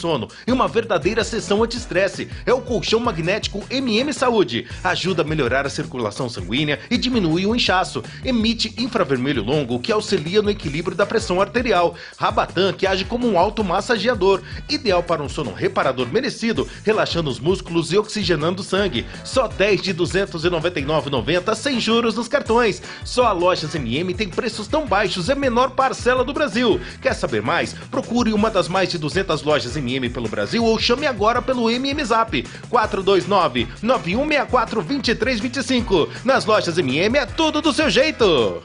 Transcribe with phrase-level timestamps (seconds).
[0.00, 2.28] sono e uma verdadeira sessão anti-estresse.
[2.46, 4.66] É o colchão magnético MM Saúde.
[4.82, 8.02] Ajuda a melhorar a circulação sanguínea e diminui o inchaço.
[8.24, 11.94] Emite infravermelho longo que auxilia no equilíbrio da pressão arterial.
[12.16, 14.40] Rabatan que age como um automassageador.
[14.68, 19.04] Ideal para um sono reparador merecido, relaxando os músculos e oxigenando o sangue.
[19.24, 22.80] Só 10 de 299,90 sem juros nos cartões.
[23.04, 26.80] Só a Lojas MM tem preços tão baixos, é a menor parcela do Brasil.
[27.02, 27.74] Quer saber mais?
[27.90, 32.04] Procure uma das mais de 200 lojas MM pelo Brasil ou chame agora pelo MM
[32.04, 36.08] Zap 429 9164 2325.
[36.24, 38.62] Nas lojas MM é tudo do seu jeito.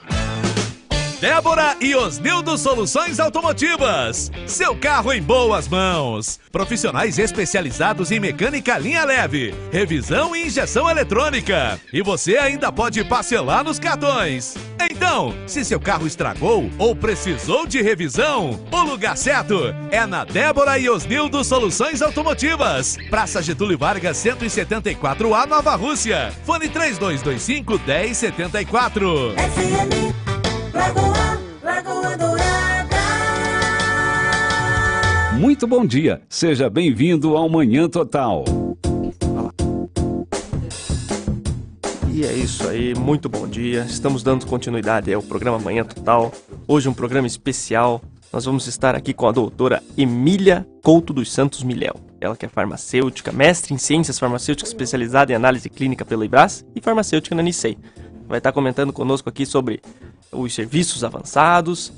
[1.20, 4.30] Débora e Osnildo Soluções Automotivas.
[4.46, 6.40] Seu carro em boas mãos.
[6.52, 11.80] Profissionais especializados em mecânica linha leve, revisão e injeção eletrônica.
[11.94, 14.56] E você ainda pode parcelar nos cartões.
[14.92, 20.78] Então, se seu carro estragou ou precisou de revisão, o lugar certo é na Débora
[20.78, 22.98] e Osnildo Soluções Automotivas.
[23.10, 26.34] Praça Getúlio Vargas 174A Nova Rússia.
[26.46, 29.34] Fone 3225 1074.
[29.36, 30.35] FM
[30.76, 32.98] Lagoa, Lagoa Dourada.
[35.40, 38.44] Muito bom dia, seja bem-vindo ao Manhã Total.
[42.12, 43.86] E é isso aí, muito bom dia.
[43.88, 46.30] Estamos dando continuidade ao programa Manhã Total.
[46.68, 48.02] Hoje um programa especial.
[48.34, 51.96] Nós vamos estar aqui com a doutora Emília Couto dos Santos Milhel.
[52.20, 56.82] Ela que é farmacêutica, mestre em ciências farmacêuticas especializada em análise clínica pelo IBRAS e
[56.82, 57.78] farmacêutica na Nicei.
[58.28, 59.82] Vai estar comentando conosco aqui sobre
[60.32, 61.92] os serviços avançados.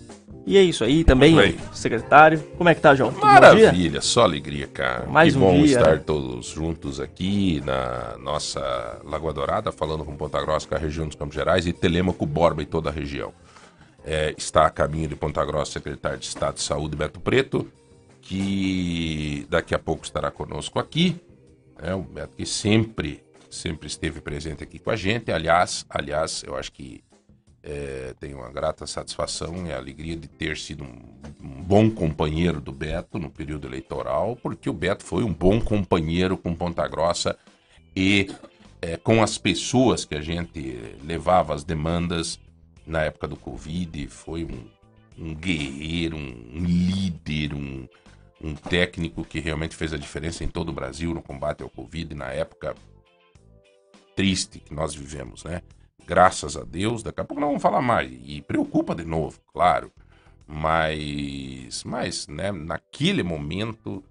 [0.46, 2.40] E é isso aí também, secretário.
[2.58, 3.12] Como é que tá, João?
[3.12, 5.06] Tudo Maravilha, só alegria, cara.
[5.06, 6.04] Mais que um bom dia, estar né?
[6.06, 11.18] todos juntos aqui na nossa Lagoa Dourada, falando com Ponta Grossa, com a região dos
[11.18, 13.34] Campos Gerais, e Telemaco, Borba e toda a região.
[14.06, 17.68] É, está a caminho de Ponta Grossa, secretário de Estado de Saúde, Beto Preto,
[18.22, 21.20] que daqui a pouco estará conosco aqui.
[21.82, 23.22] É, o Beto que sempre,
[23.58, 25.32] sempre esteve presente aqui com a gente.
[25.32, 27.04] Aliás, aliás, eu acho que
[27.64, 31.02] é, tenho uma grata satisfação e alegria de ter sido um,
[31.44, 36.38] um, bom companheiro do Beto no período eleitoral, porque o Beto foi um bom companheiro
[36.38, 37.38] com Ponta Grossa
[37.94, 38.34] e
[38.82, 42.40] é, com as pessoas que a gente levava as demandas
[42.86, 44.08] na época do Covid.
[44.08, 44.66] Foi um,
[45.18, 47.86] um guerreiro, um, líder, um,
[48.42, 52.16] um técnico que realmente fez a diferença em todo o Brasil no combate ao Covid
[52.16, 52.76] na época
[54.18, 55.62] triste que nós vivemos, né?
[56.08, 58.10] graças a Deus, daqui a pouco nós vamos falar mais.
[58.24, 59.92] E preocupa de novo, claro.
[60.48, 64.02] Mas, mas né, naquele momento,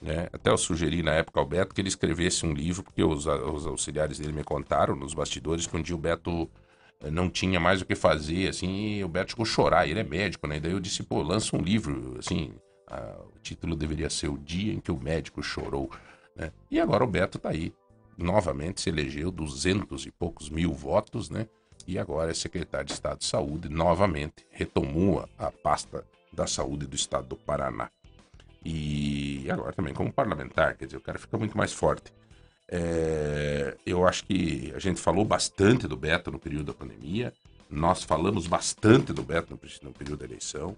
[0.00, 3.26] né, até eu sugeri na época ao Beto que ele escrevesse um livro, porque os,
[3.26, 6.48] os auxiliares dele me contaram nos bastidores que um dia o Beto
[7.00, 9.98] eh, não tinha mais o que fazer, assim, e o Beto chegou a chorar, ele
[9.98, 10.58] é médico, né?
[10.58, 12.52] E daí eu disse, pô, lança um livro, assim,
[13.34, 15.90] o título deveria ser O Dia em que o Médico Chorou,
[16.36, 16.52] né?
[16.70, 17.72] E agora o Beto tá aí,
[18.22, 21.48] novamente se elegeu duzentos e poucos mil votos, né?
[21.86, 26.94] E agora é secretário de Estado de Saúde, novamente retomou a pasta da saúde do
[26.94, 27.90] Estado do Paraná.
[28.64, 32.12] E agora também como parlamentar, quer dizer, o cara fica muito mais forte.
[32.68, 37.32] É, eu acho que a gente falou bastante do Beto no período da pandemia,
[37.68, 40.76] nós falamos bastante do Beto no, no período da eleição,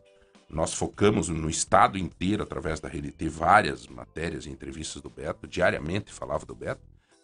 [0.48, 5.46] nós focamos no estado inteiro, através da rede, ter várias matérias e entrevistas do Beto,
[5.46, 6.80] diariamente falava do Beto,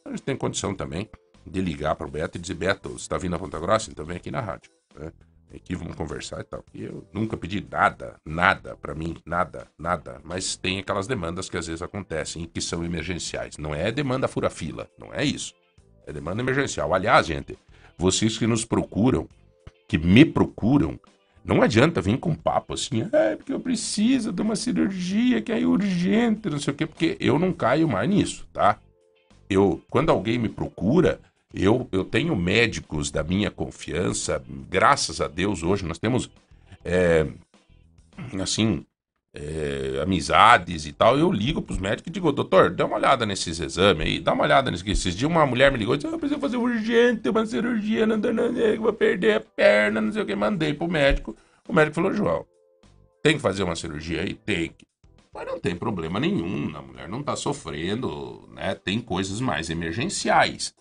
[0.08, 1.08] a gente tem condição também
[1.46, 3.90] de ligar para o Beto e dizer, Beto, você está vindo a Ponta Grossa?
[3.90, 4.70] Então vem aqui na rádio.
[4.98, 5.12] Né?
[5.54, 6.62] Aqui vamos conversar e tal.
[6.74, 10.20] E eu nunca pedi nada, nada para mim, nada, nada.
[10.22, 13.56] Mas tem aquelas demandas que às vezes acontecem e que são emergenciais.
[13.56, 15.54] Não é demanda fura-fila, não é isso.
[16.06, 16.92] É demanda emergencial.
[16.92, 17.58] Aliás, gente,
[17.96, 19.26] vocês que nos procuram,
[19.86, 21.00] que me procuram,
[21.42, 25.66] não adianta vir com papo assim, é porque eu preciso de uma cirurgia que é
[25.66, 28.78] urgente, não sei o quê, porque eu não caio mais nisso, tá?
[29.48, 31.20] Eu, quando alguém me procura,
[31.52, 36.30] eu, eu tenho médicos da minha confiança, graças a Deus, hoje nós temos,
[36.84, 37.26] é,
[38.42, 38.84] assim,
[39.34, 41.18] é, amizades e tal.
[41.18, 44.32] Eu ligo para os médicos e digo, doutor, dá uma olhada nesses exames aí, dá
[44.32, 44.86] uma olhada nesses.
[44.86, 48.06] Esses dias uma mulher me ligou e disse, ah, eu preciso fazer urgente uma cirurgia,
[48.06, 50.34] não, não, não, vou perder a perna, não sei o que.
[50.34, 51.36] Mandei pro médico.
[51.66, 52.44] O médico falou, João,
[53.22, 54.34] tem que fazer uma cirurgia aí?
[54.34, 54.86] Tem que.
[55.38, 58.74] Mas não tem problema nenhum, a mulher não está sofrendo, né?
[58.74, 60.74] Tem coisas mais emergenciais.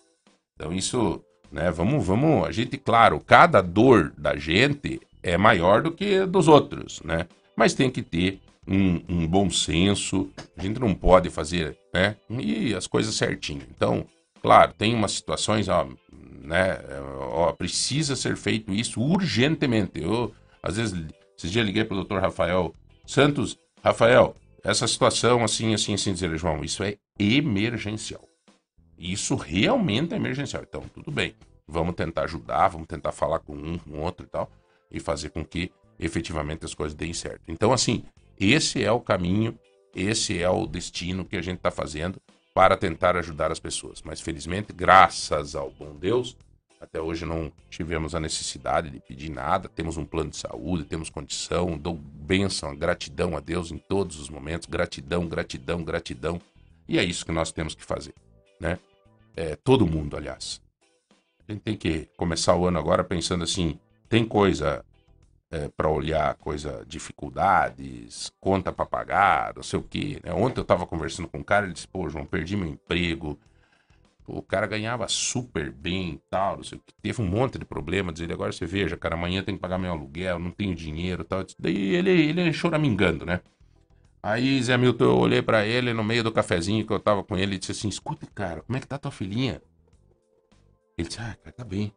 [0.56, 1.22] Então isso,
[1.52, 1.70] né?
[1.70, 7.00] Vamos, vamos, a gente, claro, cada dor da gente é maior do que dos outros,
[7.04, 7.28] né?
[7.54, 12.16] Mas tem que ter um, um bom senso, a gente não pode fazer, né?
[12.28, 13.62] E as coisas certinho.
[13.70, 14.04] Então,
[14.42, 15.86] claro, tem umas situações, ó,
[16.42, 16.80] né?
[17.30, 20.02] Ó, precisa ser feito isso urgentemente.
[20.02, 21.00] Eu, às vezes,
[21.36, 22.74] esses dias liguei para o doutor Rafael
[23.06, 24.34] Santos, Rafael,
[24.68, 28.22] essa situação, assim, assim, assim, dizer, João, isso é emergencial.
[28.98, 30.62] Isso realmente é emergencial.
[30.68, 31.34] Então, tudo bem.
[31.66, 34.50] Vamos tentar ajudar, vamos tentar falar com um, com outro e tal,
[34.90, 37.42] e fazer com que efetivamente as coisas deem certo.
[37.48, 38.04] Então, assim,
[38.38, 39.58] esse é o caminho,
[39.94, 42.20] esse é o destino que a gente está fazendo
[42.54, 44.02] para tentar ajudar as pessoas.
[44.02, 46.36] Mas, felizmente, graças ao bom Deus,
[46.80, 49.68] até hoje não tivemos a necessidade de pedir nada.
[49.68, 54.30] Temos um plano de saúde, temos condição, dou bênção, gratidão a Deus em todos os
[54.30, 54.68] momentos.
[54.68, 56.40] Gratidão, gratidão, gratidão.
[56.88, 58.14] E é isso que nós temos que fazer,
[58.60, 58.78] né?
[59.36, 60.60] É, todo mundo, aliás.
[61.48, 63.78] A gente tem que começar o ano agora pensando assim:
[64.08, 64.84] tem coisa
[65.50, 70.20] é, para olhar, coisa, dificuldades, conta para pagar, não sei o quê.
[70.22, 70.32] Né?
[70.32, 73.38] Ontem eu estava conversando com um cara, ele disse: pô, João, perdi meu emprego
[74.28, 76.60] o cara ganhava super bem e tal,
[77.02, 78.12] teve um monte de problema.
[78.12, 81.24] Diz ele, agora você veja, cara, amanhã tem que pagar meu aluguel, não tenho dinheiro
[81.24, 81.44] tal.
[81.58, 83.40] Daí ele, ele choramingando, né?
[84.22, 87.36] Aí, Zé Milton, eu olhei para ele no meio do cafezinho que eu tava com
[87.36, 89.62] ele e disse assim: escuta, cara, como é que tá tua filhinha?
[90.96, 91.92] Ele disse: ah, cara, tá bem.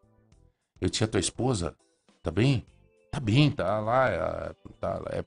[0.80, 1.76] Eu disse: a tua esposa,
[2.22, 2.64] tá bem?
[3.10, 5.24] Tá bem, tá lá, é, tá, é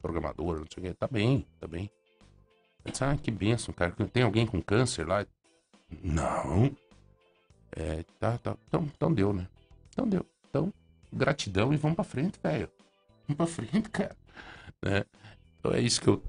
[0.00, 1.90] programadora, não sei o que, tá bem, tá bem.
[2.84, 5.26] Eu disse: ah, que benção, cara, tem alguém com câncer lá?
[6.02, 6.74] Não.
[7.72, 8.56] É, tá, tá.
[8.68, 9.46] Então, então deu, né?
[9.90, 10.24] Então deu.
[10.48, 10.72] Então,
[11.12, 12.68] gratidão e vamos pra frente, velho.
[13.26, 14.16] Vamos pra frente, cara.
[14.82, 15.04] Né?
[15.58, 16.22] Então é isso que eu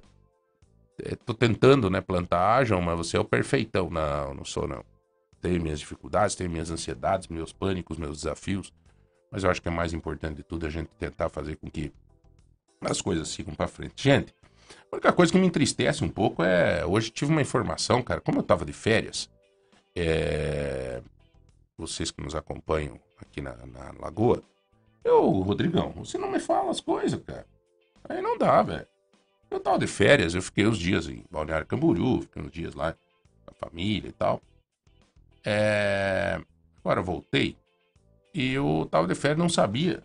[1.03, 2.01] é, tô tentando, né?
[2.01, 3.89] Plantar João, mas você é o perfeitão.
[3.89, 4.83] Não, não sou, não.
[5.41, 8.73] Tenho minhas dificuldades, tenho minhas ansiedades, meus pânicos, meus desafios.
[9.31, 11.91] Mas eu acho que é mais importante de tudo a gente tentar fazer com que
[12.81, 14.03] as coisas sigam para frente.
[14.03, 14.33] Gente,
[14.91, 16.85] a única coisa que me entristece um pouco é.
[16.85, 18.21] Hoje tive uma informação, cara.
[18.21, 19.29] Como eu tava de férias,
[19.99, 21.01] é,
[21.77, 24.43] vocês que nos acompanham aqui na, na Lagoa,
[25.03, 27.47] eu, Rodrigão, você não me fala as coisas, cara.
[28.07, 28.87] Aí não dá, velho.
[29.49, 32.93] Eu tava de férias, eu fiquei uns dias em Balneário Camboriú, fiquei uns dias lá
[32.93, 34.41] com a família e tal.
[35.45, 36.41] É...
[36.79, 37.57] Agora voltei
[38.33, 40.03] e eu tava de férias não sabia.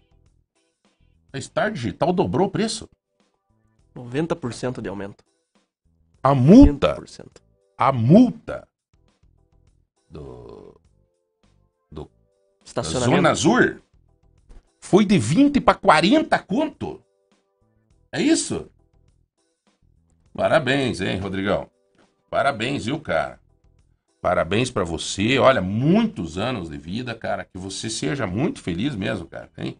[1.32, 2.88] A Star Digital dobrou o preço.
[3.94, 5.24] 90% de aumento.
[6.22, 6.96] A multa.
[7.00, 7.42] 90%.
[7.76, 8.68] A multa
[10.12, 10.80] do,
[11.90, 12.10] do
[12.74, 13.80] da Zona Azul
[14.78, 17.02] foi de 20 para 40 conto.
[18.10, 18.70] É isso?
[20.34, 21.70] Parabéns, hein, Rodrigão?
[22.28, 23.40] Parabéns, viu, cara?
[24.20, 25.38] Parabéns para você.
[25.38, 27.44] Olha, muitos anos de vida, cara.
[27.44, 29.50] Que você seja muito feliz mesmo, cara.
[29.58, 29.76] Hein?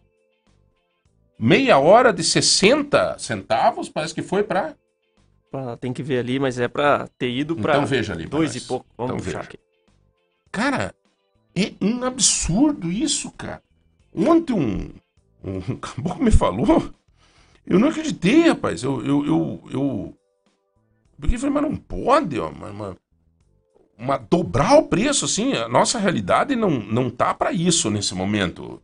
[1.39, 4.75] Meia hora de 60 centavos, parece que foi para.
[5.79, 7.73] Tem que ver ali, mas é para ter ido para.
[7.73, 8.25] Então veja ali.
[8.25, 8.85] Dois e pouco.
[8.97, 9.49] Vamos então, puxar veja.
[9.49, 9.62] aqui.
[10.53, 10.93] Cara,
[11.55, 13.61] é um absurdo isso, cara.
[14.15, 14.93] Ontem um,
[15.43, 16.93] um caboclo me falou.
[17.65, 18.83] Eu não acreditei, rapaz.
[18.83, 19.03] Eu.
[19.03, 20.17] eu, eu, eu...
[21.19, 22.49] Porque eu falei, mas não pode, ó.
[22.49, 22.97] Uma,
[23.97, 25.53] uma, dobrar o preço, assim.
[25.53, 28.79] A nossa realidade não, não tá para isso nesse momento.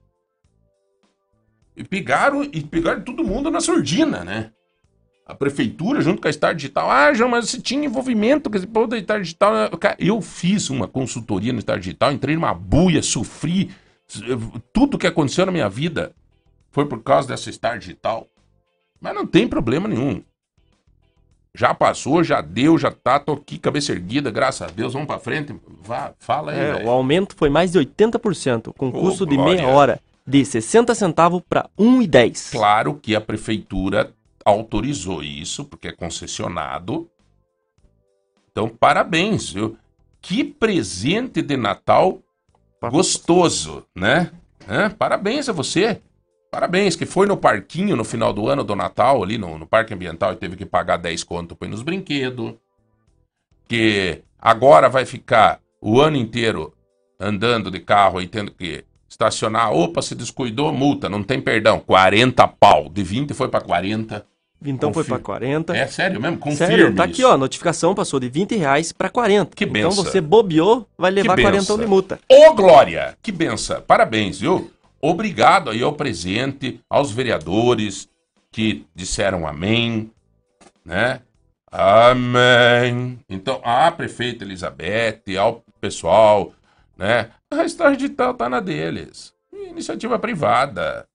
[1.77, 4.51] E pegaram, e pegaram todo mundo na surdina, né?
[5.29, 6.89] A prefeitura junto com a Star Digital.
[6.89, 9.53] Ah, João, mas você tinha envolvimento com esse povo da Star Digital.
[9.99, 13.69] Eu fiz uma consultoria no Star Digital, entrei numa buia, sofri.
[14.73, 16.13] Tudo que aconteceu na minha vida
[16.71, 18.25] foi por causa dessa Star Digital.
[18.99, 20.23] Mas não tem problema nenhum.
[21.53, 25.19] Já passou, já deu, já tá, tô aqui, cabeça erguida, graças a Deus, vamos pra
[25.19, 25.55] frente.
[25.83, 26.59] Vá, fala aí.
[26.81, 31.43] É, o aumento foi mais de 80%, com custo de meia hora, de 60 centavos
[31.47, 32.51] para 1,10.
[32.51, 34.11] Claro que a prefeitura
[34.45, 37.09] autorizou isso, porque é concessionado.
[38.51, 39.77] Então, parabéns, viu?
[40.21, 42.21] Que presente de Natal
[42.81, 44.31] gostoso, né?
[44.67, 46.01] É, parabéns a você.
[46.51, 49.93] Parabéns, que foi no parquinho no final do ano do Natal, ali no, no Parque
[49.93, 52.55] Ambiental, e teve que pagar 10 conto para ir nos brinquedos.
[53.67, 56.73] Que agora vai ficar o ano inteiro
[57.19, 59.73] andando de carro e tendo que estacionar.
[59.73, 61.79] Opa, se descuidou, multa, não tem perdão.
[61.79, 62.89] 40 pau.
[62.89, 64.25] De 20 foi para 40.
[64.63, 65.75] Então foi para 40.
[65.75, 66.37] É sério mesmo?
[66.37, 67.33] Confirme Sério, tá aqui, ó.
[67.33, 69.55] A notificação passou de 20 reais para 40.
[69.55, 69.91] Que benção.
[69.91, 72.19] Então você bobeou, vai levar 40 de multa.
[72.29, 73.17] Ô, Glória!
[73.21, 73.81] Que benção.
[73.81, 74.69] Parabéns, viu?
[75.01, 78.09] Obrigado aí ao presente, aos vereadores
[78.51, 80.11] que disseram amém,
[80.83, 81.21] né?
[81.71, 83.19] Amém.
[83.29, 86.51] Então, a prefeita Elizabeth, ao pessoal,
[86.99, 87.31] né?
[87.49, 89.33] A Star Digital tá na deles.
[89.53, 91.07] Iniciativa privada.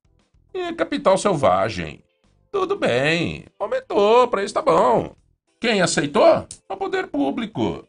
[0.55, 2.03] E capital selvagem.
[2.51, 5.15] Tudo bem, aumentou, para isso tá bom.
[5.61, 6.49] Quem aceitou?
[6.69, 7.87] O poder público.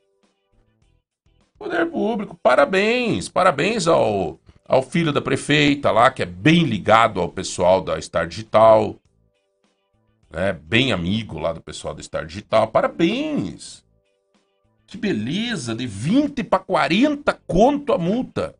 [1.57, 4.37] Poder público, parabéns, parabéns ao,
[4.67, 8.95] ao filho da prefeita lá, que é bem ligado ao pessoal da Star Digital.
[10.29, 12.67] né, bem amigo lá do pessoal do Star Digital.
[12.67, 13.84] Parabéns!
[14.87, 15.73] Que beleza!
[15.75, 18.55] De 20 para 40 conto a multa.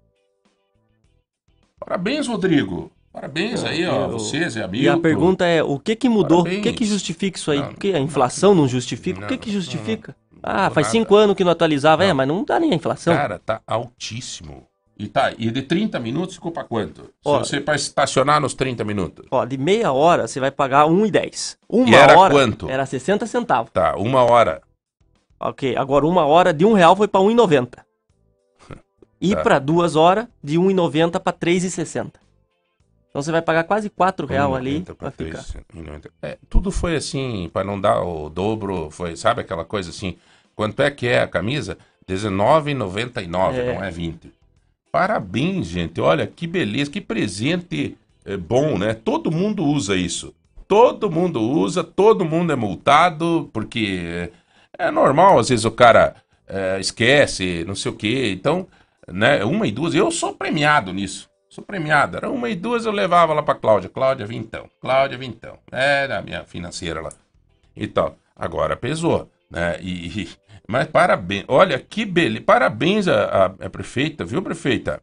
[1.80, 2.92] Parabéns, Rodrigo.
[3.14, 4.86] Parabéns aí, ó, Eu- vocês e amigos.
[4.86, 6.44] E a pergunta é, o que que mudou?
[6.44, 6.60] Parabéns.
[6.60, 7.60] O que que justifica isso aí?
[7.60, 9.24] Não, a inflação não justifica?
[9.24, 10.16] o que não, que justifica?
[10.32, 10.92] não ah, faz nada.
[11.00, 12.04] cinco anos que não atualizava.
[12.04, 12.16] É, Não.
[12.16, 13.16] mas não dá nem a inflação.
[13.16, 14.68] Cara, tá altíssimo.
[14.98, 17.10] E tá, e de 30 minutos ficou pra quanto?
[17.24, 17.44] Ó.
[17.44, 19.26] Se você para estacionar nos 30 minutos.
[19.30, 21.58] Ó, de meia hora você vai pagar 1,10.
[21.68, 22.70] Uma E era hora quanto?
[22.70, 23.72] era 60 centavos.
[23.72, 24.62] Tá, uma hora.
[25.50, 27.80] Ok, agora uma hora de um real foi pra 1,90.
[29.22, 29.42] E Tá.
[29.42, 32.14] pra duas horas, de 1,90 pra 3,60.
[33.10, 35.44] Então você vai pagar quase 4 real 1,90 ali pra pra ficar.
[35.44, 36.10] 3, 1,90.
[36.22, 40.18] É, tudo foi assim, pra não dar o dobro, foi, sabe aquela coisa assim,
[40.56, 41.78] quanto é que é a camisa?
[42.08, 43.74] R$19,99, É.
[43.76, 44.32] não é 20.
[44.92, 48.94] Parabéns, gente, olha que beleza, que presente é, bom, né?
[48.94, 50.34] Todo mundo usa isso.
[50.68, 54.32] Todo mundo usa, todo mundo é multado, porque
[54.78, 56.16] é, normal, às vezes o cara
[56.48, 58.68] é, esquece, não sei o quê, então,
[59.08, 61.30] né, uma e duas, eu sou premiado nisso.
[61.50, 62.18] Sou premiado.
[62.18, 63.90] Era uma e duas eu levava lá pra Cláudia.
[63.90, 64.70] Cláudia Vintão.
[64.82, 65.58] Cláudia Vintão.
[65.72, 67.10] Era a minha financeira lá.
[67.74, 68.18] E tal.
[68.36, 69.78] Agora pesou, né?
[69.80, 70.30] E, e-
[70.68, 71.46] mas parabéns.
[71.48, 72.44] Olha que beleza.
[72.44, 75.02] Parabéns a, a- a prefeita, viu, prefeita?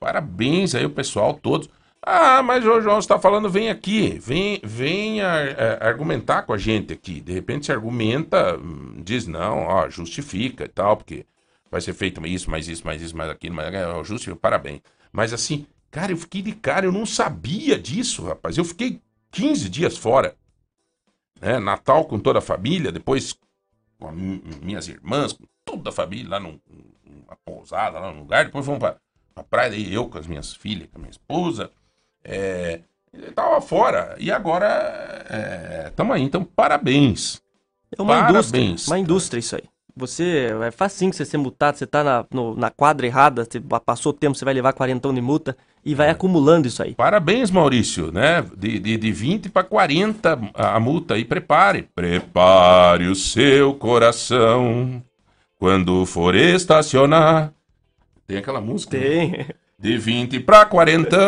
[0.00, 1.68] Parabéns aí o pessoal todos.
[2.04, 6.58] Ah, mas o João está falando, vem aqui, vem, vem a- a- argumentar com a
[6.58, 7.20] gente aqui.
[7.20, 11.24] De repente se argumenta, hum, diz não, ó, justifica e tal, porque
[11.70, 14.80] vai ser feito isso, mais isso, mais isso, mais aquilo, aquilo, justifica, parabéns.
[15.12, 18.58] Mas assim, cara, eu fiquei de cara, eu não sabia disso, rapaz.
[18.58, 20.34] Eu fiquei 15 dias fora.
[21.40, 21.58] Né?
[21.60, 23.36] Natal com toda a família, depois
[23.98, 26.58] com a mi- minhas irmãs, com toda a família lá num-
[27.04, 28.44] numa pousada, lá num lugar.
[28.46, 28.96] Depois fomos pra,
[29.34, 31.70] pra praia, eu com as minhas filhas, com a minha esposa.
[32.24, 32.80] É,
[33.12, 34.14] eu tava fora.
[34.18, 36.22] E agora estamos aí.
[36.22, 37.40] Então, parabéns.
[37.96, 38.30] É uma Parabéns.
[38.56, 38.92] indústria.
[38.94, 39.62] Uma indústria isso aí.
[39.94, 44.08] Você, é facinho você ser multado, você tá na, no- na quadra errada, você passou
[44.10, 45.94] o tempo, você vai levar quarentão de multa e É.
[45.94, 46.94] vai acumulando isso aí.
[46.94, 48.42] Parabéns, Maurício, né?
[48.56, 51.18] De, de, de 20 para 40 a multa.
[51.18, 51.90] E prepare.
[51.94, 55.02] Prepare o seu coração
[55.58, 57.52] quando for estacionar.
[58.26, 58.96] Tem aquela música?
[58.96, 59.02] né?
[59.04, 59.46] Tem.
[59.78, 61.18] De 20 para 40.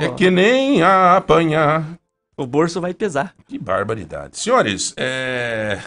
[0.00, 1.98] É Ó, que nem apanhar.
[2.36, 3.34] O bolso vai pesar.
[3.46, 4.38] Que barbaridade.
[4.38, 5.80] Senhores, é...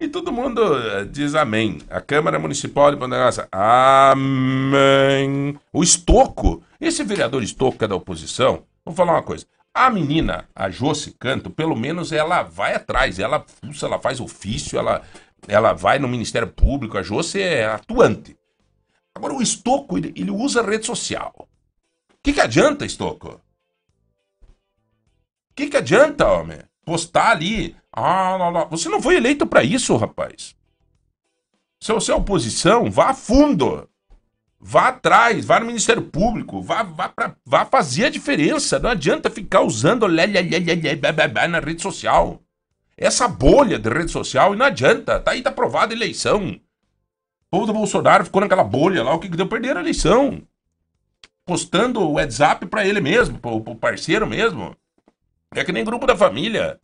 [0.00, 1.78] e todo mundo eh, diz amém.
[1.90, 4.78] A Câmara Municipal de Ponta Grossa, amém.
[5.72, 9.44] O Estoco, esse vereador Estoco que é da oposição, vou falar uma coisa.
[9.74, 14.78] A menina, a Josi Canto, pelo menos ela vai atrás, ela fuça, ela faz ofício,
[14.78, 15.02] ela,
[15.46, 18.36] ela vai no Ministério Público, a Josi é atuante.
[19.14, 21.34] Agora o Estoco, ele, ele usa rede social.
[21.38, 21.46] O
[22.22, 23.40] que, que adianta, Estoco?
[25.60, 26.58] Que, que adianta, homem?
[26.86, 27.76] Postar ali.
[27.92, 28.64] Ah, lá, lá.
[28.64, 30.56] Você não foi eleito pra isso, rapaz.
[31.82, 33.86] Se você é oposição, vá a fundo.
[34.58, 38.78] Vá atrás, vá no Ministério Público, vá, vá, pra, vá fazer a diferença.
[38.78, 42.40] Não adianta ficar usando lé, lé, lé, lé, na rede social.
[42.96, 45.20] Essa bolha de rede social, não adianta.
[45.20, 46.48] Tá aí, tá aprovada a eleição.
[46.48, 49.46] O povo do Bolsonaro ficou naquela bolha lá, o que deu?
[49.46, 50.42] Perderam a eleição.
[51.44, 54.74] Postando o WhatsApp pra ele mesmo, pro, pro parceiro mesmo.
[55.52, 56.80] É que nem grupo da família.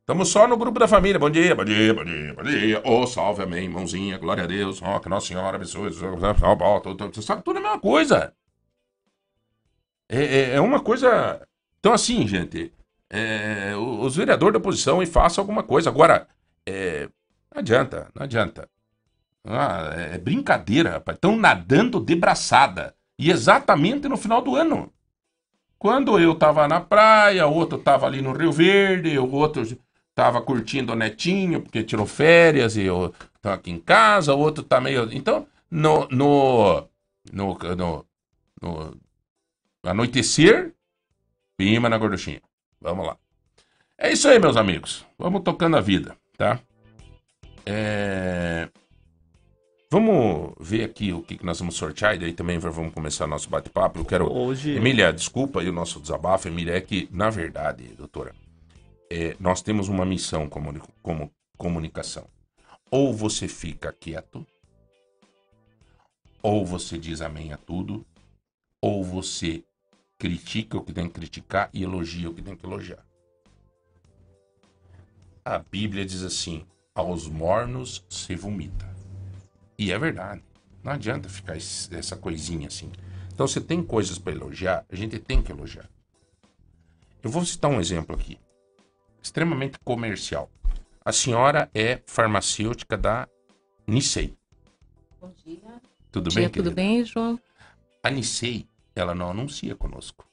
[0.00, 1.18] Estamos só no grupo da família.
[1.18, 2.82] Bom dia, bom dia, bom dia, bom dia.
[2.84, 4.80] Ô, salve, amém, mãozinha, glória a Deus.
[4.80, 5.90] Ó, que Nossa Senhora abençoe.
[5.90, 8.32] Tudo, sabe, tudo é a mesma coisa.
[10.08, 11.44] É, é, é uma coisa...
[11.80, 12.72] Então, assim, gente,
[13.10, 15.90] é, os vereadores da oposição e façam alguma coisa.
[15.90, 16.28] Agora,
[16.64, 17.08] é,
[17.52, 18.68] não adianta, não adianta.
[19.44, 21.16] Ah, é brincadeira, rapaz.
[21.16, 22.94] Estão nadando de braçada.
[23.18, 24.92] E exatamente no final do ano.
[25.84, 29.62] Quando eu tava na praia, o outro tava ali no Rio Verde, o outro
[30.14, 33.12] tava curtindo o netinho, porque tirou férias, e eu
[33.42, 35.12] tô aqui em casa, o outro tá meio.
[35.12, 36.08] Então, no.
[36.08, 36.88] No.
[37.30, 37.58] No.
[37.76, 38.06] no,
[38.62, 38.98] no
[39.84, 40.72] anoitecer,
[41.54, 42.40] pima na gorduchinha.
[42.80, 43.18] Vamos lá.
[43.98, 45.04] É isso aí, meus amigos.
[45.18, 46.60] Vamos tocando a vida, tá?
[47.66, 48.70] É.
[49.94, 53.48] Vamos ver aqui o que, que nós vamos sortear e daí também vamos começar nosso
[53.48, 54.00] bate-papo.
[54.00, 54.28] Eu quero.
[54.28, 54.72] Hoje.
[54.72, 58.34] Emília, desculpa aí o nosso desabafo, Emília, é que, na verdade, doutora,
[59.08, 62.26] é, nós temos uma missão como, como comunicação.
[62.90, 64.44] Ou você fica quieto,
[66.42, 68.04] ou você diz amém a tudo,
[68.80, 69.62] ou você
[70.18, 73.06] critica o que tem que criticar e elogia o que tem que elogiar.
[75.44, 78.93] A Bíblia diz assim: aos mornos se vomita.
[79.84, 80.42] E é verdade.
[80.82, 82.90] Não adianta ficar esse- essa coisinha assim.
[83.30, 85.90] Então, se tem coisas para elogiar, a gente tem que elogiar.
[87.22, 88.38] Eu vou citar um exemplo aqui.
[89.22, 90.50] extremamente comercial.
[91.02, 93.26] A senhora é farmacêutica da
[93.86, 94.36] Nicei.
[95.18, 95.80] Bom dia.
[96.12, 96.74] Tudo dia, bem, tudo querida?
[96.74, 97.40] bem, João?
[98.02, 100.26] A Nicei, ela não anuncia conosco.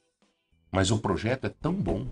[0.70, 2.08] Mas o projeto é tão bom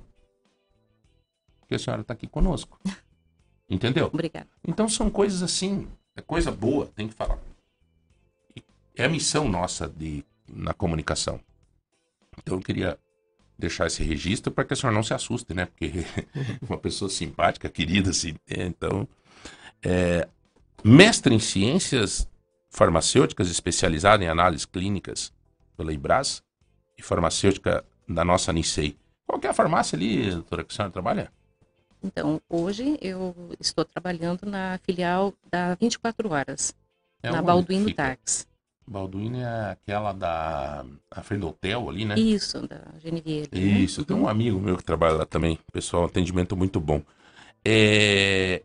[1.68, 2.80] que a senhora está aqui conosco.
[3.70, 4.08] Entendeu?
[4.08, 4.48] Obrigada.
[4.66, 5.86] Então são coisas assim,
[6.16, 7.38] é coisa boa, tem que falar.
[8.96, 11.40] É a missão nossa de, na comunicação.
[12.38, 13.00] Então eu queria
[13.58, 15.66] deixar esse registro para que a senhora não se assuste, né?
[15.66, 15.92] Porque
[16.68, 18.36] uma pessoa simpática, querida, assim.
[18.48, 19.08] é, Então,
[19.84, 20.28] é,
[20.84, 22.28] mestre em ciências
[22.70, 25.34] farmacêuticas especializado em análises clínicas
[25.76, 26.44] pela Ibras
[26.98, 28.98] e farmacêutica da nossa Nicei.
[29.26, 31.32] Qual é a farmácia ali, doutora, que a senhora trabalha?
[32.04, 36.74] Então, hoje eu estou trabalhando na filial da 24 Horas,
[37.22, 38.04] É na Balduino fica?
[38.04, 38.48] Tax.
[38.88, 42.16] Balduino é aquela da a frente do hotel ali, né?
[42.18, 43.50] Isso, da Genevieve.
[43.54, 43.60] né?
[43.60, 45.60] Isso, tem um amigo meu que trabalha lá também.
[45.72, 47.02] Pessoal, atendimento muito bom.
[47.64, 48.64] É...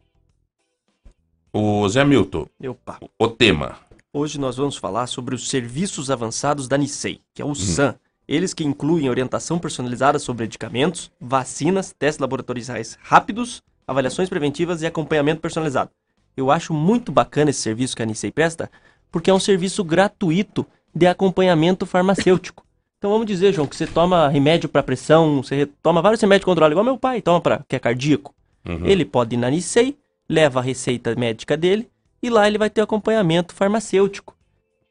[1.53, 2.99] O Zé Milton, Opa.
[3.19, 3.77] o tema.
[4.13, 7.97] Hoje nós vamos falar sobre os serviços avançados da Nicei, que é o SAM.
[8.27, 15.41] Eles que incluem orientação personalizada sobre medicamentos, vacinas, testes laboratoriais rápidos, avaliações preventivas e acompanhamento
[15.41, 15.91] personalizado.
[16.37, 18.71] Eu acho muito bacana esse serviço que a Nicei presta,
[19.13, 22.65] porque é um serviço gratuito de acompanhamento farmacêutico.
[22.99, 26.47] Então vamos dizer, João, que você toma remédio para pressão, você toma vários remédios de
[26.47, 28.35] controle, igual meu pai toma para que é cardíaco.
[28.67, 28.87] Uhum.
[28.87, 31.91] Ele pode ir na Nicei, leva a receita médica dele
[32.23, 34.35] e lá ele vai ter acompanhamento farmacêutico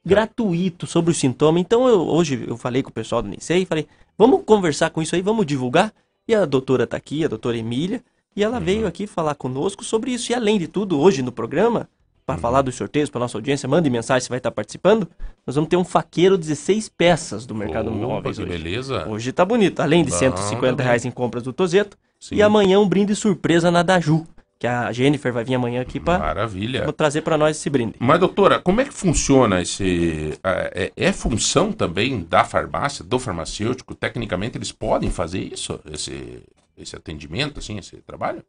[0.06, 1.60] gratuito sobre o sintoma.
[1.60, 5.16] Então eu, hoje eu falei com o pessoal do e falei, vamos conversar com isso
[5.16, 5.94] aí, vamos divulgar.
[6.28, 8.02] E a doutora tá aqui, a doutora Emília,
[8.36, 10.32] e ela veio aqui falar conosco sobre isso.
[10.32, 11.90] E além de tudo, hoje no programa,
[12.26, 15.08] para falar dos sorteios para nossa audiência, mande mensagem se vai estar participando.
[15.46, 18.52] Nós vamos ter um faqueiro 16 peças do mercado Opa, móveis que hoje.
[18.52, 19.08] beleza.
[19.10, 19.82] Hoje tá bonito.
[19.82, 21.98] Além de Bom, 150 tá reais em compras do Tozeto.
[22.32, 24.26] E amanhã um brinde surpresa na Daju.
[24.64, 26.90] Que a Jennifer vai vir amanhã aqui para Maravilha.
[26.94, 27.96] trazer para nós esse brinde.
[28.00, 30.40] Mas, doutora, como é que funciona esse.
[30.42, 33.94] É, é função também da farmácia, do farmacêutico?
[33.94, 35.82] Tecnicamente, eles podem fazer isso?
[35.92, 36.42] Esse,
[36.78, 38.42] esse atendimento, assim, esse trabalho?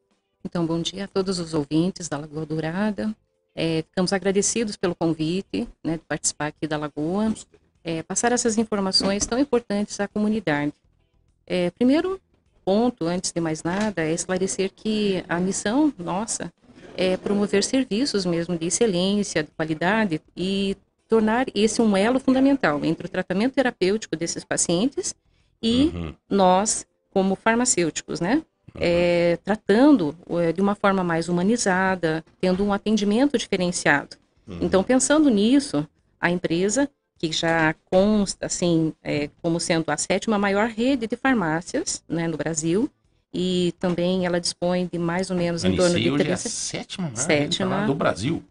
[0.44, 3.12] Então, bom dia a todos os ouvintes da Lagoa Dourada.
[3.52, 7.34] É, ficamos agradecidos pelo convite né, de participar aqui da Lagoa,
[7.82, 10.74] é, passar essas informações tão importantes à comunidade.
[11.44, 12.20] É, primeiro
[12.64, 16.52] ponto, antes de mais nada, é esclarecer que a missão nossa
[16.96, 20.76] é promover serviços mesmo de excelência, de qualidade e
[21.08, 25.14] tornar esse um elo fundamental entre o tratamento terapêutico desses pacientes
[25.62, 26.14] e Uhum.
[26.28, 28.42] nós, como farmacêuticos, né?
[28.76, 34.16] É, tratando é, de uma forma mais humanizada, tendo um atendimento diferenciado.
[34.60, 35.86] Então, pensando nisso,
[36.20, 36.88] a empresa,
[37.28, 42.36] que já consta assim, é, como sendo a sétima maior rede de farmácias né, no
[42.36, 42.90] Brasil,
[43.32, 46.48] e também ela dispõe de mais ou menos em torno de hoje é a 30
[46.48, 47.74] sétima, maior Sétima.
[47.76, 48.42] rede do Brasil.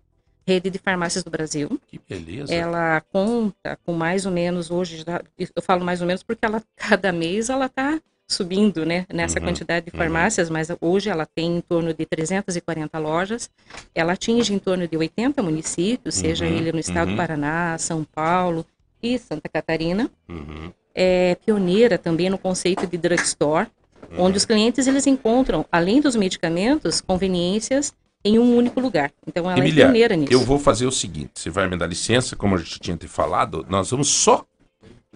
[0.45, 1.79] rede de farmácias do Brasil.
[1.87, 2.53] Que beleza.
[2.53, 6.61] Ela conta com mais ou menos hoje, já- eu falo mais ou menos porque ela
[6.75, 7.97] cada mês ela está
[8.33, 9.97] subindo, né, nessa Uhum, quantidade de uhum.
[9.97, 13.49] farmácias, mas hoje ela tem em torno de 340 lojas.
[13.95, 17.13] Ela atinge em torno de 80 municípios, seja Uhum, ele no estado uhum.
[17.13, 18.65] do Paraná, São Paulo
[19.01, 20.09] e Santa Catarina.
[20.27, 20.71] Uhum.
[20.95, 23.67] É pioneira também no conceito de drugstore,
[24.11, 24.25] Uhum.
[24.25, 27.93] onde os clientes eles encontram, além dos medicamentos, conveniências
[28.23, 29.11] em um único lugar.
[29.27, 30.31] Então ela é pioneira nisso.
[30.33, 33.07] eu vou fazer o seguinte: você vai me dar licença, como a gente tinha te
[33.07, 34.45] falado, nós vamos só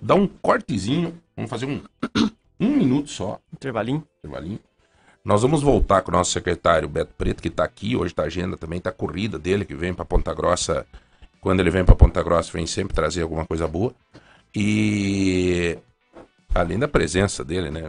[0.02, 1.82] dar um cortezinho, vamos fazer um,
[2.60, 4.04] um minuto só, Intervalinho.
[4.20, 4.60] intervalinho.
[5.24, 8.28] Nós vamos voltar com o nosso secretário Beto Preto, que está aqui, hoje tá a
[8.28, 10.86] agenda também, tá a corrida dele, que vem para Ponta Grossa.
[11.42, 13.94] Quando ele vem para Ponta Grossa, vem sempre trazer alguma coisa boa.
[14.56, 15.78] E
[16.56, 17.82] além da presença dele, né?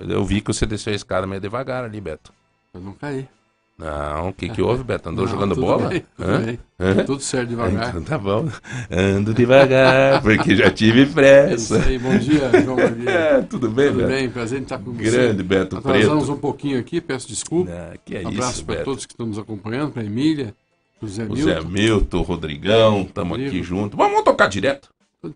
[0.00, 2.32] Eu, Eu vi que você desceu a escada meio devagar ali, Beto.
[2.72, 3.28] Eu não caí.
[3.76, 5.08] Não, o que que houve, Beto?
[5.08, 5.88] Andou Não, jogando tudo bola?
[5.88, 7.04] bem, tudo bem.
[7.04, 7.88] Tudo certo devagar.
[7.90, 8.48] Então tá bom.
[8.90, 11.82] Ando devagar, porque já tive É isso pressa.
[11.84, 13.10] aí, bom dia, João Maria.
[13.34, 14.08] É, tudo bem, Tudo Beto?
[14.08, 15.10] bem, prazer em estar com você.
[15.10, 16.32] Grande Beto Atrasamos Preto.
[16.32, 17.70] um pouquinho aqui, peço desculpa.
[17.72, 20.54] Ah, que é um abraço para todos que estão nos acompanhando, para a Emília,
[21.00, 21.68] para o Zé O Zé Milton.
[21.68, 23.96] Milton, o Rodrigão, estamos aqui junto.
[23.96, 24.88] Vamos, vamos tocar direto?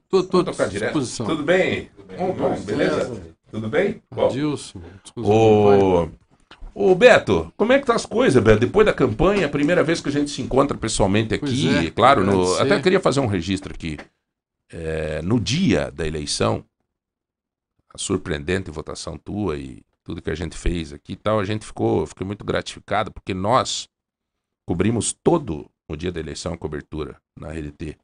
[0.09, 0.91] Tô- Tô, Vamos tocar direto?
[0.93, 1.27] disposição.
[1.27, 1.89] Tudo bem?
[2.17, 3.21] Bom, bom, beleza?
[3.51, 4.01] Tudo bem?
[4.11, 4.81] Adilson,
[5.15, 6.11] pai.
[6.81, 8.61] Ô, Beto, como é que tá as coisas, Beto?
[8.61, 11.47] Depois da campanha, a primeira vez que a gente se encontra pessoalmente aqui,
[11.89, 13.97] é, claro, no- até queria fazer um registro aqui.
[14.71, 16.65] É, no dia da eleição,
[17.93, 21.67] a surpreendente votação tua e tudo que a gente fez aqui e tal, a gente
[21.67, 23.89] ficou, fiquei muito gratificado porque nós
[24.65, 27.97] cobrimos todo o dia da eleição a cobertura na RDT.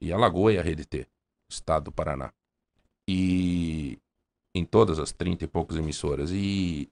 [0.00, 1.06] E a Lagoa e a RDT,
[1.50, 2.32] Estado do Paraná.
[3.08, 3.98] E
[4.54, 6.30] em todas as 30 e poucas emissoras.
[6.30, 6.88] E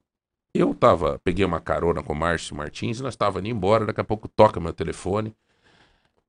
[0.54, 4.04] Eu tava, peguei uma carona com o Márcio Martins, nós tava indo embora, daqui a
[4.04, 5.34] pouco toca meu telefone.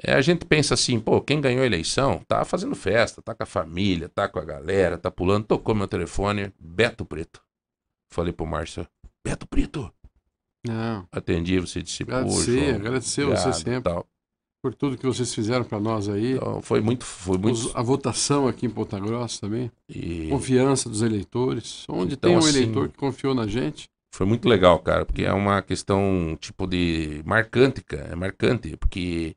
[0.04, 3.44] É, a gente pensa assim, pô, quem ganhou a eleição tá fazendo festa, tá com
[3.44, 7.42] a família, tá com a galera, tá pulando, tocou meu telefone, Beto Preto.
[8.10, 8.88] Falei pro Márcio,
[9.24, 9.92] Beto Preto,
[10.68, 11.08] Não.
[11.12, 14.08] atendi, você disse, Agradecer, João, agradecer você sempre tal.
[14.62, 16.34] por tudo que vocês fizeram para nós aí.
[16.34, 17.72] Então, foi muito, foi muito...
[17.76, 19.72] A votação aqui em Ponta Grossa também.
[19.90, 21.86] e- Confiança dos eleitores.
[21.90, 23.90] Onde Então, tem um assim, eleitor que confiou na gente.
[24.14, 28.10] Foi muito legal, cara, porque é uma questão, tipo, de marcante, cara.
[28.10, 29.36] É marcante, porque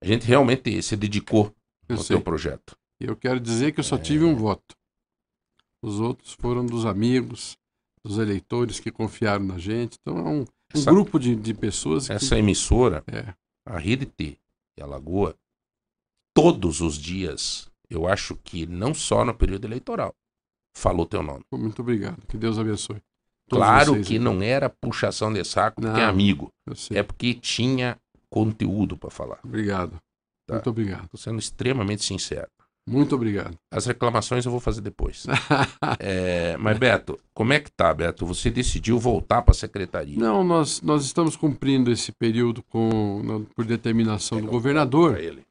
[0.00, 1.54] a gente realmente se dedicou
[1.88, 2.16] Eu ao sei.
[2.16, 2.76] seu projeto.
[2.98, 4.74] Eu quero dizer que eu só tive um voto.
[5.82, 7.56] Os outros foram dos amigos,
[8.02, 9.98] dos eleitores que confiaram na gente.
[10.00, 10.44] Então é um, um
[10.74, 12.12] Essa- grupo de, de pessoas que.
[12.14, 13.34] Essa emissora, É.
[13.66, 14.38] a Rede T
[14.76, 15.36] e a Lagoa,
[16.34, 20.14] todos os dias, eu acho que não só no período eleitoral,
[20.74, 21.44] falou teu nome.
[21.52, 22.26] Muito obrigado.
[22.26, 23.02] Que Deus abençoe.
[23.48, 24.24] Todos Claro vocês que aqui.
[24.24, 26.10] não era puxação de saco porque é Não.
[26.10, 26.50] amigo,
[26.90, 27.96] é porque tinha
[28.30, 29.38] conteúdo para falar.
[29.42, 29.98] Obrigado.
[30.46, 30.54] Tá.
[30.54, 31.08] Muito obrigado.
[31.08, 32.48] Tô sendo extremamente sincero.
[32.88, 33.54] Muito obrigado.
[33.70, 35.26] As reclamações eu vou fazer depois.
[36.00, 38.24] É, mas, Beto, como é que tá, Beto?
[38.26, 40.18] Você decidiu voltar para a secretaria.
[40.18, 45.18] Não, nós, nós estamos cumprindo esse período com, por determinação do governador.
[45.18, 45.44] Ele.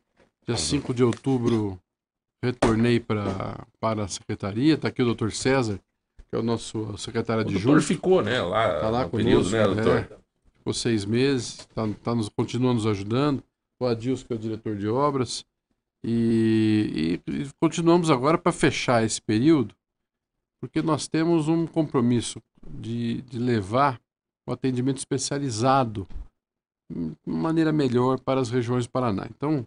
[0.47, 1.77] Dia 5 de outubro,
[2.43, 4.75] retornei pra, para a secretaria.
[4.75, 5.79] Está aqui o doutor César,
[6.29, 7.81] que é o nosso secretário O doutor adjunto.
[7.81, 9.97] ficou, né, lá, Tá lá no período, conosco, né, doutor?
[9.99, 10.17] é.
[10.57, 13.41] Ficou seis meses, tá, tá nos, continua nos ajudando.
[13.79, 15.45] O Adilson, que é o diretor de obras.
[16.03, 19.73] E, e- e continuamos agora para fechar esse período,
[20.59, 23.99] porque nós temos um compromisso de, de levar
[24.45, 26.07] o atendimento especializado
[26.89, 29.27] de maneira melhor para as regiões do Paraná.
[29.29, 29.65] Então,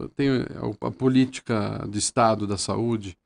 [0.00, 3.16] a, a política de Estado da saúde,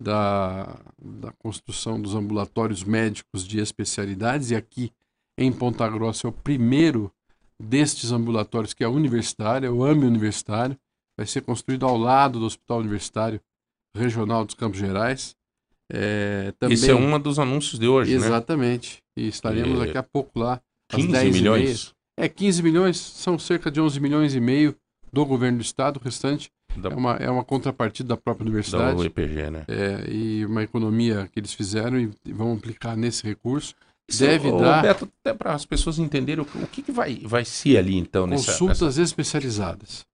[0.00, 4.92] da, da construção dos ambulatórios médicos de especialidades, e aqui
[5.38, 7.12] em Ponta Grossa é o primeiro
[7.60, 10.76] destes ambulatórios que é universitário, é o AME Universitário,
[11.16, 13.40] vai ser construído ao lado do Hospital Universitário
[13.96, 15.34] Regional dos Campos Gerais.
[15.90, 18.26] É, também, Esse é um dos anúncios de hoje, né?
[18.26, 20.60] Exatamente, e estaremos E- daqui a pouco lá.
[20.92, 21.32] às 15 10 e meia.
[21.56, 24.76] milhões É, 15 milhões, são cerca de 11 milhões e meio
[25.12, 28.48] do governo do estado, o restante da, é uma, é uma contrapartida da própria da
[28.50, 29.00] universidade.
[29.00, 29.64] UEPG, né?
[29.68, 33.74] É, e uma economia que eles fizeram e, vão aplicar nesse recurso.
[34.08, 37.16] Isso, Deve ô, dar Beto, até para as pessoas entenderem o, o que, que vai,
[37.24, 40.04] vai ser ali, então, nessa, consultas especializadas.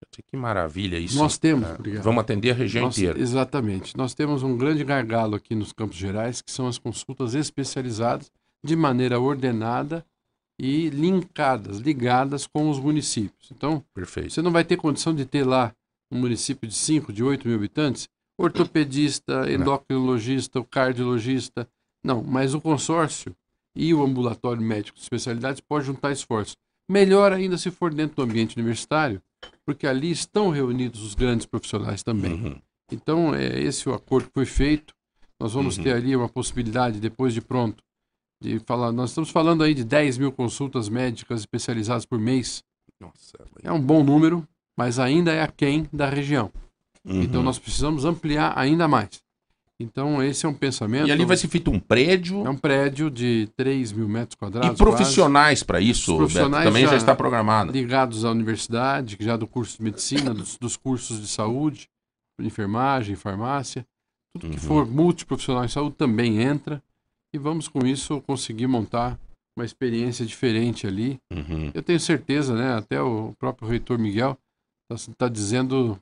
[0.00, 1.16] nessa- Que maravilha isso.
[1.16, 2.02] Nós temos, Ah, obrigado.
[2.02, 3.20] Vamos atender a região Nós- inteira.
[3.20, 3.96] Exatamente.
[3.96, 8.30] Nós temos um grande gargalo aqui nos Campos Gerais, que são as consultas especializadas
[8.64, 10.04] de maneira ordenada
[10.58, 13.50] e linkadas, ligadas com os municípios.
[13.54, 14.32] Então, Perfeito.
[14.32, 15.72] Você não vai ter condição de ter lá
[16.10, 21.68] um município de 5, de 8 mil habitantes, ortopedista, endocrinologista, cardiologista.
[22.04, 23.34] Não, mas o consórcio
[23.74, 26.56] e o ambulatório médico de especialidades pode juntar esforços.
[26.88, 29.20] Melhor ainda se for dentro do ambiente universitário,
[29.64, 32.32] porque ali estão reunidos os grandes profissionais também.
[32.34, 32.60] Uhum.
[32.92, 34.94] Então, é esse o acordo que foi feito.
[35.40, 35.82] Nós vamos Uhum.
[35.84, 37.82] ter ali uma possibilidade, depois de pronto,
[38.40, 38.92] de falar.
[38.92, 42.62] Nós estamos falando aí de 10 mil consultas médicas especializadas por mês.
[43.00, 46.50] Nossa, É um bom número, mas ainda é aquém da região.
[47.04, 47.22] uhum.
[47.22, 49.24] Então nós precisamos ampliar ainda mais.
[49.78, 51.06] Então esse é um pensamento.
[51.08, 54.38] E ali vai ser feito um prédio É um prédio de 3 mil metros e
[54.38, 54.78] quadrados.
[54.78, 57.72] profissionais para isso, Os profissionais Beto, também já, já- está programado.
[57.72, 61.88] ligados à universidade, já do curso de medicina, dos, dos cursos de saúde,
[62.40, 63.86] enfermagem, farmácia.
[64.32, 64.62] Tudo que Uhum.
[64.62, 66.82] for multiprofissional em saúde também entra.
[67.32, 69.18] E vamos com isso conseguir montar
[69.56, 71.18] uma experiência diferente ali.
[71.30, 71.70] Uhum.
[71.74, 72.74] Eu tenho certeza, né?
[72.76, 74.38] Até o próprio reitor Miguel
[74.94, 75.98] está dizendo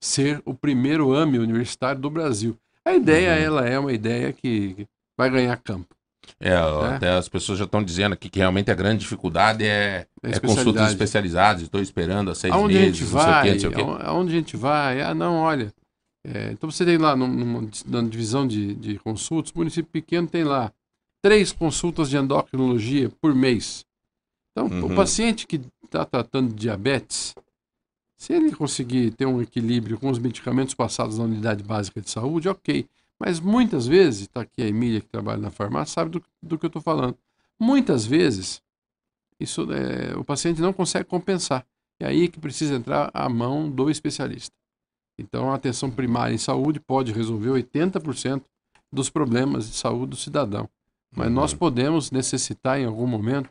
[0.00, 2.56] ser o primeiro AME universitário do Brasil.
[2.84, 3.42] A ideia, Uhum.
[3.58, 5.94] ela é uma ideia que vai ganhar campo.
[6.40, 10.30] É, até as pessoas já estão dizendo aqui que realmente a grande dificuldade é, É
[10.36, 11.62] é consultas especializadas.
[11.62, 13.52] Estou esperando há seis Aonde a meses, gente não sei o quê, vai?
[13.52, 13.80] não sei o quê.
[13.80, 15.00] aon- Aonde a gente vai?
[15.00, 15.72] Ah, não, olha.
[16.26, 20.44] é, então você tem lá num- numa, na divisão de, de consultas, município pequeno tem
[20.44, 20.70] lá
[21.22, 23.84] três consultas de endocrinologia por mês.
[24.52, 24.92] Então, Uhum.
[24.92, 27.34] o paciente que está tratando de diabetes,
[28.18, 32.48] se ele conseguir ter um equilíbrio com os medicamentos passados na unidade básica de saúde,
[32.48, 32.84] ok.
[33.18, 36.66] Mas muitas vezes, está aqui a Emília que trabalha na farmácia, sabe do, do que
[36.66, 37.16] eu estou falando.
[37.58, 38.60] Muitas vezes,
[39.38, 41.64] isso, é, o paciente não consegue compensar.
[42.00, 44.54] É aí que precisa entrar a mão do especialista.
[45.16, 48.42] Então, a atenção primária em saúde pode resolver 80%
[48.92, 50.68] dos problemas de saúde do cidadão.
[51.14, 51.34] Mas Uhum.
[51.34, 53.48] nós podemos necessitar, em algum momento,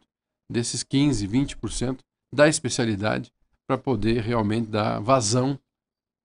[0.50, 2.00] desses 15%, 20%
[2.32, 3.32] da especialidade
[3.68, 5.60] para poder realmente dar vazão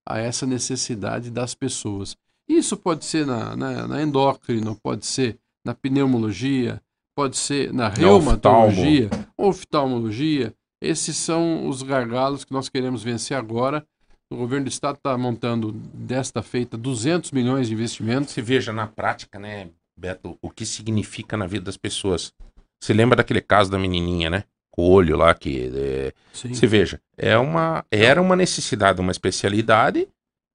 [0.07, 2.15] a essa necessidade das pessoas.
[2.47, 6.81] Isso pode ser na, na, na endócrino, pode ser na pneumologia,
[7.15, 10.53] pode ser na reumatologia, oftalmologia.
[10.81, 13.85] Esses são os gargalos que nós queremos vencer agora.
[14.31, 18.33] O governo do estado está montando desta feita 200 milhões de investimentos.
[18.33, 22.33] Se veja na prática, né, Beto, o que significa na vida das pessoas.
[22.81, 24.43] Você lembra daquele caso da menininha, né?
[24.75, 25.71] Olho lá que.
[25.75, 26.13] é.
[26.33, 30.07] Você veja, é uma, era uma necessidade, uma especialidade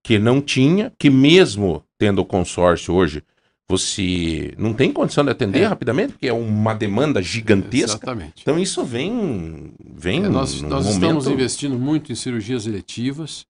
[0.04, 3.22] que não tinha, que mesmo tendo o consórcio hoje,
[3.68, 5.66] você não tem condição de atender É.
[5.66, 7.96] rapidamente, porque é uma demanda gigantesca.
[7.96, 8.40] Exatamente.
[8.42, 11.02] Então isso vem, vem É, nós nós momento...
[11.04, 13.44] estamos investindo muito em cirurgias eletivas,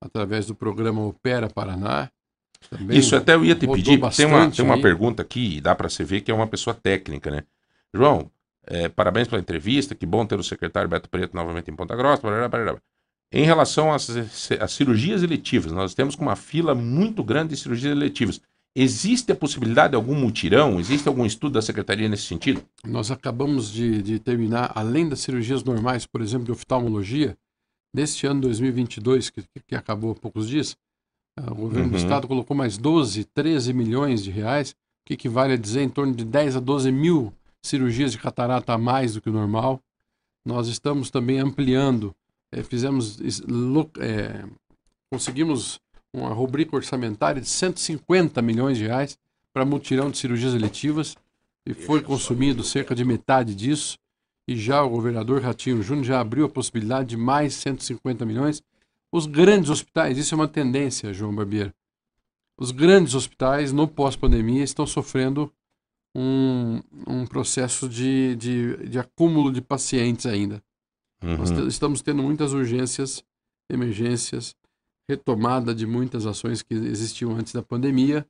[0.00, 2.08] através do programa Opera Paraná.
[2.70, 4.82] Também Isso até eu ia te pedir, tem uma, tem uma aí.
[4.82, 7.42] pergunta aqui, e dá para você ver que é uma pessoa técnica, né?
[7.94, 8.30] João,
[8.66, 12.22] é, parabéns pela entrevista, que bom ter o secretário Beto Preto novamente em Ponta Grossa.
[12.22, 12.76] Barará, barará.
[13.32, 14.08] Em relação às,
[14.60, 18.40] às cirurgias eletivas, nós temos com uma fila muito grande de cirurgias eletivas.
[18.78, 20.78] Existe a possibilidade de algum mutirão?
[20.78, 22.62] Existe algum estudo da secretaria nesse sentido?
[22.84, 27.36] Nós acabamos de, de terminar, além das cirurgias normais, por exemplo, de oftalmologia,
[27.94, 30.76] neste ano 2022, que, que acabou há poucos dias,
[31.38, 32.02] ah, o governo do Uhum.
[32.02, 34.74] estado colocou mais 12, 13 milhões de reais, o
[35.06, 37.32] que equivale a dizer em torno de 10 a 12 mil
[37.66, 39.80] cirurgias de catarata a mais do que o normal.
[40.44, 42.14] Nós estamos também ampliando,
[42.52, 43.18] eh, fizemos,
[43.98, 44.44] eh,
[45.10, 45.80] conseguimos
[46.12, 49.18] uma rubrica orçamentária de 150 milhões de reais
[49.52, 51.16] para mutirão de cirurgias eletivas
[51.66, 53.98] e foi consumido cerca de metade disso.
[54.48, 58.62] E já o governador Ratinho Júnior já abriu a possibilidade de mais 150 milhões.
[59.10, 61.72] Os grandes hospitais, isso é uma tendência, João Barbeiro.
[62.56, 65.52] Os grandes hospitais, no pós-pandemia, estão sofrendo
[66.18, 70.62] um, um processo de, de, de acúmulo de pacientes ainda.
[71.22, 71.62] Nós Uhum.
[71.62, 73.22] te- estamos tendo muitas urgências,
[73.70, 74.54] emergências,
[75.08, 78.26] retomada de muitas ações que existiam antes da pandemia,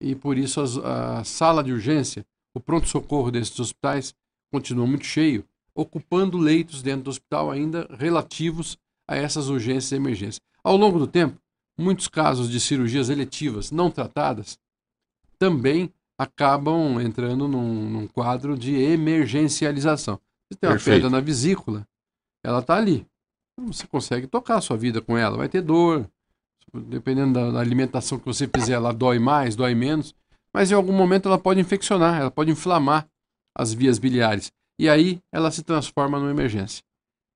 [0.00, 4.14] e por isso as- a sala de urgência, o pronto-socorro desses hospitais
[4.52, 10.40] continua muito cheio, ocupando leitos dentro do hospital ainda relativos a essas urgências e emergências.
[10.64, 11.38] Ao longo do tempo,
[11.78, 14.58] muitos casos de cirurgias eletivas não tratadas
[15.38, 20.20] também acabam entrando num, num quadro de emergencialização.
[20.50, 20.96] Você tem uma Perfeito.
[20.96, 21.86] pedra na vesícula,
[22.44, 23.06] ela está ali.
[23.66, 25.36] Você consegue tocar a sua vida com ela.
[25.36, 26.08] Vai ter dor.
[26.72, 30.14] Dependendo da, da alimentação que você fizer, ela dói mais, dói menos.
[30.52, 33.08] Mas em algum momento ela pode infeccionar, ela pode inflamar
[33.56, 34.52] as vias biliares.
[34.78, 36.82] E aí ela se transforma numa emergência.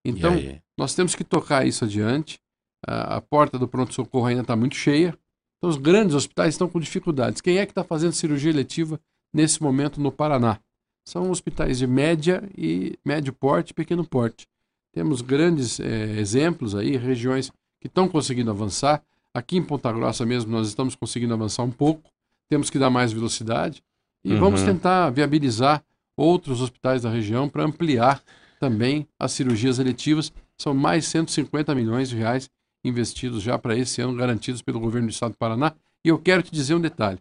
[0.05, 0.35] Então,
[0.79, 2.41] nós temos que tocar isso adiante.
[2.87, 5.17] A, a porta do pronto-socorro ainda está muito cheia.
[5.63, 7.41] Então, os grandes hospitais estão com dificuldades.
[7.41, 8.99] Quem é que está fazendo cirurgia eletiva
[9.33, 10.59] nesse momento no Paraná?
[11.05, 14.49] São hospitais de média e médio porte e pequeno porte.
[14.93, 19.05] Temos grandes eh, exemplos aí, regiões que estão conseguindo avançar.
[19.33, 22.11] Aqui em Ponta Grossa mesmo nós estamos conseguindo avançar um pouco.
[22.49, 23.85] Temos que dar mais velocidade
[24.25, 24.41] e Uhum.
[24.41, 25.81] vamos tentar viabilizar
[26.17, 28.21] outros hospitais da região para ampliar
[28.59, 30.33] também as cirurgias eletivas.
[30.59, 32.51] São mais 150 milhões de reais
[32.85, 35.75] investidos já para esse ano, garantidos pelo governo do estado do Paraná.
[36.05, 37.19] E eu quero te dizer um detalhe: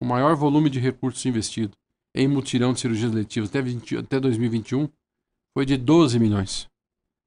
[0.00, 1.76] o maior volume de recursos investido
[2.14, 4.88] em mutirão de cirurgias eletivas até, 20 até 2021
[5.54, 6.68] foi de 12 milhões.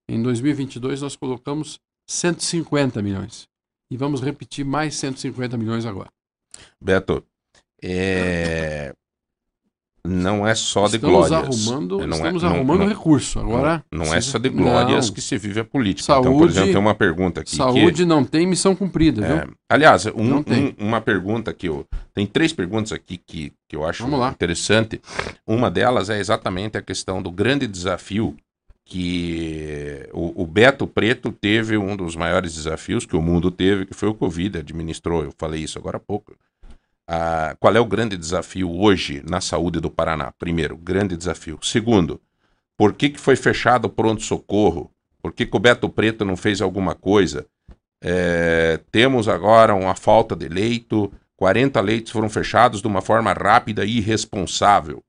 [0.07, 3.47] Em 2022 nós colocamos 150 milhões.
[3.89, 6.11] E vamos repetir mais 150 milhões agora.
[6.81, 7.23] Beto,
[7.81, 8.93] é...
[10.05, 11.67] não é só de estamos glórias.
[11.67, 13.39] arrumando, Não é- estamos não- arrumando não- recurso.
[13.39, 16.11] Agora Não, não é só de glórias que se vive a política.
[16.11, 17.51] então, por Saúde- exemplo, tem uma pergunta aqui.
[17.51, 19.53] que- Saúde não tem missão cumprida, É, viu?
[19.69, 21.85] aliás, um- um- uma pergunta que eu.
[22.13, 25.01] Tem três perguntas aqui que, que eu acho interessante.
[25.47, 28.35] Uma delas é exatamente a questão do grande desafio
[28.85, 33.93] que o, o Beto Preto teve um dos maiores desafios que o mundo teve, que
[33.93, 36.33] foi o Covid, administrou, eu falei isso agora há pouco.
[37.07, 40.31] Ah, qual é o grande desafio hoje na saúde do Paraná?
[40.39, 41.59] Primeiro, grande desafio.
[41.61, 42.21] Segundo,
[42.77, 44.89] por que, que foi fechado o pronto-socorro?
[45.21, 47.45] Por que, que o Beto Preto não fez alguma coisa?
[48.01, 53.85] É, temos agora uma falta de leito, 40 leitos foram fechados de uma forma rápida
[53.85, 55.01] e irresponsável.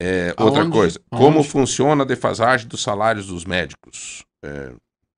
[0.00, 0.72] É, outra Aonde?
[0.72, 1.48] coisa, como Aonde?
[1.48, 4.24] funciona a defasagem dos salários dos médicos?
[4.44, 4.72] É,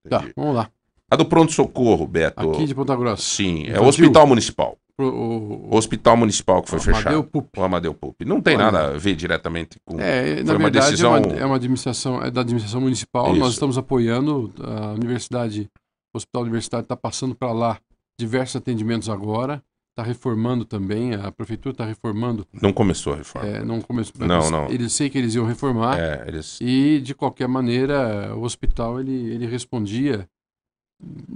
[0.09, 0.70] Tá, vamos lá.
[1.11, 2.50] A do pronto-socorro, Beto.
[2.53, 3.22] Aqui de Ponta Grossa.
[3.22, 3.83] Sim, é Infantil?
[3.83, 4.79] o Hospital Municipal.
[5.02, 7.02] O- O Hospital Municipal que foi o fechado.
[7.08, 7.48] Amadeu Pup.
[7.58, 8.20] O Amadeu Pup.
[8.24, 8.70] Não tem Olha.
[8.70, 10.00] nada a ver diretamente com.
[10.00, 13.30] É, Foi na uma verdade decisão- é, uma, é uma administração, é da administração municipal.
[13.30, 13.38] Isso.
[13.40, 15.68] Nós estamos apoiando a universidade,
[16.12, 17.78] o Hospital Universitário está passando para lá
[18.18, 19.62] diversos atendimentos agora.
[19.90, 22.46] Está reformando também, a prefeitura está reformando.
[22.62, 23.48] Não começou a reforma.
[23.48, 24.14] É, não começou.
[24.24, 24.68] Não, eles, não.
[24.70, 25.98] Eles sei que eles iam reformar.
[25.98, 26.58] É, eles.
[26.60, 30.28] E, de qualquer maneira, o hospital ele, ele respondia,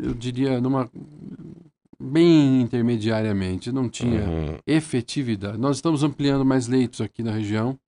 [0.00, 0.88] eu diria, numa
[2.05, 4.59] bem intermediariamente, não tinha Uhum.
[4.67, 5.59] efetividade.
[5.59, 7.79] Nós estamos ampliando mais leitos aqui na região.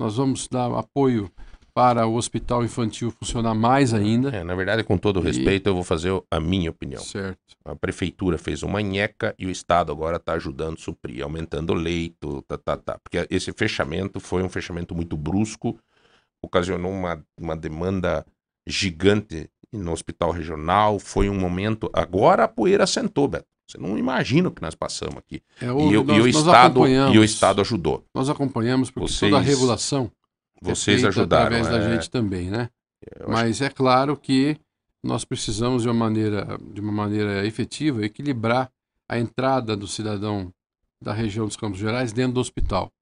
[0.00, 1.30] Nós vamos dar apoio
[1.72, 4.30] para o hospital infantil funcionar mais ainda.
[4.30, 7.00] É, na verdade, com todo o E- respeito, eu vou fazer a minha opinião.
[7.00, 7.38] Certo.
[7.64, 11.76] A prefeitura fez uma nheca e o Estado agora está ajudando a suprir, aumentando o
[11.76, 12.98] leito, tá, tá, tá.
[12.98, 15.78] Porque esse fechamento foi um fechamento muito brusco,
[16.42, 18.26] ocasionou uma, uma demanda
[18.66, 21.88] gigante no hospital regional, foi um momento...
[21.92, 23.46] Agora a poeira assentou, Beto.
[23.70, 25.42] Você não imagina o que nós passamos aqui.
[25.60, 28.04] É, E, o- e nós- o nós Estado, e o Estado ajudou.
[28.14, 30.10] Nós acompanhamos porque Vocês- toda a regulação
[30.62, 31.46] é Vocês feita ajudaram.
[31.56, 31.92] através da é.
[31.94, 32.68] gente também, né?
[33.18, 34.56] Eu acho Mas é claro que
[35.02, 38.70] nós precisamos de uma maneira, de uma maneira efetiva equilibrar
[39.08, 40.52] a entrada do cidadão
[41.02, 42.92] da região dos Campos Gerais dentro do hospital.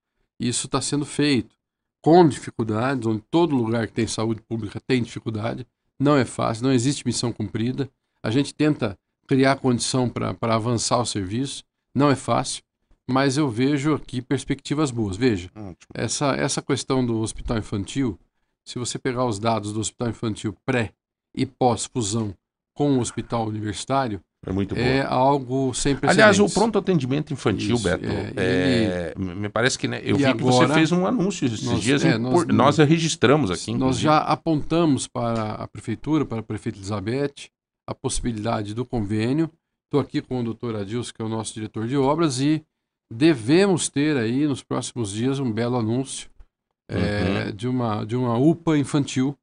[0.41, 1.57] E isso está sendo feito
[2.01, 5.67] com dificuldades, onde todo lugar que tem saúde pública tem dificuldade.
[5.99, 7.91] Não é fácil, não existe missão cumprida.
[8.23, 8.97] A gente tenta
[9.29, 11.63] criar condição para avançar o serviço,
[11.95, 12.63] não é fácil,
[13.09, 15.17] mas eu vejo aqui perspectivas boas.
[15.17, 15.77] Veja, Ótimo.
[15.95, 18.19] essa, essa questão do hospital infantil,
[18.65, 20.93] se você pegar os dados do hospital infantil pré
[21.37, 22.35] e pós-fusão
[22.75, 24.81] com o hospital universitário, É muito bom.
[24.81, 26.37] é algo sem precedentes.
[26.37, 30.25] Aliás, o pronto atendimento infantil, Isso, Beto, é, é, me parece que né, eu vi
[30.35, 32.05] que você agora, fez um anúncio esses nós- dias.
[32.05, 33.73] é, nós- por- nós, registramos aqui.
[33.73, 34.05] Nós inclusive.
[34.05, 37.51] já apontamos para a prefeitura, para a prefeita Elizabeth,
[37.89, 39.51] a possibilidade do convênio.
[39.87, 42.63] Estou aqui com o doutor Adilson, que é o nosso diretor de obras, e
[43.11, 46.29] devemos ter aí nos próximos dias um belo anúncio
[46.91, 47.53] é, Uhum.
[47.53, 49.37] de, uma, de uma UPA infantil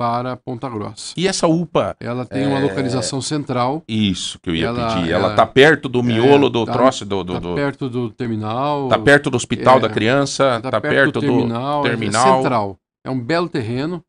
[0.00, 1.14] para Ponta Grossa.
[1.16, 5.10] E essa UPA, Ela tem uma É, localização central, isso que eu ia Ela- pedir.
[5.12, 7.22] Ela ela- tá perto do miolo é, do tá- troço do.
[7.22, 8.88] do, tá do- perto do terminal.
[8.88, 11.86] tá perto do hospital é, da criança, tá tá, perto, do terminal.
[11.86, 12.36] é terminal.
[12.42, 12.76] central.
[13.04, 14.02] É um belo terreno.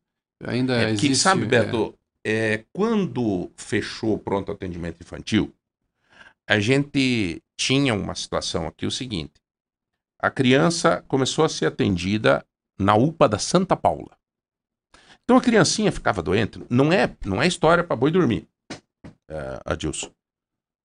[0.44, 1.16] Ainda É, que, existe.
[1.16, 5.54] sabe, é, Beto, é, quando fechou o pronto atendimento infantil,
[6.48, 9.34] a gente tinha uma situação aqui, o seguinte.
[10.20, 12.44] A criança começou a ser atendida
[12.78, 14.16] na UPA da Santa Paula.
[15.22, 16.62] Então a criancinha ficava doente.
[16.68, 18.48] Não é, não é história para boi dormir,
[19.28, 20.10] é, Adilson,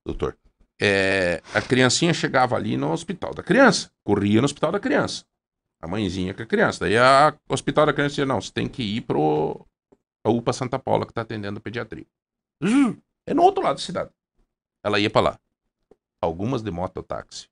[0.05, 0.37] doutor.
[0.81, 5.25] É, a criancinha chegava ali no hospital da criança, corria no hospital da criança.
[5.81, 6.81] A mãezinha com a criança.
[6.81, 9.65] Daí a- o hospital da criança dizia, não, você tem que ir pro
[10.23, 12.05] a UPA Santa Paula que está atendendo pediatria.
[12.63, 14.11] Zzz, É no outro lado da cidade.
[14.83, 15.39] Ela ia para lá.
[16.21, 17.49] Algumas de mototáxi.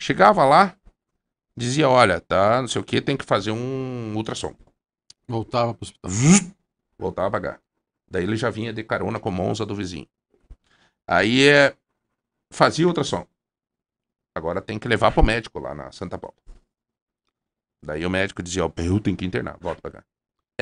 [0.00, 0.76] Chegava lá,
[1.56, 4.54] dizia, olha, tá, não sei o que, tem que fazer um ultrassom.
[5.28, 6.56] Voltava para o hospital.
[6.98, 7.62] Voltava a pagar.
[8.10, 10.08] Daí ele já vinha de carona com a Monza do vizinho.
[11.06, 11.76] Aí é,
[12.52, 13.26] fazia ultrassom.
[14.34, 16.36] Agora tem que levar pro médico lá na Santa Paula.
[17.84, 20.04] Daí o médico dizia, ó, eu tenho que internar, volta pra cá.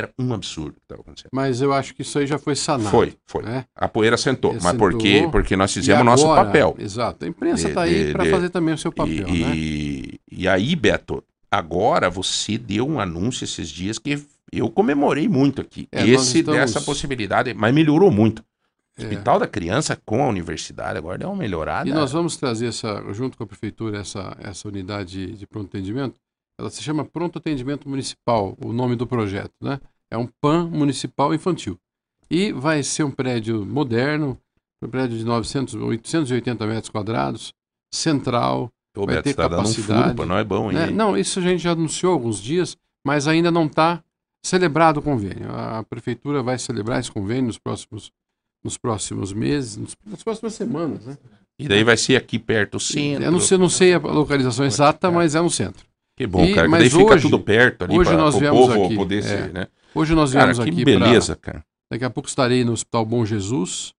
[0.00, 1.30] Era um absurdo o que estava acontecendo.
[1.32, 2.90] Mas eu acho que isso aí já foi sanado.
[2.90, 3.42] Foi, foi.
[3.42, 3.64] né?
[3.74, 4.52] A poeira sentou.
[4.54, 4.62] Mas?
[4.62, 5.30] Sentou.
[5.30, 6.74] Porque nós E fizemos o nosso papel.
[6.78, 7.24] Exato.
[7.24, 9.52] A imprensa está aí para fazer também o seu papel, e, né?
[9.54, 15.60] e, e aí, Beto, agora você deu um anúncio esses dias que eu comemorei muito
[15.60, 15.86] aqui.
[15.92, 18.40] É, nós Esse estamos- dessa possibilidade, mas melhorou muito.
[18.98, 19.04] O É.
[19.04, 21.88] Hospital da Criança com a universidade agora deu uma melhorada.
[21.88, 26.16] E nós vamos trazer essa, junto com a prefeitura essa, essa unidade de pronto atendimento.
[26.58, 29.80] Ela se chama Pronto Atendimento Municipal, o nome do projeto, né?
[30.10, 31.78] É um PAN municipal infantil.
[32.30, 34.38] E vai ser um prédio moderno,
[34.82, 37.52] um prédio de 900, 880 metros quadrados,
[37.92, 38.70] central.
[38.96, 40.76] O vai Beto ter dando um capacidade, nós é bom, hein?
[40.76, 40.86] né?
[40.90, 44.02] Não, isso a gente já anunciou há alguns dias, mas ainda não está
[44.44, 45.48] celebrado o convênio.
[45.52, 48.10] A prefeitura vai celebrar esse convênio nos próximos,
[48.64, 51.16] nos próximos meses, nos- nas próximas semanas, né?
[51.58, 53.24] E daí vai ser aqui perto do centro.
[53.24, 55.84] Eu não sei, não sei a localização exata, mas é no centro.
[56.16, 56.68] Que bom, E- cara.
[56.68, 59.22] daí fica hoje- tudo perto ali para o povo aqui, poder é.
[59.22, 59.66] ser, né?
[59.94, 61.06] Hoje nós Cara, viemos que aqui para.
[61.06, 61.64] beleza, cara.
[61.90, 63.92] Daqui a pouco estarei no Hospital Bom Jesus,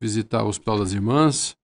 [0.00, 1.54] visitar o Hospital das Irmãs,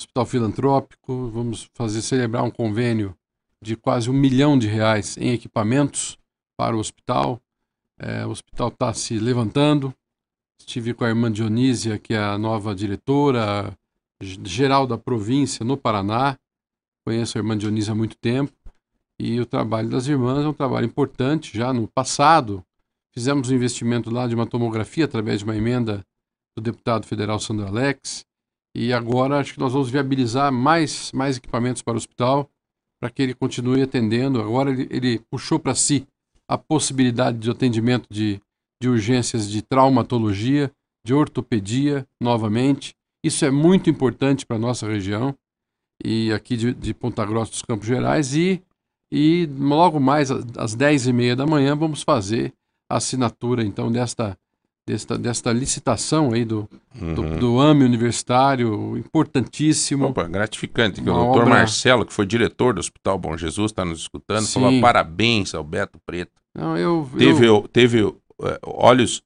[0.00, 1.28] Hospital Filantrópico.
[1.30, 3.16] Vamos fazer celebrar um convênio
[3.60, 6.16] de quase um milhão de reais em equipamentos
[6.56, 7.40] para o hospital.
[7.98, 9.92] É, o hospital está se levantando.
[10.58, 13.76] Estive com a irmã Dionísia, que é a nova diretora
[14.20, 16.38] geral da província no Paraná.
[17.04, 18.52] Conheço a irmã Dionísia há muito tempo.
[19.18, 21.56] E o trabalho das irmãs é um trabalho importante.
[21.56, 22.64] Já no passado,
[23.16, 26.04] fizemos um investimento lá de uma tomografia através de uma emenda
[26.56, 28.24] do deputado federal Sandro Alex.
[28.76, 32.50] E agora acho que nós vamos viabilizar mais, mais equipamentos para o hospital
[33.00, 34.40] para que ele continue atendendo.
[34.40, 36.06] Agora ele, ele puxou para si
[36.48, 38.40] a possibilidade de atendimento de,
[38.82, 40.72] de urgências de traumatologia,
[41.06, 42.94] de ortopedia novamente.
[43.24, 45.34] Isso é muito importante para a nossa região
[46.04, 48.34] e aqui de, de Ponta Grossa dos Campos Gerais.
[48.34, 48.62] E,
[49.12, 52.52] e logo mais às 10h30 da manhã vamos fazer
[52.88, 54.36] assinatura então desta,
[54.86, 57.38] desta, desta licitação aí do, do, Uhum.
[57.38, 60.06] do AME universitário, importantíssimo.
[60.06, 61.02] Opa, gratificante.
[61.02, 64.44] Que o doutor obra- Marcelo, que foi diretor do Hospital Bom Jesus, está nos escutando,
[64.44, 64.60] Sim.
[64.60, 66.32] falou parabéns ao Beto Preto.
[66.54, 68.00] Não, eu, Teve, eu- teve
[68.42, 69.22] eh, olhos,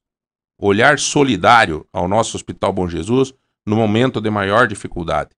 [0.59, 3.33] olhar solidário ao nosso Hospital Bom Jesus
[3.67, 5.29] no momento de maior dificuldade.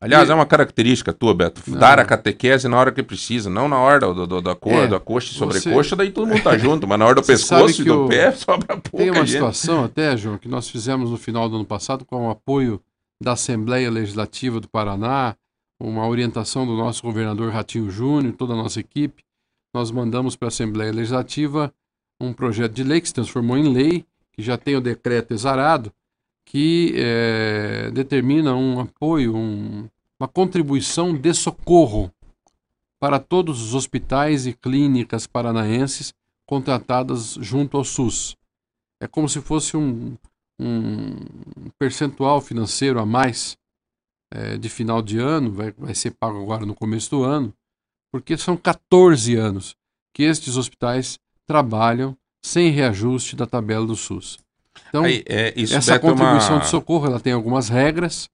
[0.00, 1.78] Aliás, E- é uma característica tua, Beto, Não.
[1.78, 4.86] dar a catequese na hora que precisa, não na hora do, do- da, co É,
[4.86, 7.32] da coxa e você- sobrecoxa, daí todo mundo tá junto, mas na hora do Você
[7.32, 9.32] pescoço e do o- pé sobra pouca Tem uma gente.
[9.32, 12.80] situação até, João, que nós fizemos no final do ano passado com o apoio
[13.20, 15.34] da Assembleia Legislativa do Paraná,
[15.80, 19.24] uma orientação do nosso governador Ratinho Júnior, toda a nossa equipe.
[19.74, 21.72] Nós mandamos para a Assembleia Legislativa
[22.20, 25.92] um projeto de lei que se transformou em lei, que já tem o decreto exarado,
[26.50, 29.86] que eh, determina um apoio, um-
[30.18, 32.10] uma contribuição de socorro
[32.98, 36.14] para todos os hospitais e clínicas paranaenses
[36.46, 38.34] contratadas junto ao SUS.
[38.98, 40.16] É como se fosse um,
[40.58, 41.16] um
[41.78, 43.54] percentual financeiro a mais
[44.32, 47.52] eh, de final de ano, vai, vai ser pago agora no começo do ano,
[48.10, 49.76] porque são 14 anos
[50.14, 54.38] que estes hospitais trabalham sem reajuste da tabela do SUS.
[54.88, 58.28] Então, Aí, é, essa é uma- contribuição de socorro ela tem algumas regras,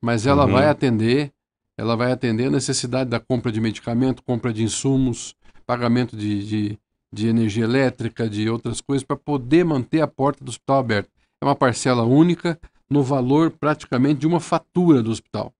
[0.00, 0.52] mas ela Uhum.
[0.52, 1.32] vai atender,
[1.78, 5.34] ela vai atender a necessidade da compra de medicamento, compra de insumos,
[5.66, 6.78] pagamento de, de,
[7.12, 11.10] de energia elétrica, de outras coisas, para poder manter a porta do hospital aberta.
[11.40, 12.58] É uma parcela única
[12.90, 15.52] no valor praticamente de uma fatura do hospital,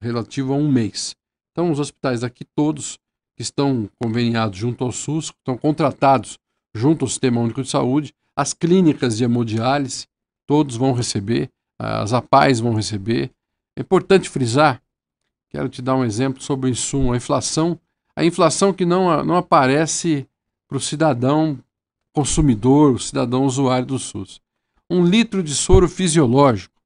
[0.00, 1.14] relativo a um mês.
[1.52, 2.98] Então, os hospitais aqui todos
[3.36, 6.38] que estão conveniados junto ao SUS, estão contratados
[6.74, 10.06] junto ao Sistema Único de Saúde, as clínicas de hemodiálise,
[10.46, 13.30] todos vão receber, as APAES vão receber.
[13.76, 14.82] É importante frisar,
[15.50, 17.78] quero te dar um exemplo sobre o insumo, a inflação,
[18.16, 20.26] a inflação que não, não aparece
[20.66, 21.62] para o cidadão
[22.14, 24.40] consumidor, o cidadão usuário do SUS.
[24.88, 26.80] Um litro de soro fisiológico,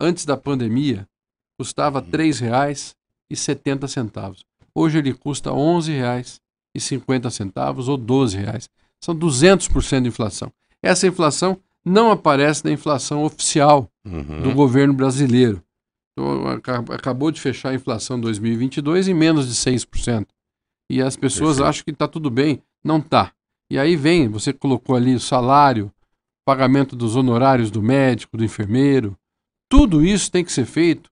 [0.00, 1.08] antes da pandemia,
[1.56, 4.36] custava R$ 3,70.
[4.74, 8.68] Hoje ele custa R$ 11,50 ou 12 reais.
[9.00, 10.52] São 200% de inflação.
[10.82, 14.42] Essa inflação não aparece na inflação oficial Uhum.
[14.42, 15.62] do governo brasileiro.
[16.12, 20.26] Então, aca- acabou de fechar a inflação 2022 em menos de 6%.
[20.90, 21.68] E as pessoas Perfeito.
[21.68, 22.60] acham que está tudo bem.
[22.84, 23.32] Não está.
[23.70, 25.90] E aí vem, você colocou ali o salário,
[26.44, 29.16] pagamento dos honorários do médico, do enfermeiro.
[29.70, 31.08] Tudo isso tem que ser feito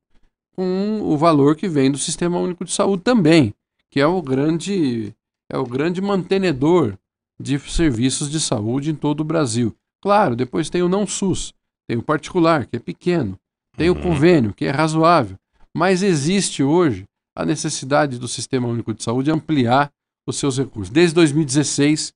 [0.55, 3.55] com o valor que vem do Sistema Único de Saúde também,
[3.89, 5.15] que é o grande,
[5.51, 6.99] é o grande mantenedor
[7.41, 9.75] de serviços de saúde em todo o Brasil.
[10.03, 11.53] Claro, depois tem o não SUS,
[11.89, 13.39] tem o particular, que é pequeno,
[13.77, 14.03] tem o Uhum.
[14.03, 15.37] convênio, que é razoável,
[15.75, 17.05] mas existe hoje
[17.37, 19.91] a necessidade do Sistema Único de Saúde ampliar
[20.29, 20.93] os seus recursos.
[20.93, 22.13] Desde 2016,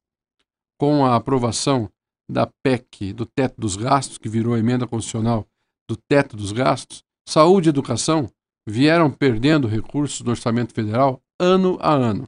[0.78, 1.88] com a aprovação
[2.30, 5.46] da PEC, do teto dos gastos, que virou a emenda constitucional
[5.88, 8.30] do teto dos gastos, saúde e educação
[8.66, 12.26] vieram perdendo recursos do orçamento federal ano a ano.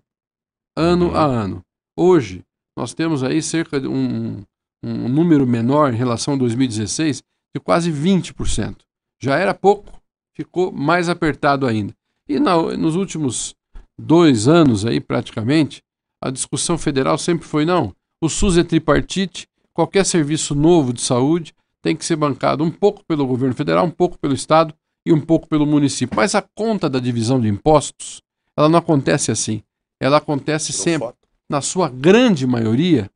[0.77, 1.17] Ano Uhum.
[1.17, 1.63] a ano.
[1.99, 2.45] Hoje,
[2.77, 4.43] nós temos aí cerca de um,
[4.85, 7.23] um número menor em relação a 2016
[7.55, 8.77] de quase 20%.
[9.21, 9.93] Já era pouco,
[10.35, 11.95] ficou mais apertado ainda.
[12.29, 13.55] E na- nos últimos
[13.99, 15.83] dois anos aí, praticamente,
[16.23, 21.55] a discussão federal sempre foi, não, o SUS é tripartite, qualquer serviço novo de saúde
[21.83, 24.75] tem que ser bancado um pouco pelo governo federal, um pouco pelo estado
[25.07, 26.17] e um pouco pelo município.
[26.17, 28.21] Mas a conta da divisão de impostos,
[28.57, 29.63] ela não acontece assim.
[30.01, 31.09] Ela acontece sempre,
[31.49, 33.11] na sua grande maioria,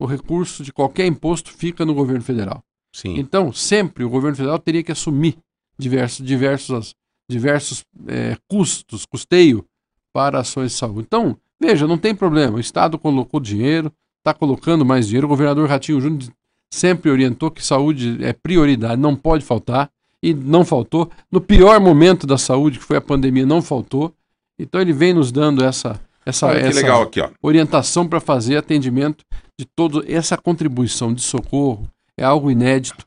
[0.00, 2.62] o recurso de qualquer imposto fica no governo federal.
[2.94, 3.18] Sim.
[3.18, 5.36] Então, sempre o governo federal teria que assumir
[5.78, 6.94] diversos, diversos,
[7.30, 9.64] diversos eh, custos, custeio
[10.12, 11.06] para ações de saúde.
[11.06, 12.56] Então, veja, não tem problema.
[12.56, 15.26] O Estado colocou dinheiro, está colocando mais dinheiro.
[15.26, 16.30] O governador Ratinho Júnior
[16.72, 19.90] sempre orientou que saúde é prioridade, não pode faltar.
[20.24, 21.10] E não faltou.
[21.32, 24.14] No pior momento da saúde, que foi a pandemia, não faltou.
[24.56, 27.30] Então, ele vem nos dando essa, essa, Olha que essa legal aqui, ó.
[27.42, 29.24] orientação para fazer atendimento
[29.58, 33.04] de todo essa contribuição de socorro é algo inédito.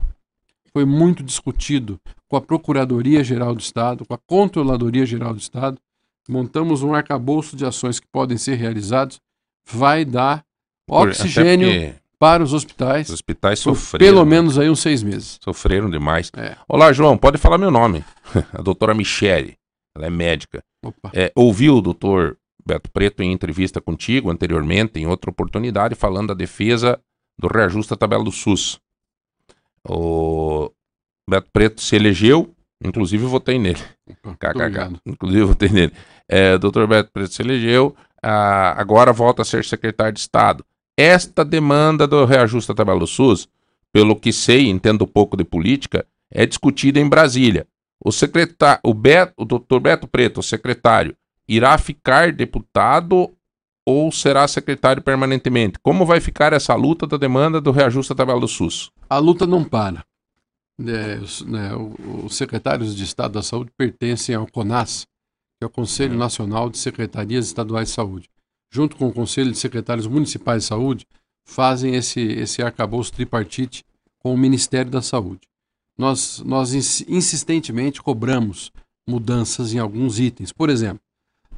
[0.74, 5.78] Foi muito discutido com a Procuradoria Geral do Estado, com a Controladoria Geral do Estado.
[6.28, 9.20] Montamos um arcabouço de ações que podem ser realizados.
[9.72, 10.44] Vai dar
[10.90, 14.06] oxigênio para os hospitais Os hospitais sofreram.
[14.06, 15.38] pelo menos aí uns seis meses.
[15.44, 16.32] Sofreram demais.
[16.36, 16.56] É.
[16.68, 18.04] Olá, João, pode falar meu nome.
[18.54, 19.56] A doutora Michele,
[19.96, 20.64] ela é médica.
[21.14, 26.34] É, ouviu o doutor Beto Preto em entrevista contigo anteriormente, em outra oportunidade, falando da
[26.34, 27.00] defesa
[27.38, 28.80] do reajuste da tabela do SUS.
[29.88, 30.72] O
[31.30, 33.82] Beto Preto se elegeu, inclusive votei nele.
[34.40, 35.00] KKK.
[35.06, 35.94] Inclusive votei nele.
[36.28, 40.66] É, doutor Beto Preto se elegeu, ah, agora volta a ser secretário de Estado.
[40.98, 43.48] Esta demanda do reajuste da tabela do SUS
[43.92, 47.66] pelo que sei, entendo pouco de política, é discutida em Brasília.
[48.04, 51.16] O secretário, o, Beto, o doutor Beto Preto, o secretário,
[51.48, 53.32] irá ficar deputado
[53.86, 55.78] ou será secretário permanentemente?
[55.82, 58.92] Como vai ficar essa luta da demanda do reajuste da tabela do SUS?
[59.10, 60.04] A luta não para.
[60.80, 61.72] É, os, né,
[62.24, 65.06] os secretários de Estado da Saúde pertencem ao CONAS,
[65.58, 68.30] que é o Conselho Nacional de Secretarias Estaduais de Saúde.
[68.74, 71.08] Junto com o Conselho de Secretários Municipais de Saúde,
[71.48, 73.86] fazem esse, esse arcabouço tripartite
[74.20, 75.48] com o Ministério da Saúde.
[75.98, 78.72] Nós, nós ins- insistentemente cobramos
[79.08, 80.52] mudanças em alguns itens.
[80.52, 81.00] Por exemplo,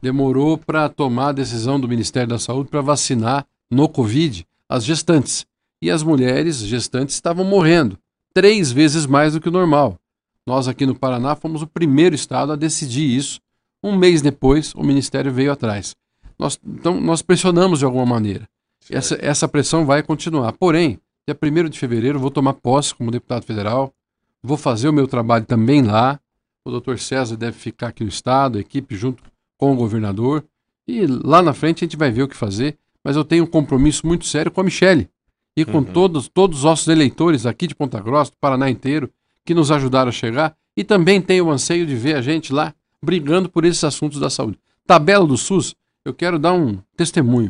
[0.01, 5.45] demorou para tomar a decisão do Ministério da Saúde para vacinar no Covid as gestantes.
[5.81, 7.97] E as mulheres gestantes estavam morrendo
[8.33, 9.97] três vezes mais do que o normal.
[10.45, 13.39] Nós aqui no Paraná fomos o primeiro estado a decidir isso.
[13.83, 15.95] Um mês depois, o Ministério veio atrás.
[16.39, 18.47] Nós, então, nós pressionamos de alguma maneira.
[18.89, 20.53] Essa, essa pressão vai continuar.
[20.53, 23.93] Porém, dia 1 de fevereiro, eu vou tomar posse como deputado federal,
[24.41, 26.19] vou fazer o meu trabalho também lá.
[26.65, 29.21] O doutor César deve ficar aqui no estado, a equipe junto
[29.57, 30.43] com o governador.
[30.87, 32.77] E lá na frente a gente vai ver o que fazer.
[33.03, 35.09] Mas eu tenho um compromisso muito sério com a Michele
[35.55, 39.09] e com todos, todos os nossos eleitores aqui de Ponta Grossa, do Paraná inteiro,
[39.43, 40.55] que nos ajudaram a chegar.
[40.75, 44.29] E também tenho o anseio de ver a gente lá brigando por esses assuntos da
[44.29, 44.59] saúde.
[44.85, 47.49] Tabela do SUS, eu quero dar um testemunho.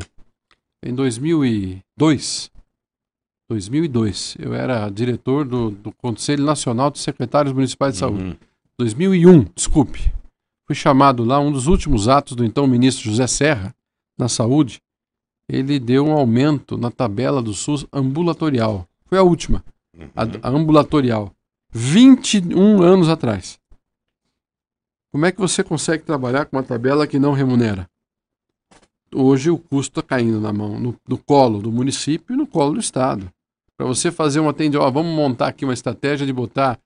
[0.81, 2.51] Em 2002,
[3.49, 8.23] 2002, eu era diretor do, do Conselho Nacional de Secretários Municipais de Saúde.
[8.23, 8.35] Uhum.
[8.77, 10.16] 2001, desculpe.
[10.67, 13.73] Fui chamado lá, um dos últimos atos do então ministro José Serra,
[14.17, 14.81] na saúde,
[15.47, 18.85] ele deu um aumento na tabela do SUS ambulatorial.
[19.05, 19.63] Foi a última,
[20.13, 21.31] a, a ambulatorial.
[21.71, 23.57] 21 anos atrás.
[25.09, 27.89] Como é que você consegue trabalhar com uma tabela que não remunera?
[29.15, 32.73] Hoje o custo está caindo na mão, no, no colo do município e no colo
[32.73, 33.31] do Estado.
[33.77, 36.77] Para você fazer um atendimento, vamos montar aqui uma estratégia de botar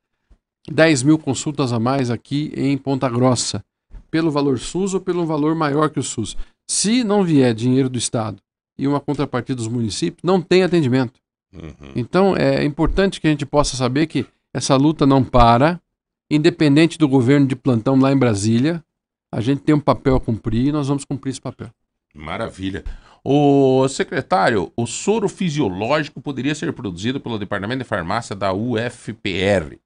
[0.70, 3.64] 10 mil consultas a mais aqui em Ponta Grossa,
[4.12, 6.38] pelo valor SUS ou pelo valor maior que o SUS.
[6.68, 8.42] Se não vier dinheiro do Estado
[8.78, 11.20] e uma contrapartida dos municípios, não tem atendimento.
[11.54, 11.92] Uhum.
[11.96, 15.82] Então é importante que a gente possa saber que essa luta não para,
[16.30, 18.84] independente do governo de plantão lá em Brasília,
[19.32, 21.70] a gente tem um papel a cumprir e nós vamos cumprir esse papel.
[22.14, 22.84] Maravilha.
[23.24, 29.78] O secretário, o soro fisiológico poderia ser produzido pelo Departamento de Farmácia da UFPR.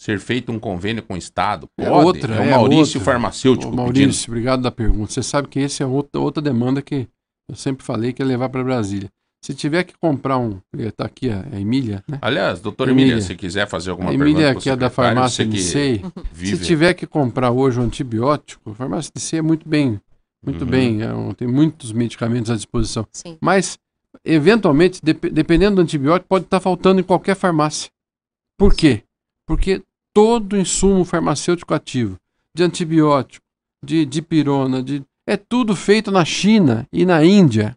[0.00, 1.68] Ser feito um convênio com o Estado?
[1.76, 2.06] É Pode?
[2.06, 3.00] outra, é o é Maurício outra.
[3.00, 5.12] Farmacêutico Ô, Maurício, obrigado da pergunta.
[5.12, 7.08] Você sabe que esse é outra, outra demanda que
[7.50, 9.10] eu sempre falei que é levar para Brasília.
[9.44, 10.60] Se tiver que comprar um.
[10.76, 12.02] Está aqui a, a Emília, né?
[12.06, 12.18] pedindo.
[12.24, 13.22] Aliás, doutora Emília, Emília.
[13.26, 16.56] se quiser fazer alguma A Emília, pergunta que é da pro secretário, farmácia que vive-
[16.56, 20.00] Se tiver que comprar hoje um antibiótico, a farmácia Licei é muito bem,
[20.44, 20.70] muito Uhum.
[20.70, 21.02] bem.
[21.02, 23.06] é um- tem muitos medicamentos à disposição.
[23.12, 23.36] Sim.
[23.40, 23.78] Mas,
[24.24, 27.90] eventualmente, dep- dependendo do antibiótico, pode estar faltando em qualquer farmácia.
[28.58, 29.02] Por quê?
[29.46, 29.82] Porque
[30.18, 32.16] todo insumo farmacêutico ativo,
[32.52, 33.44] de antibiótico,
[33.84, 37.76] de dipirona, de, é tudo feito na China e na Índia.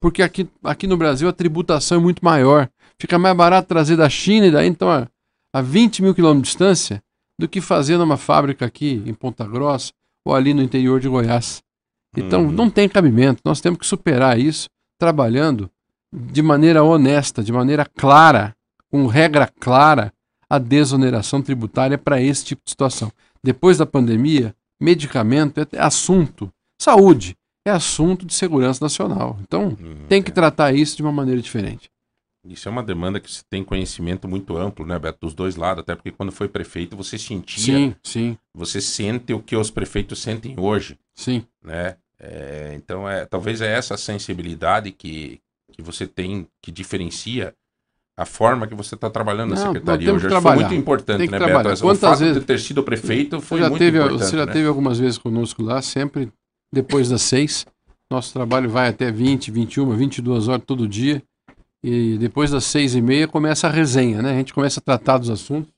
[0.00, 2.70] Porque aqui, aqui no Brasil a tributação é muito maior.
[2.98, 5.06] Fica mais barato trazer da China e daí, então, a,
[5.52, 7.02] a 20 mil quilômetros de distância,
[7.38, 9.92] do que fazer numa fábrica aqui em Ponta Grossa
[10.24, 11.62] ou ali no interior de Goiás.
[12.16, 12.50] Então, Uhum.
[12.52, 13.42] não tem cabimento.
[13.44, 15.70] Nós temos que superar isso trabalhando
[16.10, 18.54] de maneira honesta, de maneira clara,
[18.90, 20.12] com regra clara,
[20.50, 23.12] a desoneração tributária para esse tipo de situação.
[23.42, 26.50] Depois da pandemia, medicamento é assunto.
[26.80, 27.36] Saúde
[27.66, 29.38] é assunto de segurança nacional.
[29.42, 30.06] Então, Uhum.
[30.08, 31.90] tem que tratar isso de uma maneira diferente.
[32.46, 35.18] Isso é uma demanda que se tem conhecimento muito amplo, né, Beto?
[35.22, 39.42] Dos dois lados, até porque quando foi prefeito você sentia, Sim, sim, você sente o
[39.42, 41.44] que os prefeitos sentem hoje, sim.
[41.62, 41.96] né?
[42.18, 45.40] É, então, é, talvez é essa sensibilidade que,
[45.72, 47.54] que você tem que diferencia
[48.18, 50.28] a forma que você está trabalhando na secretaria hoje.
[50.28, 51.70] foi muito importante, né, trabalhar.
[51.70, 51.80] Beto?
[51.82, 54.24] Quantas o fato vezes- de ter sido prefeito foi muito teve, importante.
[54.24, 54.52] você já né?
[54.52, 56.30] teve algumas vezes conosco lá, sempre
[56.72, 57.64] depois das seis.
[58.10, 61.22] Nosso trabalho vai até 20, 21, 22 horas todo dia.
[61.84, 64.32] E depois das seis e meia começa a resenha, né?
[64.32, 65.70] A gente começa a tratar dos assuntos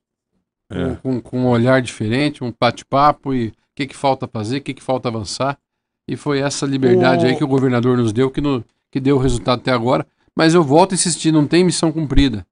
[0.70, 0.94] É.
[1.02, 4.72] com, com um olhar diferente, um bate-papo e o que, que falta fazer, o que,
[4.72, 5.58] que falta avançar.
[6.08, 9.16] E foi essa liberdade O- aí que o governador nos deu, que, no, que deu
[9.16, 10.06] o resultado até agora.
[10.36, 12.46] Mas eu volto a insistir, não tem missão cumprida.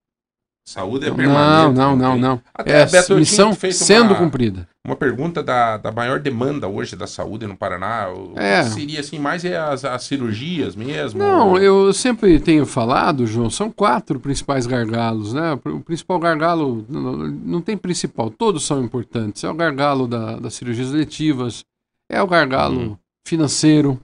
[0.66, 1.74] Saúde é Não, permanente.
[1.78, 2.20] não, não, tem?
[2.20, 2.42] não.
[2.52, 4.68] Até, É tinha missão sendo uma- cumprida.
[4.86, 8.06] Uma pergunta da, da maior demanda hoje da saúde no Paraná.
[8.36, 8.62] É.
[8.64, 11.18] Seria assim, mais é as, as cirurgias mesmo?
[11.20, 15.58] Não, eu sempre tenho falado, João, são quatro principais gargalos, né?
[15.64, 19.42] O principal gargalo, não, não tem principal, todos são importantes.
[19.44, 21.64] É o gargalo da, das cirurgias eletivas,
[22.10, 22.96] é o gargalo Uhum.
[23.26, 23.98] financeiro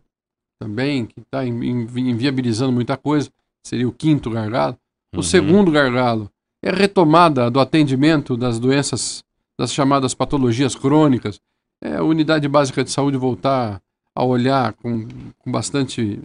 [0.59, 3.29] também, que está inviabilizando muita coisa,
[3.67, 4.77] seria o quinto gargalo.
[5.13, 5.23] O Uhum.
[5.23, 6.31] segundo gargalo
[6.63, 9.25] é a retomada do atendimento das doenças,
[9.59, 11.41] das chamadas patologias crônicas,
[11.83, 13.81] é a unidade básica de saúde voltar
[14.15, 15.07] a olhar com,
[15.39, 16.21] com bastante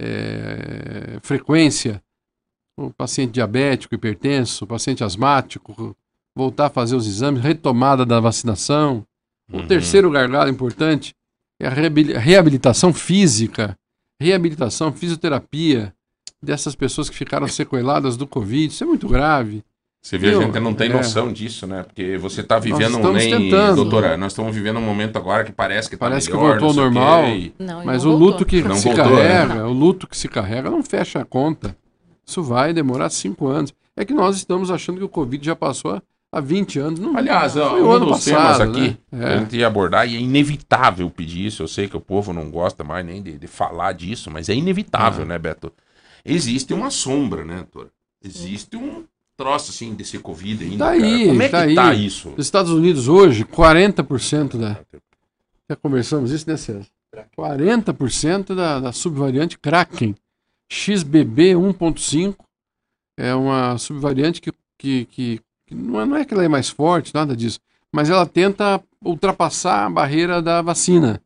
[0.00, 2.02] é, frequência
[2.76, 5.96] o paciente diabético, hipertenso, o paciente asmático,
[6.34, 9.06] voltar a fazer os exames, retomada da vacinação.
[9.52, 9.66] O Uhum.
[9.68, 11.14] terceiro gargalo importante
[11.60, 13.78] é a reabil- reabilitação física,
[14.20, 15.94] reabilitação, fisioterapia
[16.44, 18.72] dessas pessoas que ficaram sequeladas do Covid.
[18.72, 19.64] Isso é muito grave.
[20.00, 20.92] Você vê, a gente não tem é.
[20.92, 21.82] noção disso, né?
[21.82, 23.76] Porque você está vivendo um estamos nem, tentando.
[23.76, 26.74] doutora, nós estamos vivendo um momento agora que parece que tá Parece que voltou ao
[26.74, 27.26] normal.
[27.28, 28.32] e- Não, Mas não o voltou.
[28.32, 31.74] luto que Não se voltou, carrega, o luto que se carrega não fecha a conta.
[32.26, 33.72] Isso vai demorar cinco anos.
[33.96, 37.00] É que nós estamos achando que o Covid já passou há- há 20 anos.
[37.00, 39.24] Não, Aliás, foi o um ano dos passado, temas aqui né?
[39.24, 39.34] É.
[39.34, 41.62] a gente ia abordar, e é inevitável pedir isso.
[41.62, 44.54] Eu sei que o povo não gosta mais nem de, de falar disso, mas é
[44.54, 45.26] inevitável, Ah.
[45.28, 45.72] né, Beto?
[46.24, 47.90] Existe uma sombra, né, doutora?
[48.22, 49.04] Existe um
[49.36, 50.84] troço assim desse Covid ainda.
[50.84, 51.74] Tá aí, Como é tá que aí.
[51.74, 52.30] tá isso?
[52.30, 54.80] Nos Estados Unidos hoje, 40% da.
[55.68, 56.86] Já conversamos isso, né, César?
[57.38, 60.14] 40% da, da subvariante Kraken.
[60.70, 62.36] XBB 1.5
[63.16, 66.68] é uma subvariante que, que, que, que não, é, não é que ela é mais
[66.68, 67.60] forte, nada disso,
[67.92, 71.20] mas ela tenta ultrapassar a barreira da vacina.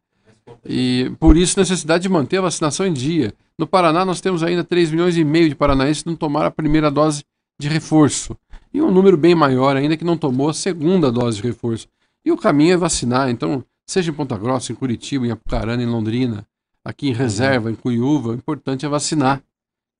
[0.66, 3.32] E por isso necessidade de manter a vacinação em dia.
[3.59, 6.50] No Paraná nós temos ainda 3 milhões e meio de paranaenses que não tomaram a
[6.50, 7.24] primeira dose
[7.61, 8.36] de reforço.
[8.72, 11.88] E um número bem maior ainda que não tomou a segunda dose de reforço.
[12.24, 13.28] E o caminho é vacinar.
[13.30, 16.46] Então, seja em Ponta Grossa, em Curitiba, em Apucarana, em Londrina,
[16.84, 19.42] aqui em Reserva, em Cuiúva, o importante é vacinar.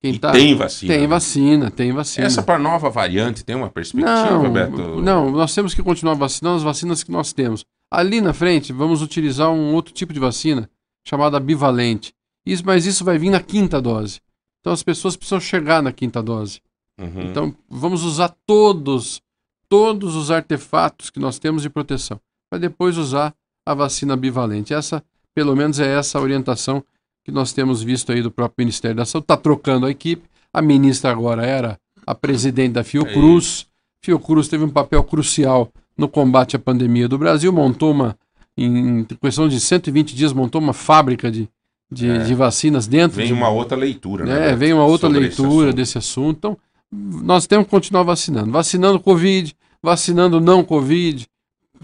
[0.01, 0.93] Quem E tá- tem vacina.
[0.93, 1.07] Tem né?
[1.07, 2.25] vacina, tem vacina.
[2.27, 5.01] Essa para nova variante tem uma perspectiva, Não, Beto?
[5.01, 7.65] não, nós temos que continuar vacinando as vacinas que nós temos.
[7.91, 10.69] Ali na frente, vamos utilizar um outro tipo de vacina,
[11.05, 12.13] chamada bivalente.
[12.45, 14.21] Isso, mas isso vai vir na quinta dose.
[14.59, 16.61] Então as pessoas precisam chegar na quinta dose.
[16.99, 17.21] Uhum.
[17.21, 19.21] Então vamos usar todos,
[19.67, 22.19] todos os artefatos que nós temos de proteção,
[22.49, 23.33] para depois usar
[23.65, 24.73] a vacina bivalente.
[24.73, 26.83] Essa, pelo menos, é essa a orientação
[27.23, 29.25] que nós temos visto aí do próprio Ministério da Saúde.
[29.25, 30.27] Está trocando a equipe.
[30.51, 33.67] A ministra agora era a presidente da Fiocruz.
[34.01, 38.17] Fiocruz teve um papel crucial no combate à pandemia do Brasil, montou uma,
[38.57, 41.47] em questão de 120 dias, montou uma fábrica de,
[41.91, 42.17] de, É.
[42.19, 44.39] de vacinas dentro Vem de, uma outra leitura, né?
[44.47, 45.75] Beto, Vem uma outra leitura assunto.
[45.75, 46.37] desse assunto.
[46.37, 46.57] Então,
[46.91, 48.51] nós temos que continuar vacinando.
[48.51, 51.27] Vacinando Covid, vacinando não Covid,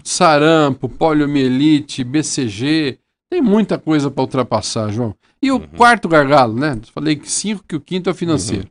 [0.02, 2.98] sarampo, poliomielite, BCG.
[3.30, 5.14] Tem muita coisa para ultrapassar, João.
[5.42, 5.58] E Uhum.
[5.58, 6.78] o quarto gargalo, né?
[6.94, 8.68] Falei que cinco, que o quinto é o financeiro.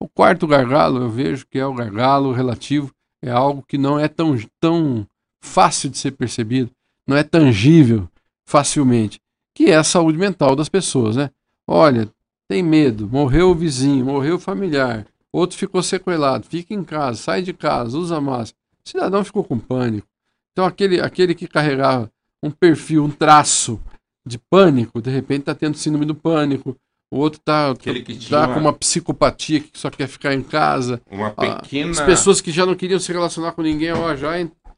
[0.00, 2.90] O quarto gargalo, eu vejo que é o gargalo relativo,
[3.22, 5.06] é algo que não é tão, tão
[5.40, 6.70] fácil de ser percebido,
[7.06, 8.08] não é tangível
[8.44, 9.20] facilmente,
[9.54, 11.30] que é a saúde mental das pessoas, né?
[11.66, 12.08] Olha,
[12.48, 17.42] tem medo, morreu o vizinho, morreu o familiar, outro ficou sequelado, fica em casa, sai
[17.42, 18.58] de casa, usa máscara.
[18.84, 20.06] O cidadão ficou com pânico.
[20.52, 22.10] Então aquele, aquele que carregava
[22.42, 23.80] um perfil, um traço
[24.26, 26.76] de pânico, de repente está tendo síndrome do pânico.
[27.10, 30.32] O outro está Aquele que tinha tá uma- com uma psicopatia que só quer ficar
[30.34, 31.00] em casa.
[31.10, 34.30] Uma Ah, pequena, As pessoas que já não queriam se relacionar com ninguém, ó, já,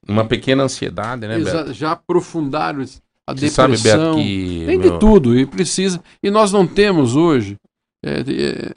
[0.09, 1.49] uma pequena ansiedade, né, Beto?
[1.49, 2.83] exa- já aprofundaram
[3.27, 4.14] a Você sabe, depressão.
[4.16, 4.64] Beto, que...
[4.66, 6.03] Tem meu, de tudo e precisa.
[6.22, 7.57] E nós não temos hoje.
[8.05, 8.72] é, é,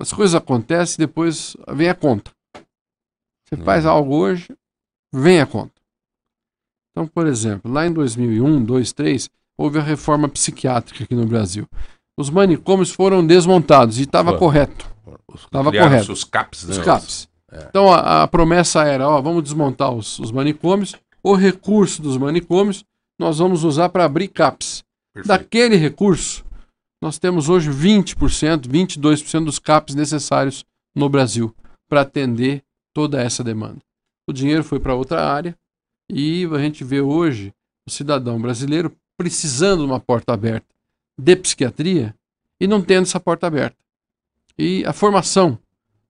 [0.00, 2.30] as coisas acontecem e depois vem a conta.
[3.48, 4.48] Você faz algo hoje,
[5.12, 5.72] vem a conta.
[6.90, 11.68] Então, por exemplo, lá em 2001, 2003, houve a reforma psiquiátrica aqui no Brasil.
[12.16, 14.88] Os manicômios foram desmontados e estava correto.
[15.28, 16.12] os- Tava criaram correto.
[16.12, 16.84] Os CAPs, Os né?
[16.84, 17.28] CAPs.
[17.68, 22.84] Então a, a promessa era, ó, vamos desmontar os, os manicômios, o recurso dos manicômios
[23.18, 24.82] nós vamos usar para abrir CAPs.
[25.12, 25.28] Perfeito.
[25.28, 26.44] Daquele recurso,
[27.00, 31.54] nós temos hoje 20%, 22% dos CAPs necessários no Brasil
[31.88, 32.62] para atender
[32.92, 33.78] toda essa demanda.
[34.26, 35.56] O dinheiro foi para outra área
[36.10, 37.52] e a gente vê hoje
[37.86, 40.66] o cidadão brasileiro precisando de uma porta aberta
[41.18, 42.14] de psiquiatria
[42.60, 43.76] e não tendo essa porta aberta.
[44.58, 45.58] E a formação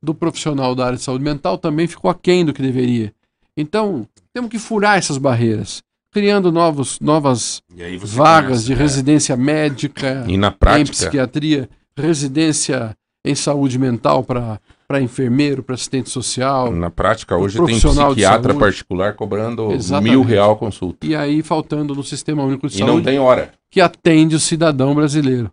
[0.03, 3.15] do profissional da área de saúde mental também ficou aquém do que deveria.
[3.57, 5.83] Então, temos que furar essas barreiras,
[6.15, 8.77] criando novos, novas E vagas começa, de é.
[8.77, 12.97] residência médica, E na em prática, psiquiatria, residência
[13.27, 14.61] em saúde mental para
[15.01, 16.71] enfermeiro, para assistente social.
[16.71, 20.11] na prática hoje tem psiquiatra particular cobrando Exatamente.
[20.13, 21.05] mil real a consulta.
[21.05, 23.53] E aí faltando no Sistema Único de E não Saúde tem hora.
[23.71, 25.51] que atende o cidadão brasileiro.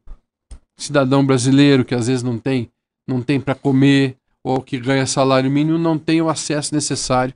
[0.78, 2.70] Cidadão brasileiro que às vezes não tem,
[3.08, 7.34] não tem para comer ou que ganha salário mínimo não tem o acesso necessário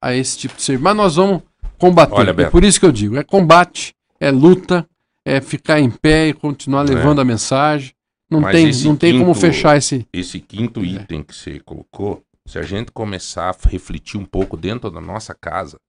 [0.00, 0.84] a esse tipo de serviço.
[0.84, 1.42] Mas nós vamos
[1.78, 2.14] combater.
[2.14, 4.88] Olha, é por isso que eu digo, é combate, é luta,
[5.24, 7.92] é ficar em pé e continuar levando a mensagem.
[8.30, 10.06] Não Mas tem, não tem como quinto- fechar esse.
[10.12, 10.84] Esse quinto É.
[10.84, 15.34] item que você colocou Se a gente começar a refletir um pouco dentro da nossa
[15.34, 15.80] casa,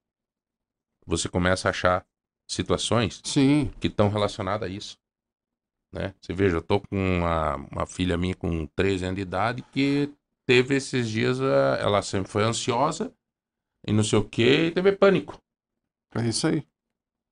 [1.05, 2.03] você começa a achar
[2.49, 3.71] situações Sim.
[3.79, 4.97] que estão relacionadas a isso.
[5.93, 6.15] Né?
[6.19, 6.88] Você veja, eu tô com
[7.19, 10.11] uma, uma filha minha com 13 anos de idade que
[10.47, 13.13] teve esses dias, eh, ela sempre foi ansiosa
[13.85, 15.39] e não sei o que, e teve pânico.
[16.18, 16.63] É isso aí.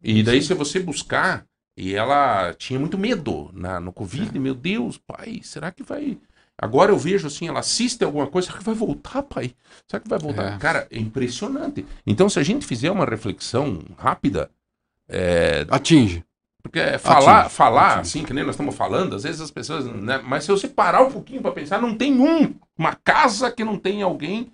[0.03, 1.45] E daí, se você buscar,
[1.77, 6.17] e ela tinha muito medo na, no Covid, meu Deus, pai, será que vai.
[6.57, 9.53] Agora eu vejo assim, ela assiste alguma coisa, será que vai voltar, pai?
[9.87, 10.53] Será que vai voltar?
[10.53, 10.57] É.
[10.57, 11.85] Cara, é impressionante.
[12.07, 14.49] Então, se a gente fizer uma reflexão rápida,
[15.09, 16.23] é, Atinge.
[16.63, 18.01] porque é falar, Atinge, falar atinge.
[18.01, 19.85] assim, que nem nós estamos falando, às vezes as pessoas.
[19.85, 23.63] Né, mas se você parar um pouquinho para pensar, não tem um, uma casa que
[23.65, 24.51] não tem alguém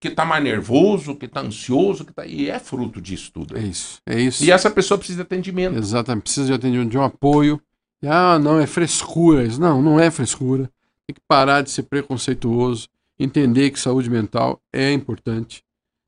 [0.00, 2.24] que tá mais nervoso, que tá ansioso, que tá.
[2.26, 3.56] E é fruto disso tudo.
[3.56, 3.98] É isso.
[4.06, 4.42] É isso.
[4.42, 5.76] E essa pessoa precisa de atendimento.
[5.78, 6.22] Exatamente.
[6.22, 7.60] Precisa de atendimento, de um apoio.
[8.02, 9.44] E, ah, não, é frescura.
[9.44, 9.60] Isso.
[9.60, 10.64] Não, não é frescura.
[11.06, 12.88] Tem que parar de ser preconceituoso,
[13.18, 15.62] entender que saúde mental é importante.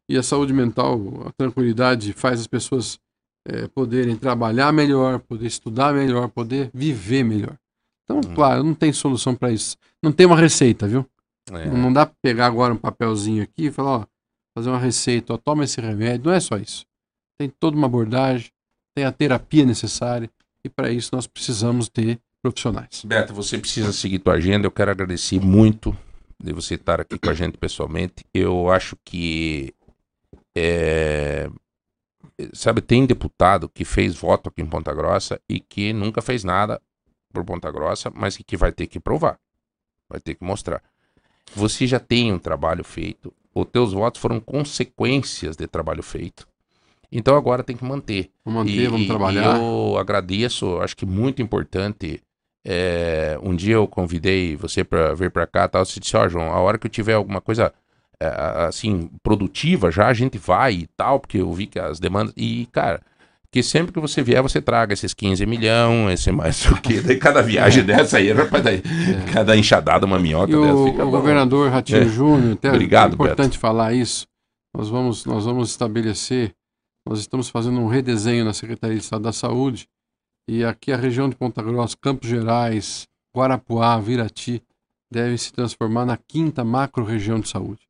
[0.08, 2.98] E a saúde mental, a tranquilidade faz as pessoas
[3.46, 7.56] eh, poderem trabalhar melhor, poder estudar melhor, poder viver melhor.
[8.04, 8.34] Então, Hum.
[8.34, 9.76] claro, não tem solução para isso.
[10.02, 11.06] Não tem uma receita, viu?
[11.50, 11.66] É.
[11.66, 14.06] Não dá pra pegar agora um papelzinho aqui e falar, ó,
[14.56, 16.26] fazer uma receita, ó, toma esse remédio.
[16.26, 16.84] Não é só isso.
[17.38, 18.50] Tem toda uma abordagem,
[18.94, 20.30] tem a terapia necessária
[20.64, 23.04] e para isso nós precisamos ter profissionais.
[23.04, 24.66] Beto, você precisa seguir tua agenda.
[24.66, 25.96] Eu quero agradecer muito
[26.42, 28.24] de você estar aqui com a gente pessoalmente.
[28.34, 29.74] Eu acho que
[30.56, 31.48] é,
[32.52, 36.80] sabe, tem deputado que fez voto aqui em Ponta Grossa e que nunca fez nada
[37.32, 39.38] por Ponta Grossa, mas que, que vai ter que provar,
[40.08, 40.82] vai ter que mostrar.
[41.54, 46.46] Você já tem um trabalho feito, os teus votos foram consequências de trabalho feito.
[47.10, 48.30] Então agora tem que manter.
[48.44, 49.56] Vamos manter, E- vamos trabalhar.
[49.58, 52.22] Eu agradeço, acho que muito importante.
[52.64, 55.84] é, um dia eu convidei você para vir para cá, tal.
[55.84, 57.72] Você disse, ó, João, a hora que eu tiver alguma coisa
[58.20, 58.26] é,
[58.68, 62.66] assim produtiva, já a gente vai e tal, porque eu vi que as demandas e
[62.70, 63.02] cara,
[63.52, 67.18] que sempre que você vier você traga esses 15 milhão, esse mais o que, daí
[67.18, 68.82] cada viagem dessa aí, rapaz, daí,
[69.30, 70.56] cada enxadada uma minhoca É.
[70.56, 71.10] E dessa o, o bom.
[71.10, 72.08] governador Ratinho É.
[72.08, 74.26] Júnior, até Obrigado, é importante falar isso.
[74.74, 76.54] Nós vamos, nós vamos estabelecer,
[77.06, 79.86] nós estamos fazendo um redesenho na Secretaria de Estado da Saúde
[80.48, 84.62] e aqui a região de Ponta Grossa, Campos Gerais, Guarapuá, Virati,
[85.12, 87.86] deve se transformar na quinta macro-região de saúde.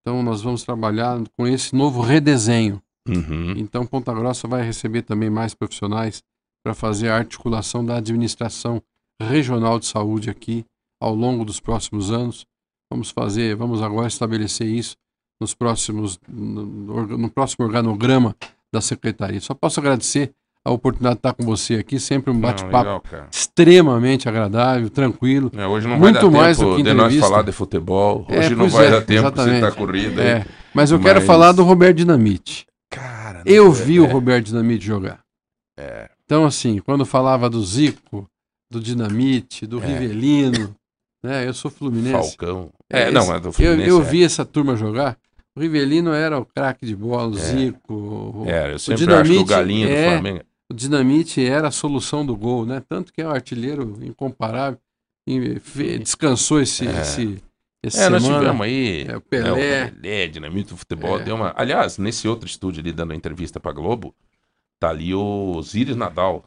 [0.00, 2.80] Então nós vamos trabalhar com esse novo redesenho.
[3.08, 3.54] Uhum.
[3.56, 6.22] Então Ponta Grossa vai receber também mais profissionais
[6.64, 8.82] para fazer a articulação da administração
[9.22, 10.64] regional de saúde aqui
[11.00, 12.44] ao longo dos próximos anos.
[12.90, 14.96] Vamos fazer, vamos agora estabelecer isso
[15.40, 18.34] nos próximos no, no- próximo organograma
[18.72, 19.40] da secretaria.
[19.40, 20.32] Só posso agradecer
[20.64, 25.50] a oportunidade de estar com você aqui, sempre um Não, bate-papo extremamente agradável, tranquilo.
[25.56, 28.26] É, hoje não Muito vai dar mais tempo do que de nós falar de futebol.
[28.28, 29.60] É, Hoje não pois vai é, dar tempo, você exatamente.
[29.60, 30.22] tá corrida.
[30.22, 32.66] É, mas eu quero Mas- falar do Roberto Dinamite.
[33.46, 35.20] Eu não- vi é, o Roberto Dinamite jogar.
[35.78, 36.10] É.
[36.24, 38.28] Então, assim, quando falava do Zico,
[38.70, 39.86] do Dinamite, do É.
[39.86, 40.74] Rivelino,
[41.22, 41.46] né?
[41.46, 42.12] Eu sou fluminense.
[42.36, 42.70] Falcão.
[42.90, 43.88] É, É, não, é do Eu, Fluminense.
[43.88, 44.04] eu é.
[44.04, 45.16] vi essa turma jogar.
[45.54, 47.40] O Rivelino era o craque de bola, o É.
[47.40, 47.94] Zico.
[47.94, 50.44] O, É, eu sempre acho que Dinamite o Galinha é- do Flamengo.
[50.70, 52.82] o Dinamite era a solução do gol, né?
[52.88, 54.78] Tanto que é um artilheiro incomparável.
[56.00, 57.00] Descansou esse, É.
[57.00, 57.42] esse,
[57.82, 58.40] essa É, nós semana.
[58.42, 59.02] tivemos aí.
[59.02, 59.50] É, o né, Pelé.
[59.50, 61.20] o Pelé, Dinamite do Futebol.
[61.20, 61.22] É.
[61.24, 61.52] Deu uma...
[61.56, 64.14] Aliás, nesse outro estúdio ali dando entrevista pra Globo,
[64.80, 66.44] tá ali o Osiris Nadal.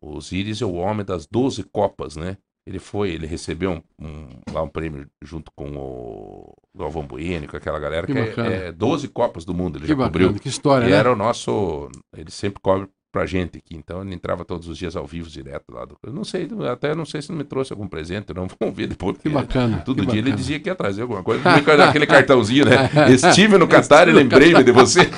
[0.00, 2.36] O Osiris é o homem das 12 Copas, né?
[2.66, 7.56] Ele foi, ele recebeu um, um- lá um prêmio junto com o Galvão Bueno, com
[7.56, 10.40] aquela galera, Que que, é, é 12 Copas do mundo, ele Que já bacana, cobriu.
[10.40, 10.96] que história, E né?
[10.96, 11.88] era o nosso.
[12.16, 13.76] Ele sempre cobre pra gente aqui.
[13.76, 15.96] Então ele entrava todos os dias ao vivo, direto lá do.
[16.02, 18.46] Eu não sei, até não sei se ele me trouxe algum presente, não.
[18.60, 19.16] Vamos ver depois.
[19.18, 19.78] Que bacana.
[19.84, 20.36] Todo que dia ele bacana.
[20.36, 21.42] dizia que ia trazer alguma coisa.
[21.88, 22.88] Aquele cartãozinho, né?
[23.12, 25.08] Estive no Catar e lembrei-me de você.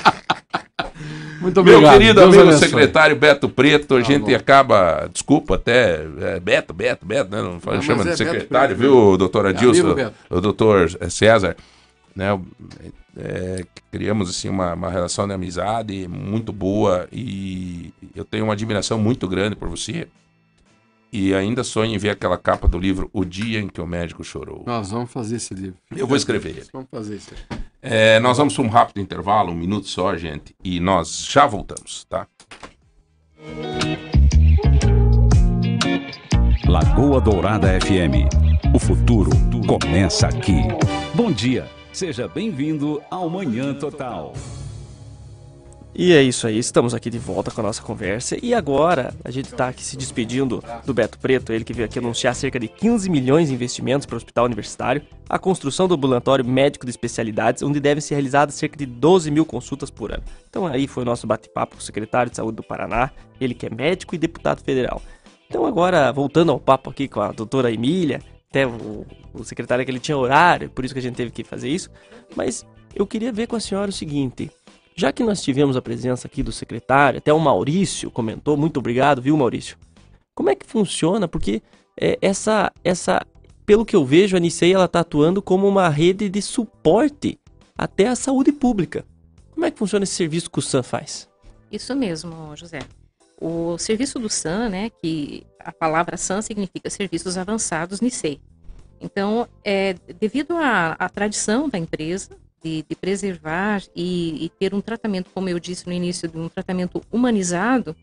[1.40, 1.82] Muito obrigado.
[1.82, 2.68] Meu querido Deus amigo abençoe.
[2.68, 4.36] secretário Beto Preto, a Tá gente bom.
[4.36, 5.08] acaba.
[5.12, 6.06] Desculpa até.
[6.20, 7.42] é, Beto, Beto, Beto, né?
[7.42, 9.80] Não Não, chama de é secretário, Preto, viu, doutor É Adilson?
[9.82, 10.12] amigo, Beto.
[10.30, 11.56] o doutor César,
[12.14, 12.28] né?
[13.16, 18.98] é, criamos assim uma, uma relação de amizade muito boa e eu tenho uma admiração
[18.98, 20.08] muito grande por você.
[21.12, 24.24] E ainda sonho em ver aquela capa do livro O Dia em que o Médico
[24.24, 24.64] Chorou.
[24.66, 25.76] Nós vamos fazer esse livro.
[25.94, 26.66] Eu vou escrever ele.
[26.72, 27.34] Vamos fazer isso.
[27.82, 32.06] É, nós vamos para um rápido intervalo, um minuto só, gente, e nós já voltamos,
[32.08, 32.26] tá?
[36.66, 38.74] Lagoa Dourada FM.
[38.74, 39.30] O futuro
[39.66, 40.62] começa aqui.
[41.14, 41.68] Bom dia.
[41.92, 44.32] Seja bem-vindo ao Manhã Total.
[45.94, 48.34] E é isso aí, estamos aqui de volta com a nossa conversa.
[48.42, 51.98] E agora a gente está aqui se despedindo do Beto Preto, ele que veio aqui
[51.98, 56.46] anunciar cerca de 15 milhões de investimentos para o Hospital Universitário, a construção do ambulatório
[56.46, 60.22] médico de especialidades, onde devem ser realizadas cerca de 12 mil consultas por ano.
[60.48, 63.66] Então aí foi o nosso bate-papo com o secretário de Saúde do Paraná, ele que
[63.66, 65.02] é médico e deputado federal.
[65.46, 68.22] Então agora, voltando ao papo aqui com a doutora Emília,
[68.52, 71.42] até o, o secretário que ele tinha horário, por isso que a gente teve que
[71.42, 71.88] fazer isso,
[72.36, 74.50] mas eu queria ver com a senhora o seguinte...
[74.94, 79.22] Já que nós tivemos a presença aqui do secretário, até o Maurício comentou, muito obrigado,
[79.22, 79.78] viu, Maurício?
[80.34, 81.26] Como é que funciona?
[81.26, 81.62] Porque
[81.98, 83.22] é, essa, essa,
[83.64, 87.40] pelo que eu vejo, a Nicei ela está atuando como uma rede de suporte
[87.74, 89.02] até a saúde pública.
[89.54, 91.26] Como é que funciona esse serviço que o SAM faz?
[91.70, 92.80] Isso mesmo, José.
[93.44, 98.40] O serviço do SAM, né, que a palavra SAM significa Serviços Avançados NICEI.
[99.00, 102.30] Então, é, devido à, à tradição da empresa,
[102.62, 106.48] de, de preservar e, e, ter um tratamento, como eu disse no início, de um
[106.48, 107.96] tratamento humanizado,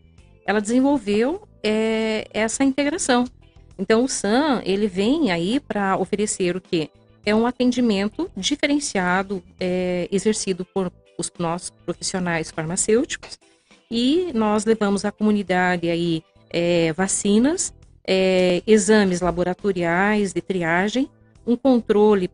[0.46, 3.24] ela desenvolveu é, essa integração.
[3.78, 6.90] Então o SAM ele vem aí para oferecer o que
[7.24, 13.38] é um atendimento diferenciado é, exercido por os nossos profissionais farmacêuticos
[13.90, 17.74] e nós levamos à comunidade aí é, vacinas,
[18.06, 21.10] é, exames laboratoriais de triagem,
[21.46, 22.30] um controle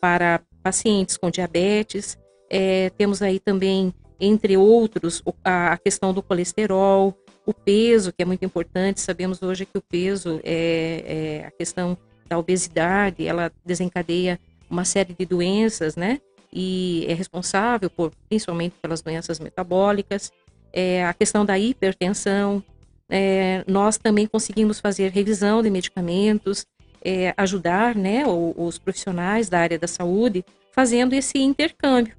[0.00, 2.18] para pacientes com diabetes.
[2.48, 8.44] É, temos aí também, entre outros, a, questão do colesterol, o peso, que é muito
[8.44, 9.00] importante.
[9.00, 11.96] Sabemos hoje que o peso é, é a questão
[12.28, 14.38] da obesidade, ela desencadeia
[14.70, 16.20] uma série de doenças, né?
[16.52, 20.32] E é responsável por, principalmente pelas doenças metabólicas,
[20.72, 22.62] é, a questão da hipertensão.
[23.08, 26.64] É, nós também conseguimos fazer revisão de medicamentos,
[27.04, 32.14] é, ajudar né, os profissionais da área da saúde fazendo esse intercâmbio.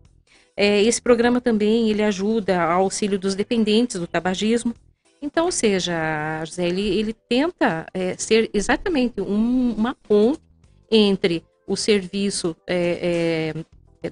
[0.55, 4.73] É, esse programa também ele ajuda ao auxílio dos dependentes do tabagismo.
[5.21, 10.41] Então, ou seja, José, ele, ele tenta é, ser exatamente um, uma ponte
[10.89, 13.53] entre o serviço é,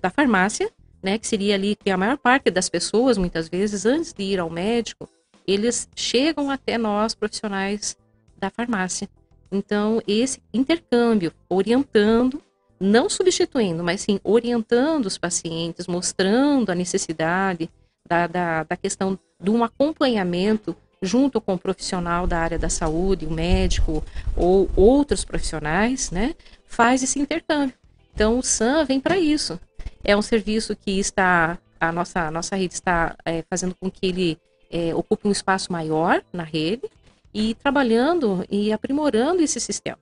[0.01, 0.71] da farmácia,
[1.01, 4.39] né, que seria ali que a maior parte das pessoas, muitas vezes, antes de ir
[4.39, 5.09] ao médico,
[5.47, 7.97] eles chegam até nós, profissionais
[8.37, 9.09] da farmácia.
[9.51, 12.41] Então, esse intercâmbio, orientando,
[12.79, 17.69] não substituindo, mas sim orientando os pacientes, mostrando a necessidade
[18.07, 23.25] da, da, da questão de um acompanhamento junto com o profissional da área da saúde,
[23.25, 24.03] o médico
[24.35, 26.35] ou outros profissionais, né,
[26.65, 27.75] faz esse intercâmbio.
[28.13, 29.59] Então, o SAM vem para isso.
[30.03, 34.05] É um serviço que está, a nossa, a nossa rede está é, fazendo com que
[34.05, 34.37] ele
[34.69, 36.89] é, ocupe um espaço maior na rede,
[37.33, 39.99] e trabalhando e aprimorando esse sistema.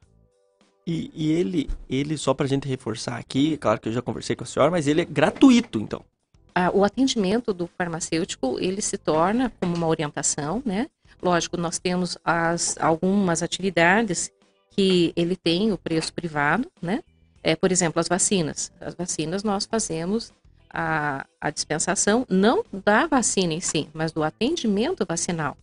[0.86, 4.36] E, e ele, ele, só para a gente reforçar aqui, claro que eu já conversei
[4.36, 6.04] com a senhora, mas ele é gratuito, então.
[6.56, 10.88] Ah, o atendimento do farmacêutico, ele se torna como uma orientação, né?
[11.22, 14.32] Lógico, nós temos as, algumas atividades
[14.72, 17.04] que ele tem o preço privado, né?
[17.44, 18.72] É, por exemplo, as vacinas.
[18.80, 20.34] As vacinas nós fazemos
[20.70, 25.58] a, a dispensação, não da vacina em si, mas do atendimento vacinal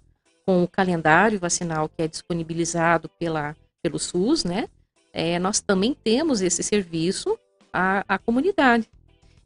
[0.46, 4.68] com o calendário vacinal que é disponibilizado pela, pelo SUS, né?
[5.12, 7.38] É, nós também temos esse serviço
[7.72, 8.88] à, à comunidade.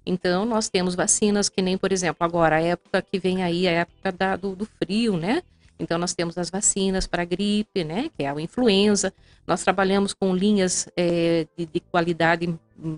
[0.04, 3.72] Então, nós temos vacinas que nem, por exemplo, agora, a época que vem aí, a
[3.72, 5.42] época da, do, do frio, né?
[5.78, 8.10] Então, nós temos as vacinas para gripe, né?
[8.16, 9.12] Que é a influenza.
[9.46, 12.52] Nós trabalhamos com linhas é, de, de, qualidade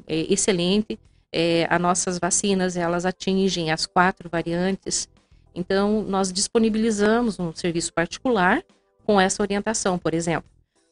[0.06, 0.98] é, excelente.
[1.32, 5.08] É, as nossas vacinas, elas atingem as quatro variantes
[5.54, 8.62] então, nós disponibilizamos um serviço particular
[9.04, 10.48] com essa orientação, por exemplo.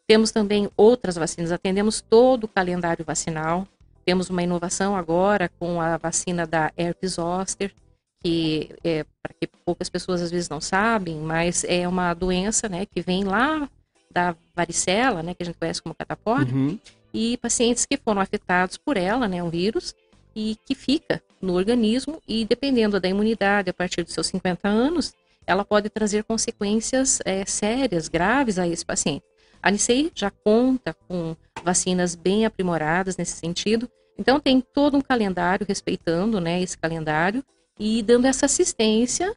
[0.07, 3.67] Temos também outras vacinas, atendemos todo o calendário vacinal.
[4.05, 7.75] Temos uma inovação agora com a vacina da herpes zoster,
[8.23, 12.87] que é para que poucas pessoas às vezes não sabem, mas é uma doença, né,
[12.87, 13.69] que vem lá
[14.11, 16.79] da varicela, né, que a gente conhece como catapora, uhum.
[17.13, 19.95] e pacientes que foram afetados por ela, né, um vírus,
[20.35, 25.15] e que fica no organismo e dependendo da imunidade a partir dos seus 50 anos,
[25.47, 29.25] ela pode trazer consequências é, sérias, graves a esse paciente.
[29.63, 35.67] A Nicei já conta com vacinas bem aprimoradas nesse sentido, então tem todo um calendário
[35.67, 37.45] respeitando, né, esse calendário
[37.79, 39.35] e dando essa assistência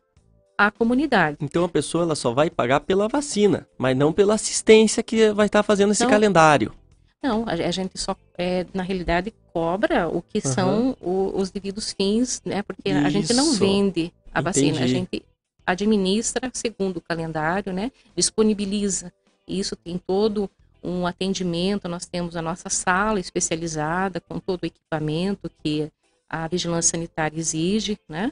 [0.58, 1.38] à comunidade.
[1.42, 5.46] Então a pessoa ela só vai pagar pela vacina, mas não pela assistência que vai
[5.46, 6.74] estar fazendo esse calendário.
[7.22, 10.54] Não, a, a gente só, é, na realidade, cobra o que uhum.
[10.54, 12.64] são o, os devidos fins, né?
[12.64, 13.06] Porque Isso.
[13.06, 14.44] a gente não vende a Entendi.
[14.44, 15.24] vacina, a gente
[15.66, 17.92] administra segundo o calendário, né?
[18.16, 19.14] Disponibiliza.
[19.48, 20.50] Isso tem todo
[20.84, 25.92] um atendimento, nós temos a nossa sala especializada com todo o equipamento que
[26.32, 28.32] a vigilância sanitária exige, né?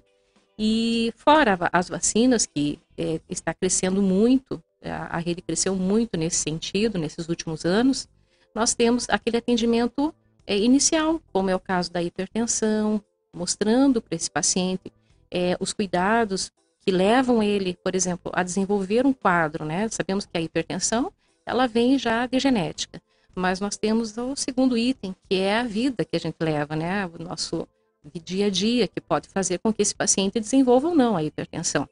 [0.58, 6.38] E fora as vacinas, que eh, está crescendo muito, a, a rede cresceu muito nesse
[6.38, 8.08] sentido, nesses últimos anos,
[8.56, 10.14] nós temos aquele atendimento
[10.48, 14.92] eh, inicial, como é o caso da hipertensão, mostrando para esse paciente
[15.30, 16.52] eh, os cuidados
[16.86, 19.90] que levam ele, por exemplo, a desenvolver um quadro, né?
[19.90, 21.12] Sabemos que a hipertensão,
[21.46, 23.02] ela vem já de genética,
[23.36, 27.06] mas nós temos o segundo item, que é a vida que a gente leva, né?
[27.06, 27.68] O nosso
[28.18, 31.88] dia a dia, que pode fazer com que esse paciente desenvolva ou não a hipertensão.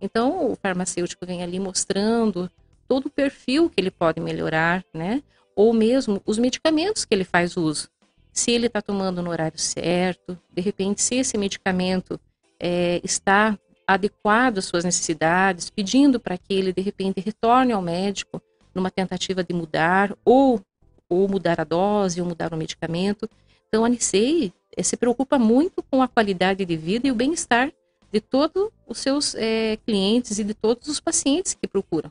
[0.00, 2.50] Então, o farmacêutico vem ali mostrando
[2.88, 5.22] todo o perfil que ele pode melhorar, né?
[5.54, 7.88] Ou mesmo os medicamentos que ele faz uso.
[8.32, 12.18] Se ele está tomando no horário certo, de repente, se esse medicamento
[12.58, 13.56] eh, está
[13.86, 18.42] adequado às suas necessidades, pedindo para que ele, de repente, retorne ao médico
[18.74, 20.60] numa tentativa de mudar, ou,
[21.08, 23.28] ou mudar a dose, ou mudar o medicamento.
[23.68, 27.72] Então, a Nicei se preocupa muito com a qualidade de vida e o bem-estar
[28.12, 32.10] de todos os seus eh, clientes e de todos os pacientes que procuram.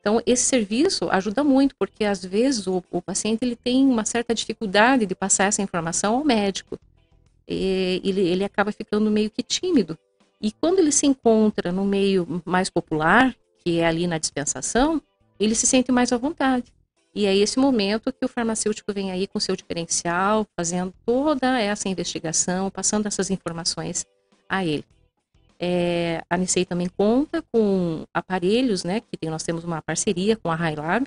[0.00, 4.34] Então, esse serviço ajuda muito, porque às vezes o, o paciente ele tem uma certa
[4.34, 6.78] dificuldade de passar essa informação ao médico.
[7.48, 9.96] E ele, ele acaba ficando meio que tímido.
[10.40, 13.34] E quando ele se encontra no meio mais popular,
[13.64, 15.00] que é ali na dispensação,
[15.38, 16.72] ele se sente mais à vontade.
[17.14, 21.88] E é esse momento que o farmacêutico vem aí com seu diferencial, fazendo toda essa
[21.88, 24.06] investigação, passando essas informações
[24.48, 24.84] a ele.
[25.60, 30.50] É, a Nicei também conta com aparelhos, né, que tem, nós temos uma parceria com
[30.50, 31.06] a Highlab,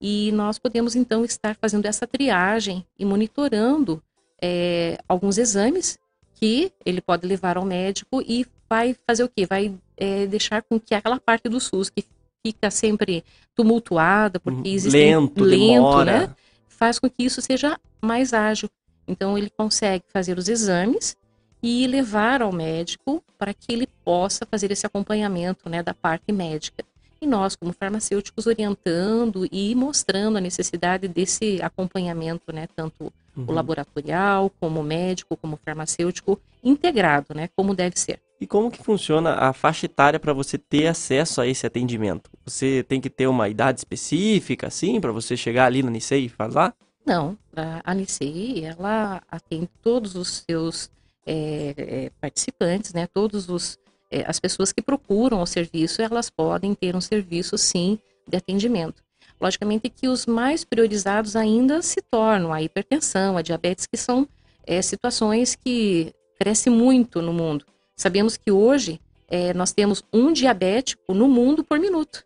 [0.00, 4.02] e nós podemos então estar fazendo essa triagem e monitorando
[4.40, 5.98] é, alguns exames
[6.34, 9.44] que ele pode levar ao médico e vai fazer o quê?
[9.44, 12.02] Vai é, deixar com que aquela parte do SUS que
[12.44, 13.24] fica sempre
[13.54, 16.26] tumultuada, porque existe Lento, demora.
[16.28, 16.34] né?
[16.68, 18.68] Faz com que isso seja mais ágil.
[19.06, 21.16] Então ele consegue fazer os exames
[21.62, 26.82] e levar ao médico para que ele possa fazer esse acompanhamento, né, da parte médica.
[27.20, 33.44] E nós, como farmacêuticos, orientando e mostrando a necessidade desse acompanhamento, né, tanto Uhum.
[33.46, 38.18] o laboratorial, como médico, como farmacêutico, integrado, né, como deve ser.
[38.40, 42.30] E como que funciona a faixa etária para você ter acesso a esse atendimento?
[42.44, 46.28] Você tem que ter uma idade específica, assim, para você chegar ali no Nicei e
[46.28, 46.74] falar?
[47.04, 50.90] Não, a Anicei, ela atende todos os seus
[51.26, 53.06] é, participantes, né?
[53.06, 53.78] Todos os
[54.10, 59.02] é, as pessoas que procuram o serviço, elas podem ter um serviço sim de atendimento.
[59.40, 64.28] Logicamente que os mais priorizados ainda se tornam a hipertensão, a diabetes, que são
[64.66, 67.64] é, situações que crescem muito no mundo.
[68.00, 68.98] Sabemos que hoje
[69.28, 72.24] é, nós temos um diabético no mundo por minuto.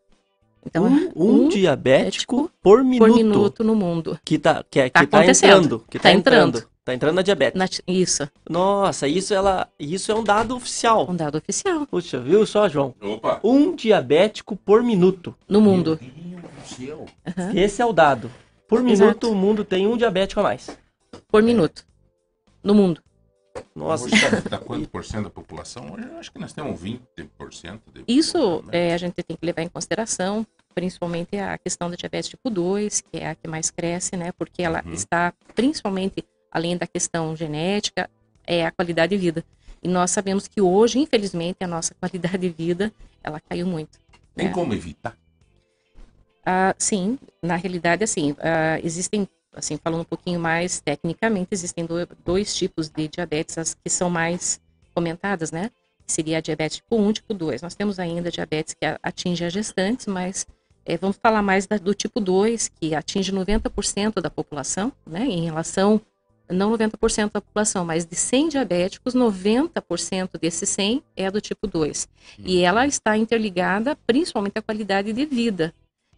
[0.65, 4.17] Então, um, um diabético por minuto, por minuto no mundo.
[4.25, 6.59] que tá, que, é- Tá que tá entrando, que tá, Tá entrando.
[6.59, 6.71] entrando.
[6.85, 7.59] Tá entrando na diabetes.
[7.59, 11.11] Na- isso, Nossa, isso ela, isso é um dado oficial.
[11.11, 12.95] um dado oficial Puxa, viu só, João?
[13.03, 13.41] Opa!
[13.43, 15.35] Um diabético por minuto.
[15.49, 15.99] no mundo.
[16.01, 16.41] Meu
[16.79, 17.11] Deus.
[17.37, 17.53] Aham.
[17.53, 18.31] Esse é o dado.
[18.69, 19.01] Por Exato.
[19.09, 20.71] minuto, o mundo tem um diabético a mais.
[21.27, 21.85] Por minuto.
[22.63, 23.03] No mundo.
[23.75, 25.93] Nossa, Hoje tá, tá quanto por cento da população?
[25.93, 27.81] Hoje eu acho que nós temos 20%.
[27.93, 28.91] De Isso né?
[28.91, 33.01] é, a gente tem que levar em consideração, principalmente a questão da diabetes tipo 2,
[33.01, 34.33] que é a que mais cresce, né?
[34.33, 34.93] Porque ela Uhum.
[34.93, 38.09] está, principalmente, além da questão genética,
[38.47, 39.45] é a qualidade de vida.
[39.83, 42.93] E nós sabemos que hoje, infelizmente, a nossa qualidade de vida,
[43.23, 43.99] ela caiu muito.
[44.35, 44.53] Tem né?
[44.53, 45.17] como evitar?
[46.47, 52.09] Ah, sim, na realidade, assim, ah, existem, assim, falando um pouquinho mais tecnicamente, existem do-
[52.25, 54.61] dois tipos de diabetes, as que são mais
[54.95, 55.71] comentadas, né?
[56.07, 57.63] Seria a diabetes tipo 1 e tipo 2.
[57.63, 60.47] Nós temos ainda diabetes que atinge as gestantes, mas
[60.87, 65.25] eh, vamos falar mais da- do tipo 2, que atinge 90% da população, né?
[65.27, 65.99] Em relação,
[66.51, 72.07] não 90% da população, mas de 100 diabéticos, 90% desses 100 é do tipo 2.
[72.39, 75.73] E ela está interligada principalmente à qualidade de vida.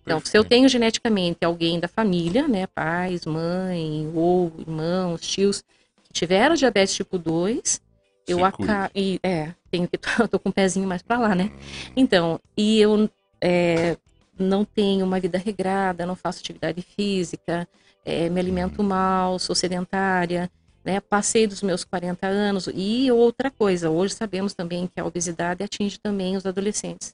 [0.07, 5.65] Então, se eu tenho geneticamente alguém da família, né, pais, mãe, ou irmãos, tios,
[6.05, 7.81] que tiveram diabetes tipo 2,
[8.29, 8.91] eu acabo.
[9.23, 9.99] É, tenho que.
[10.31, 11.51] tô com o pezinho mais pra lá, né?
[11.97, 13.97] Então, e eu é,
[14.39, 17.69] não tenho uma vida regrada, não faço atividade física,
[18.05, 20.49] é, me alimento mal, sou sedentária,
[20.85, 21.01] né?
[21.01, 22.69] Passei dos meus 40 anos.
[22.73, 27.13] E outra coisa, hoje sabemos também que a obesidade atinge também os adolescentes.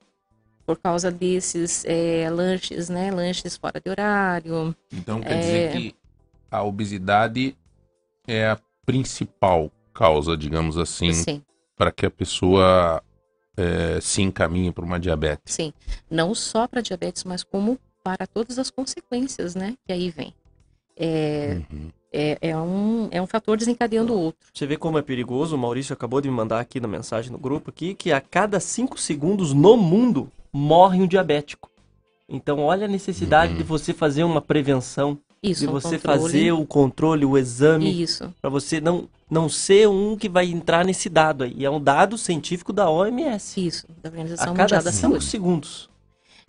[0.64, 3.10] Por causa desses é, lanches, né?
[3.10, 4.74] Lanches fora de horário.
[4.92, 5.38] Então quer É.
[5.38, 5.94] dizer que
[6.50, 7.56] a obesidade
[8.26, 11.42] é a principal causa, digamos assim, Sim,
[11.76, 13.02] para que a pessoa
[13.56, 15.54] eh, se encaminhe para uma diabetes.
[15.54, 15.72] sim.
[16.10, 19.74] Não só para diabetes, mas como para todas as consequências, né?
[19.86, 20.32] Que aí vem.
[20.96, 21.90] É, Uhum.
[22.12, 24.48] é, é, um, é um fator desencadeando o outro.
[24.52, 27.38] Você vê como é perigoso, o Maurício acabou de me mandar aqui na mensagem no
[27.38, 31.70] grupo aqui, que a cada cinco segundos no mundo morre um diabético.
[32.28, 36.20] Então olha a necessidade de você fazer uma prevenção, Isso, de um você controle.
[36.22, 40.84] fazer o controle, o exame, Isso, para você não, não ser um que vai entrar
[40.84, 41.55] nesse dado aí.
[41.57, 43.64] E é um dado científico da OMS.
[43.66, 45.24] isso, da A Organização cada Mundial da cinco Saúde.
[45.26, 45.90] segundos.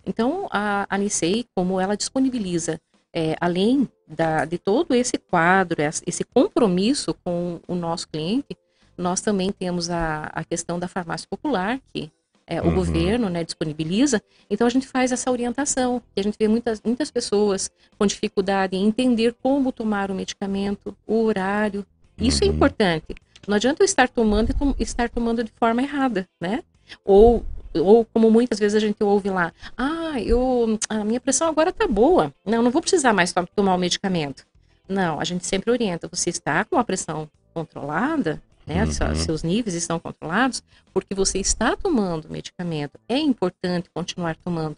[0.06, 2.78] Então, a, a Nicei, como ela disponibiliza,
[3.12, 8.56] é, além da, de todo esse quadro, esse esse compromisso com o nosso cliente,
[8.98, 12.10] nós também temos a, a questão da farmácia popular, que
[12.46, 12.74] é, o Uhum.
[12.74, 14.22] governo né, disponibiliza.
[14.50, 18.76] Então, a gente faz essa orientação, que a gente vê muitas, muitas pessoas com dificuldade
[18.76, 21.84] em entender como tomar o medicamento, o horário.
[22.18, 22.54] Isso é Uhum.
[22.54, 23.14] importante.
[23.48, 26.62] Não adianta eu estar tomando e tom- estar tomando de forma errada, né?
[27.04, 31.72] Ou, ou como muitas vezes a gente ouve lá, ah, eu, a minha pressão agora
[31.72, 32.32] tá boa.
[32.44, 34.46] Não, não vou precisar mais to- tomar o medicamento.
[34.88, 36.08] Não, a gente sempre orienta.
[36.08, 38.84] Você está com a pressão controlada, né?
[38.84, 38.90] Uhum.
[38.92, 40.62] se- Seus níveis estão controlados,
[40.92, 42.98] porque você está tomando medicamento.
[43.08, 44.76] É importante continuar tomando.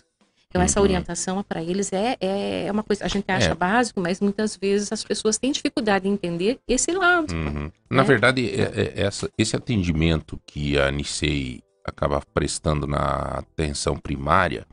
[0.49, 0.85] Então, essa Uhum.
[0.85, 3.55] orientação para eles é, é uma coisa, a gente acha É.
[3.55, 7.33] básico, mas muitas vezes as pessoas têm dificuldade em entender esse lado.
[7.35, 7.71] Uhum.
[7.91, 8.05] Na né?
[8.05, 14.67] verdade, é- é- essa- esse atendimento que a Nicei acaba prestando na atenção primária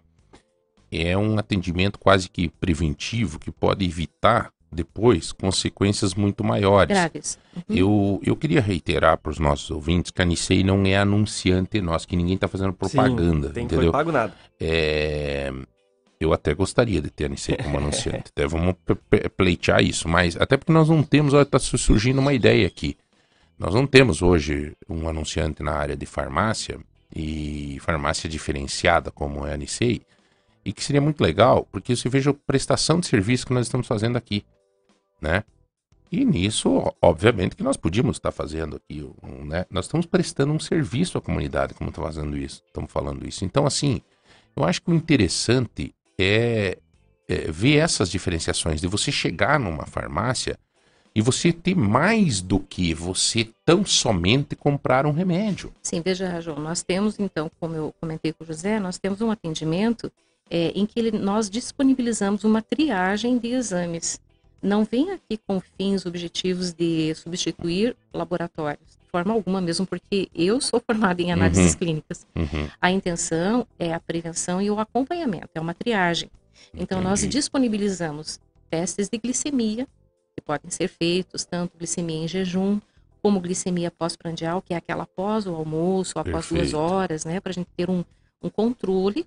[0.91, 6.97] é um atendimento quase que preventivo que pode evitar depois consequências muito maiores.
[6.97, 7.39] Graves.
[7.55, 7.75] Uhum.
[7.75, 12.07] Eu, eu queria reiterar para os nossos ouvintes que a Nicei não é anunciante nosso,
[12.07, 13.91] que ninguém está fazendo propaganda, Sim, tem, foi entendeu?
[13.91, 14.33] pago nada.
[14.59, 15.51] É,
[16.19, 18.31] eu até gostaria de ter a Nicei como anunciante.
[18.35, 18.75] até vamos
[19.37, 22.97] pleitear isso, mas até porque nós não temos, olha, está surgindo uma ideia aqui.
[23.57, 26.79] Nós não temos hoje um anunciante na área de farmácia
[27.15, 30.01] e farmácia diferenciada como é a Nicei,
[30.65, 33.85] e que seria muito legal, porque você veja a prestação de serviço que nós estamos
[33.85, 34.45] fazendo aqui,
[35.23, 35.43] né?
[36.11, 39.03] E nisso, obviamente, que nós podíamos estar fazendo aqui,
[39.45, 39.65] né?
[39.71, 43.43] Nós estamos prestando um serviço à comunidade, como estamos fazendo isso, estamos falando isso.
[43.43, 43.99] Então, assim,
[44.55, 46.77] eu acho que o interessante é,
[47.27, 50.59] é ver essas diferenciações de você chegar numa farmácia
[51.15, 55.73] e você ter mais do que você tão somente comprar um remédio.
[55.81, 59.31] Sim, veja, João, nós temos, então, como eu comentei com o José, nós temos um
[59.31, 60.11] atendimento
[60.49, 64.19] é, em que ele- nós disponibilizamos uma triagem de exames.
[64.63, 70.61] Não vem aqui com fins objetivos de substituir laboratórios, de forma alguma, mesmo porque eu
[70.61, 71.79] sou formada em análises Uhum.
[71.79, 72.25] clínicas.
[72.33, 72.69] Uhum.
[72.81, 76.31] A intenção é a prevenção e o acompanhamento, é uma triagem.
[76.73, 77.37] Então, nós Entendi.
[77.37, 78.39] disponibilizamos
[78.69, 79.85] testes de glicemia,
[80.35, 82.79] que podem ser feitos, tanto glicemia em jejum,
[83.21, 86.77] como glicemia pós-prandial, que é aquela após o almoço, após duas Perfeito.
[86.77, 88.03] horas, né, para a gente ter um,
[88.41, 89.25] um controle.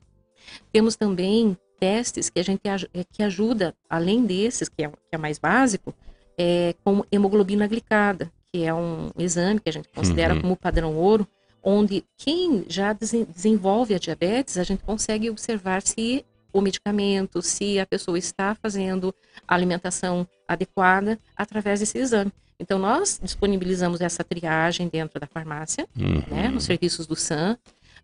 [0.73, 5.19] Temos também testes que a gente eh, que ajuda, além desses, que é, que é
[5.19, 5.95] mais básico,
[6.39, 10.41] é, como hemoglobina glicada, que é um exame que a gente considera Uhum.
[10.43, 11.27] como padrão ouro,
[11.63, 17.79] onde quem já desen- desenvolve a diabetes, a gente consegue observar se o medicamento, se
[17.79, 19.15] a pessoa está fazendo
[19.47, 22.33] a alimentação adequada através desse exame.
[22.59, 26.23] Então, nós disponibilizamos essa triagem dentro da farmácia, Uhum.
[26.35, 27.59] né, nos serviços do SAM.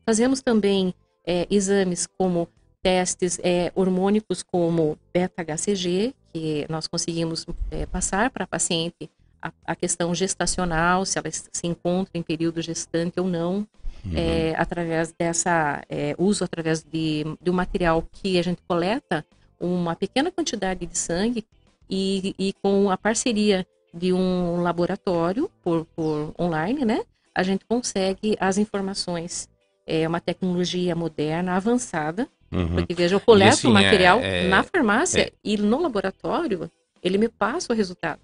[0.05, 0.93] Fazemos também
[1.25, 2.49] é, exames como
[2.83, 9.11] testes é, hormônicos como beta-HCG, que nós conseguimos é, passar para a paciente
[9.41, 13.66] a, a questão gestacional, se ela se encontra em período gestante ou não,
[14.05, 14.12] Uhum.
[14.16, 19.24] é, através dessa é, uso através de, de um material que a gente coleta
[19.61, 21.47] uma pequena quantidade de sangue
[21.89, 23.64] e, e com a parceria
[23.95, 27.05] de um laboratório por, por online, né?
[27.35, 29.49] A gente consegue as informações.
[29.87, 32.76] É uma tecnologia moderna, avançada, Uhum.
[32.76, 36.70] porque veja, eu coleto assim, o material é- é- na farmácia é- e no laboratório
[37.03, 38.20] ele me passa o resultado.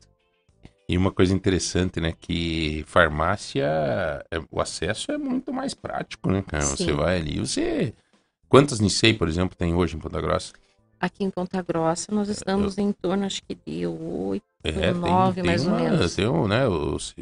[0.88, 2.14] E uma coisa interessante, né?
[2.18, 3.64] Que farmácia,
[4.30, 6.64] é- o acesso é muito mais prático, né, cara?
[6.64, 7.94] Você vai ali, você.
[8.48, 10.52] Quantas Nicei, por exemplo, tem hoje em Ponta Grossa?
[11.00, 15.66] Aqui em Ponta Grossa nós estamos em torno, acho que de oito, É, nove, mais
[15.66, 16.14] ou menos.
[16.14, 16.66] Tem um, né?
[16.66, 17.14] os-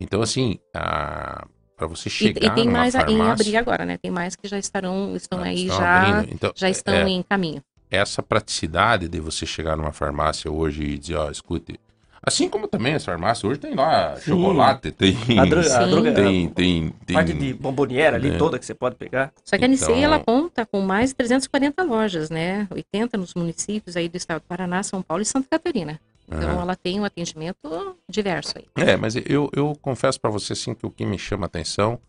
[0.00, 1.46] então, assim, a,
[1.86, 3.98] para você E, chegar e tem numa mais a- em farmácia, abrir agora, né?
[3.98, 6.24] Tem mais que já estarão, estão Ah, aí estão já.
[6.30, 7.62] Então, já estão é, em caminho.
[7.90, 11.78] essa praticidade de você chegar numa farmácia hoje e dizer, ó, escute.
[12.24, 14.30] Assim como também as farmácias hoje tem lá Sim.
[14.30, 15.16] chocolate, tem.
[15.40, 17.14] A, dro a droga, Tem, tem, tem.
[17.16, 18.36] parte de bomboniera ali É.
[18.38, 19.32] toda que você pode pegar.
[19.44, 22.68] Só que a Nicei, então- ela conta com mais de 340 lojas, né?
[22.70, 25.98] 80 nos municípios aí do estado do Paraná, São Paulo e Santa Catarina.
[26.34, 26.62] Então Aham.
[26.62, 28.66] ela tem um atendimento diverso aí.
[28.76, 32.00] É, mas eu, eu confesso pra você assim que o que me chama a atenção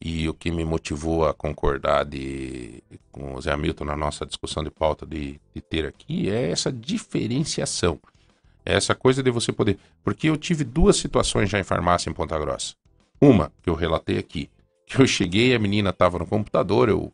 [0.00, 4.62] e o que me motivou a concordar de, com o Zé Hamilton na nossa discussão
[4.62, 7.98] de pauta de, de ter aqui é essa diferenciação.
[8.64, 9.78] É essa coisa de você poder.
[10.02, 12.74] Porque eu tive duas situações já em farmácia em Ponta Grossa.
[13.20, 14.50] Uma, que eu relatei aqui,
[14.86, 17.12] que eu cheguei, a menina estava no computador, eu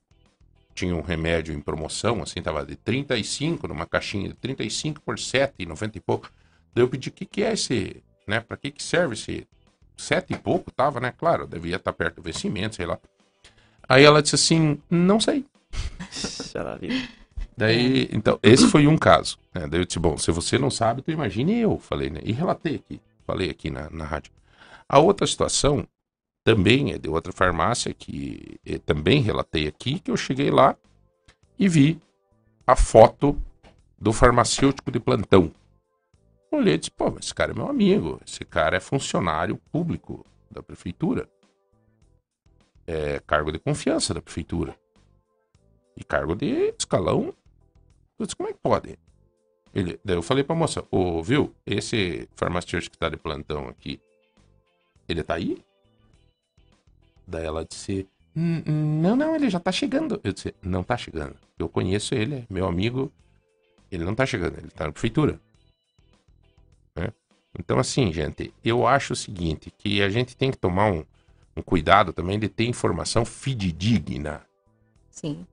[0.75, 5.67] tinha um remédio em promoção, assim, tava de 35, numa caixinha de 35 por 7,
[5.67, 6.31] 90 e pouco.
[6.75, 8.41] Daí eu pedi, o que, que é esse, né?
[8.41, 9.47] Pra que, que serve esse
[9.97, 10.71] 7 e pouco?
[10.71, 11.13] Tava, né?
[11.17, 12.99] Claro, devia estar perto do vencimento, sei lá.
[13.89, 15.45] Aí ela disse assim, não sei.
[17.57, 19.39] Daí, então, esse foi um caso.
[19.55, 19.67] Né?
[19.67, 22.21] Daí eu disse, bom, se você não sabe, então imagine eu, falei, né?
[22.25, 24.33] E relatei aqui, falei aqui na, na rádio.
[24.89, 25.87] A outra situação
[26.45, 30.77] também é de outra farmácia que eh, também relatei aqui, que eu cheguei lá
[31.59, 32.01] e vi
[32.67, 33.41] a foto
[33.99, 35.53] do farmacêutico de plantão.
[36.53, 40.63] Olhei e disse, pô, esse cara é meu amigo, esse cara é funcionário público da
[40.63, 41.27] prefeitura.
[42.87, 44.77] É cargo de confiança da prefeitura.
[45.97, 47.35] E cargo de escalão.
[48.19, 48.99] Eu disse, como é que pode?
[49.75, 53.99] Ele, daí eu falei pra moça, ô, viu, esse farmacêutico que tá de plantão aqui,
[55.09, 55.65] ele tá aí?
[57.27, 58.07] Daí ela disse:
[58.37, 60.21] "Hum, hum, Não, não, ele já tá chegando.
[60.23, 61.37] Eu disse: Não tá chegando.
[61.59, 63.11] Eu conheço ele, é meu amigo.
[63.91, 65.41] Ele não tá chegando, ele tá na prefeitura.
[67.55, 67.59] Né?
[67.59, 71.05] Então, assim, gente, eu acho o seguinte: que a gente tem que tomar um,
[71.57, 74.43] um cuidado também de ter informação fidedigna.
[75.11, 75.47] Sim.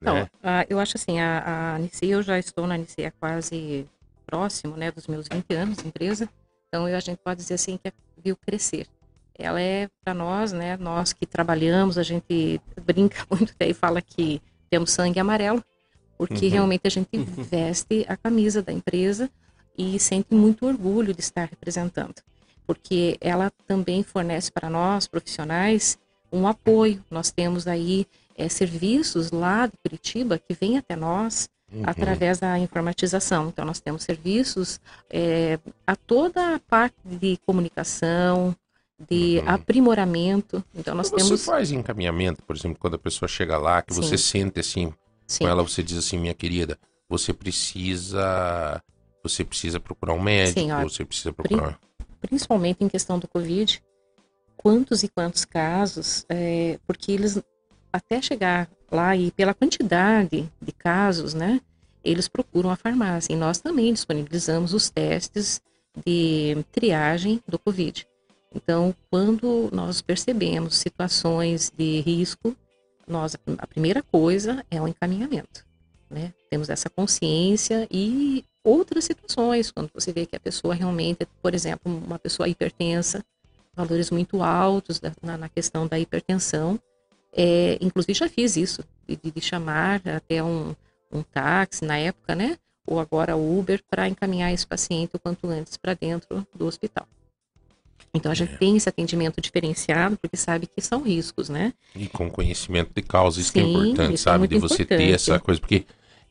[0.00, 0.28] Né?
[0.42, 3.86] Não, eu acho assim, a, a Anice, eu já estou na Anice há quase
[4.26, 6.28] próximo, né, dos meus 20 anos de empresa,
[6.68, 7.92] então eu, a gente pode dizer assim que
[8.22, 8.86] viu crescer.
[9.38, 14.40] Ela é para nós, né, nós que trabalhamos, a gente brinca muito daí fala que
[14.70, 15.64] temos sangue amarelo,
[16.18, 16.52] porque Uhum.
[16.52, 19.30] realmente a gente veste a camisa da empresa
[19.76, 22.14] e sente muito orgulho de estar representando,
[22.66, 25.98] porque ela também fornece para nós profissionais
[26.32, 27.02] um apoio.
[27.10, 28.06] Nós temos aí
[28.36, 31.82] eh, serviços lá de Curitiba que vêm até nós Uhum.
[31.86, 33.48] através da informatização.
[33.48, 34.78] Então, nós temos serviços
[35.10, 38.54] eh, a toda a parte de comunicação,
[39.10, 40.62] de aprimoramento.
[40.72, 41.18] Então, nós Uhum.
[41.18, 41.44] você temos.
[41.44, 44.44] faz encaminhamento, por exemplo, quando a pessoa chega lá, que você Sim.
[44.44, 44.92] sente assim,
[45.26, 45.44] Sim.
[45.44, 46.78] com ela, você diz assim, minha querida,
[47.08, 48.80] você precisa.
[49.24, 51.80] Você precisa procurar um médico, Sim, ó, você precisa procurar.
[52.20, 53.82] principalmente em questão do Covid,
[54.56, 57.42] quantos e quantos casos, é, porque eles
[57.92, 61.60] até chegar lá e pela quantidade de casos, né,
[62.04, 65.60] eles procuram a farmácia e nós também disponibilizamos os testes
[66.04, 68.06] de triagem do Covid.
[68.54, 72.54] Então, quando nós percebemos situações de risco,
[73.06, 75.66] nós a primeira coisa é o encaminhamento,
[76.08, 76.32] né?
[76.50, 81.82] Temos essa consciência e outras situações, quando você vê que a pessoa realmente, por exemplo,
[82.04, 83.22] uma pessoa hipertensa,
[83.76, 86.80] valores muito altos da- na, na questão da hipertensão,
[87.32, 90.74] é, inclusive já fiz isso, de, de- chamar até um,
[91.12, 92.56] um táxi na época, né?
[92.86, 97.06] Ou agora Uber para encaminhar esse paciente o quanto antes para dentro do hospital.
[98.12, 101.72] Então a gente tem esse atendimento diferenciado porque sabe que são riscos, né?
[101.96, 104.38] E com conhecimento de causa, isso que é Sim, importante, é sabe?
[104.38, 105.14] muito de você ter importante.
[105.14, 105.60] essa coisa.
[105.60, 105.84] Porque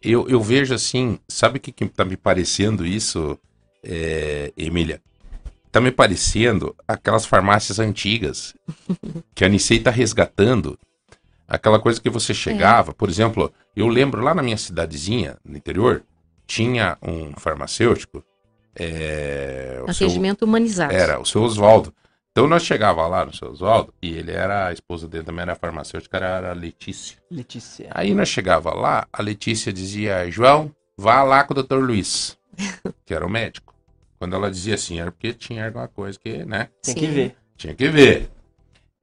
[0.04, 3.38] eu, eu vejo assim, sabe o que, que tá me parecendo isso,
[3.84, 5.02] é, Emília?
[5.72, 8.54] Tá me parecendo aquelas farmácias antigas
[9.34, 10.78] que a Nicei tá resgatando.
[11.48, 16.04] Aquela coisa que você chegava, por exemplo, eu lembro lá na minha cidadezinha, no interior,
[16.48, 18.24] tinha um farmacêutico.
[18.76, 20.94] É, o seu- Atendimento humanizado.
[20.94, 21.94] Era, o seu Oswaldo.
[22.34, 25.54] Então nós chegava lá no seu Oswaldo e ele era, a esposa dele também era
[25.54, 27.20] farmacêutica, era, a Letícia.
[27.30, 27.88] Letícia.
[27.92, 32.36] Aí nós chegava lá, a Letícia dizia, João, vá lá com o doutor Luiz,
[33.06, 33.76] que era o médico.
[34.18, 36.70] Quando ela dizia assim, era porque tinha alguma coisa que, né?
[36.82, 37.36] Tem que ver.
[37.56, 38.32] Tinha que ver.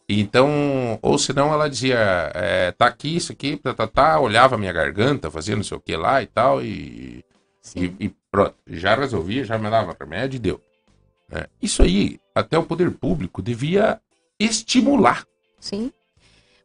[0.08, 4.58] Então, ou senão ela dizia, é, tá aqui, isso aqui, tá, tá, tá, olhava a
[4.58, 7.24] minha garganta, fazia não sei o que lá e tal, e,
[7.76, 10.60] e, e pronto, já resolvia, já me dava remédio e deu.
[11.30, 14.00] É, isso aí, até o poder público devia
[14.38, 15.24] estimular.
[15.60, 15.92] Sim.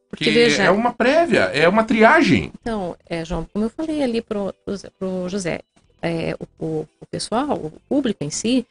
[0.09, 2.51] Porque veja, é uma prévia, é uma triagem.
[2.61, 5.61] Então, é, João, como eu falei ali pro, pro, pro José,
[6.01, 8.65] é, o, o, o pessoal, o público em si,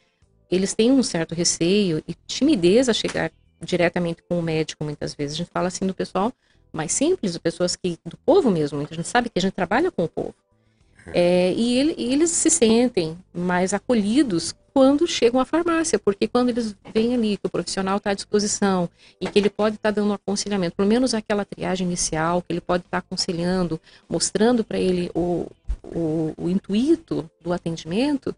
[0.51, 3.31] eles têm um certo receio e timidez a chegar
[3.61, 5.35] diretamente com o médico, muitas vezes.
[5.35, 6.33] A gente fala assim do pessoal
[6.73, 10.05] mais simples, pessoas que, do povo mesmo, a gente sabe que a gente trabalha com
[10.05, 10.35] o povo.
[11.13, 16.75] É, e, ele- eles se sentem mais acolhidos quando chegam à farmácia, porque quando eles
[16.93, 18.89] veem ali que o profissional está à disposição
[19.21, 22.61] e que ele pode estar dando um aconselhamento, pelo menos aquela triagem inicial, que ele
[22.61, 25.47] pode estar aconselhando, mostrando para ele o,
[25.85, 28.35] o, o intuito do atendimento,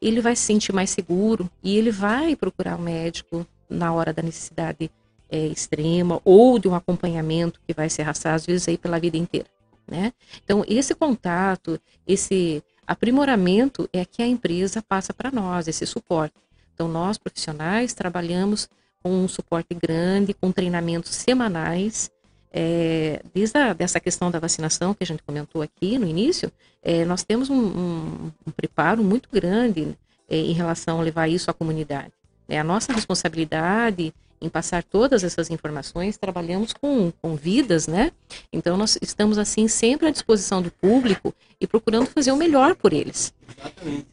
[0.00, 4.22] ele vai se sentir mais seguro e ele vai procurar o médico na hora da
[4.22, 4.90] necessidade
[5.28, 9.16] é, extrema ou de um acompanhamento que vai se arrastar às vezes aí pela vida
[9.16, 9.46] inteira,
[9.90, 10.12] né?
[10.44, 16.34] Então esse contato, esse Aprimoramento é que a empresa passa para nós, esse suporte.
[16.74, 18.68] Então, nós profissionais trabalhamos
[19.00, 22.10] com um suporte grande, com treinamentos semanais,
[22.52, 26.50] é, desde a, dessa questão da vacinação que a gente comentou aqui no início,
[26.82, 29.96] é, nós temos um, um, um, preparo muito grande
[30.28, 32.10] é, em relação a levar isso à comunidade.
[32.48, 38.10] É a nossa responsabilidade em passar todas essas informações, trabalhamos com, com vidas, né?
[38.52, 42.92] Então nós estamos assim sempre à disposição do público e procurando fazer o melhor por
[42.92, 43.34] eles.
[43.58, 44.06] Exatamente.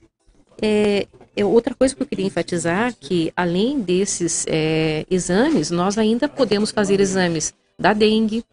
[0.62, 6.28] É, é, outra coisa que eu queria enfatizar que além desses é, exames, nós ainda
[6.28, 8.44] podemos fazer exames da dengue,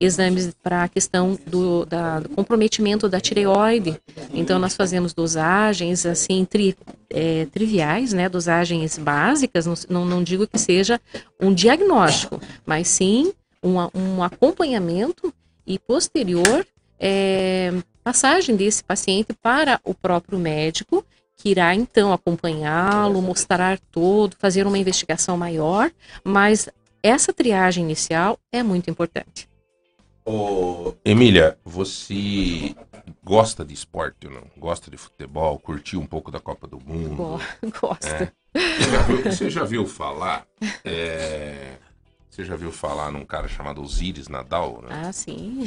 [0.00, 4.00] exames para a questão do, da, do, comprometimento da tireoide.
[4.32, 6.76] Então, nós fazemos dosagens, assim, tri,
[7.10, 11.00] é, triviais, né, dosagens básicas, não, não digo que seja
[11.40, 15.32] um diagnóstico, mas sim um, um acompanhamento
[15.66, 16.66] e posterior
[16.98, 17.72] é,
[18.02, 21.04] passagem desse paciente para o próprio médico,
[21.36, 25.90] que irá então acompanhá-lo, mostrar todo, fazer uma investigação maior,
[26.24, 26.68] mas
[27.02, 29.48] essa triagem inicial é muito importante.
[30.30, 32.76] Ô, Emília, você
[33.24, 34.42] gosta de esporte ou não?
[34.58, 35.58] Gosta de futebol?
[35.58, 37.40] Curtiu um pouco da Copa do Mundo?
[37.80, 38.06] Gosto.
[38.06, 38.30] É.
[38.52, 40.44] Você, já viu, você, já viu, falar?
[40.84, 41.76] É,
[42.28, 44.82] você já viu falar num cara chamado Osiris Nadal?
[44.82, 45.02] Né?
[45.02, 45.66] Ah, sim.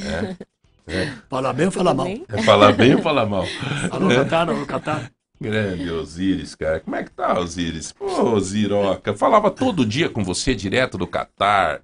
[0.86, 0.96] É.
[0.96, 1.14] é.
[1.28, 2.08] Falar bem ou falar mal?
[2.08, 3.46] É falar bem ou falar mal?
[3.90, 5.12] Alô, Catar, alô, Catar.
[5.42, 6.80] Grande Osiris, cara.
[6.82, 7.92] Como é que tá, Osiris?
[7.92, 9.16] Pô, Osiroca.
[9.16, 11.82] Falava todo dia com você, direto do Catar.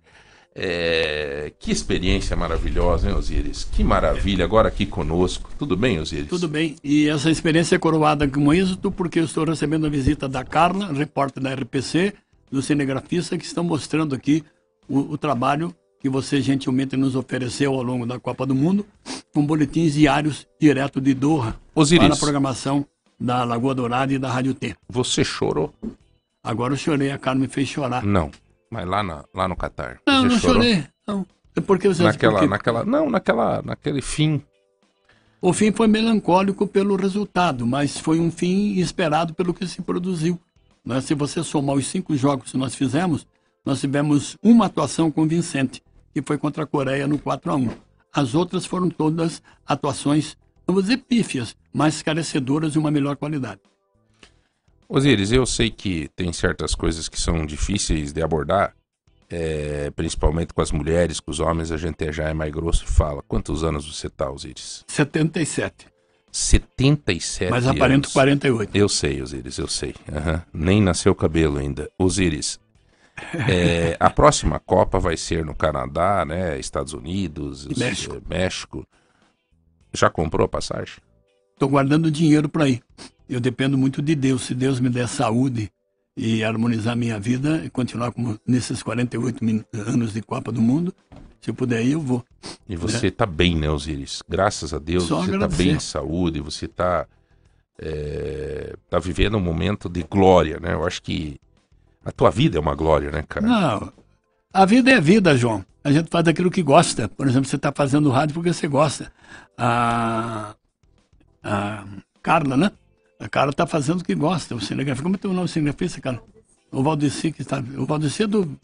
[0.60, 1.54] É...
[1.60, 3.64] Que experiência maravilhosa, hein, Osiris?
[3.64, 5.52] Que maravilha, agora aqui conosco.
[5.58, 6.28] Tudo bem, Osiris?
[6.28, 6.76] Tudo bem.
[6.84, 10.92] E essa experiência é coroada com êxito porque eu estou recebendo a visita da Carla,
[10.92, 12.14] repórter da RPC,
[12.52, 14.44] do cinegrafista, que estão mostrando aqui
[14.90, 18.86] o, o trabalho que você gentilmente nos ofereceu ao longo da Copa do Mundo,
[19.34, 22.06] com boletins diários direto de Doha Osiris.
[22.06, 22.86] para a programação
[23.20, 24.76] da Lagoa Dourada e da Rádio T.
[24.90, 25.74] Você chorou?
[26.44, 28.04] Agora eu chorei, a Carmen me fez chorar.
[28.04, 28.32] Não,
[28.70, 30.00] mas lá, na, lá no Catar.
[30.08, 30.56] Não, não chorou?
[30.56, 30.86] chorei.
[31.08, 31.26] Não.
[31.56, 32.48] É porque você naquela, porque...
[32.48, 34.42] naquela, não, naquela, naquele fim.
[35.42, 40.40] O fim foi melancólico pelo resultado, mas foi um fim esperado pelo que se produziu.
[40.86, 41.02] Né?
[41.02, 43.28] Se você somar os cinco jogos que nós fizemos,
[43.66, 45.82] nós tivemos uma atuação convincente,
[46.14, 47.70] que foi contra a Coreia no 4 a 1
[48.14, 50.38] As outras foram todas atuações
[50.68, 53.62] não vou dizer pífias, mas esclarecedoras de uma melhor qualidade.
[54.90, 58.74] Osiris, eu sei que tem certas coisas que são difíceis de abordar,
[59.30, 62.88] é, principalmente com as mulheres, com os homens, a gente já é mais grosso e
[62.88, 63.22] fala.
[63.28, 64.86] Quantos anos você tá, Osiris?
[64.88, 65.88] 77.
[66.32, 68.14] 77 Mas aparento anos.
[68.14, 68.76] 48.
[68.76, 69.96] Eu sei, Osiris, eu sei.
[70.08, 70.42] Uhum.
[70.54, 71.90] Nem nasceu cabelo ainda.
[71.98, 72.60] Osiris,
[73.50, 76.58] é, a próxima Copa vai ser no Canadá, né?
[76.60, 78.22] Estados Unidos, México.
[78.30, 78.88] México.
[79.94, 80.98] Já comprou a passagem?
[81.54, 82.84] Estou guardando dinheiro para ir.
[83.30, 84.44] Eu dependo muito de Deus.
[84.44, 85.72] Se Deus me der saúde
[86.16, 89.44] e harmonizar minha vida e continuar como nesses 48
[89.88, 90.94] anos de Copa do Mundo,
[91.42, 92.26] se eu puder ir, eu vou.
[92.68, 93.32] E você está né?
[93.32, 94.22] bem, né, Osiris?
[94.28, 97.08] Graças a Deus, Só você está bem de saúde, você está
[97.80, 100.74] é, tá vivendo um momento de glória, né?
[100.74, 101.40] Eu acho que
[102.04, 103.46] a tua vida é uma glória, né, cara?
[103.46, 103.94] Não,
[104.52, 105.64] a vida é vida, João.
[105.84, 107.08] A gente faz daquilo que gosta.
[107.08, 109.12] Por exemplo, você está fazendo rádio porque você gosta.
[109.58, 110.56] A,
[111.44, 111.86] a
[112.22, 112.72] Carla, né?
[113.20, 114.56] A Carla está fazendo o que gosta.
[114.56, 116.22] O cinegrafista, como é o nome do cinegrafista, cara?
[116.72, 117.64] O Valdeci, que está.
[117.78, 118.58] O Valdeci é do,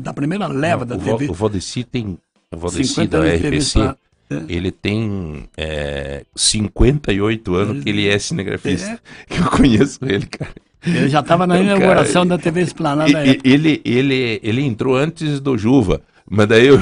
[0.00, 1.30] da primeira leva Não, da o TV.
[1.30, 2.18] O Valdeci tem.
[2.50, 3.78] O Valdeci da RPC.
[3.78, 3.96] Pra,
[4.30, 4.42] é.
[4.48, 8.92] Ele tem é, 58 anos ele, que ele é cinegrafista.
[8.92, 8.98] É.
[9.26, 10.50] Que eu conheço ele, cara.
[10.84, 13.10] Ele já estava na inauguração da TV Esplanada.
[13.44, 16.00] Ele, ele, ele entrou antes do Juva.
[16.28, 16.78] Mas daí eu.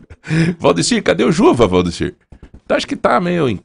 [0.58, 2.14] Valdecir, cadê o Juva, Valdecir?
[2.68, 3.58] Acho que tá meio.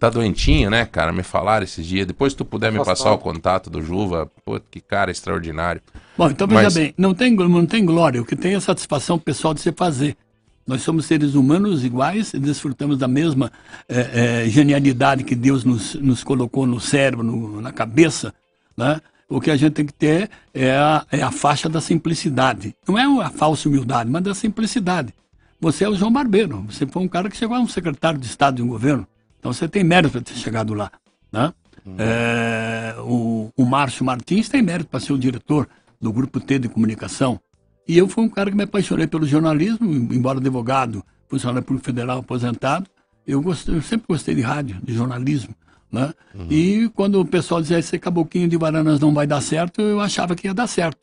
[0.00, 1.12] Tá doentinho, né, cara?
[1.12, 2.06] Me falaram esses dias.
[2.06, 5.82] Depois, se tu puder me passar o contato do Juva, pô, que cara extraordinário.
[6.16, 6.74] Bom, então veja Mas...
[6.74, 8.22] bem, não tem, não tem glória.
[8.22, 10.16] O que tem é satisfação pessoal de se fazer.
[10.66, 13.52] Nós somos seres humanos iguais e desfrutamos da mesma
[13.86, 18.32] é, é, genialidade que Deus nos, nos colocou no cérebro, no, na cabeça,
[18.74, 19.02] né?
[19.28, 22.74] O que a gente tem que ter é a, é a faixa da simplicidade.
[22.88, 25.12] Não é a falsa humildade, mas da simplicidade.
[25.60, 26.64] Você é o João Barbeiro.
[26.70, 29.06] Você foi um cara que chegou a um secretário de Estado de um governo.
[29.40, 30.92] Então você tem mérito para ter chegado lá.
[31.32, 31.52] Né?
[31.84, 31.96] Hum.
[31.98, 35.66] É, o, o Márcio Martins tem mérito para ser o diretor
[36.00, 37.40] do Grupo T de Comunicação.
[37.88, 42.18] E eu fui um cara que me apaixonei pelo jornalismo, embora advogado, funcionário público federal
[42.18, 42.86] aposentado.
[43.26, 45.54] Eu, gostei, eu sempre gostei de rádio, de jornalismo.
[45.90, 46.12] Né?
[46.34, 46.46] Uhum.
[46.50, 50.36] E quando o pessoal dizia esse caboclinho de Baranas não vai dar certo, eu achava
[50.36, 50.98] que ia dar certo.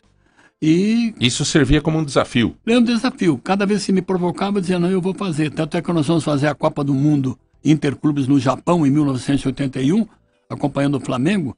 [0.62, 2.56] E isso servia como um desafio.
[2.66, 3.38] É um desafio.
[3.38, 5.52] Cada vez que me provocava, eu dizia, não, eu vou fazer.
[5.52, 7.38] Tanto é que nós vamos fazer a Copa do Mundo
[7.72, 10.08] interclubes no Japão em 1981,
[10.50, 11.56] acompanhando o Flamengo.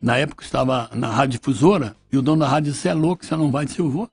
[0.00, 3.34] Na época estava na rádio difusora e o dono da rádio disse: é louco, você
[3.36, 3.64] não vai?
[3.64, 4.10] Eu disse: Eu vou.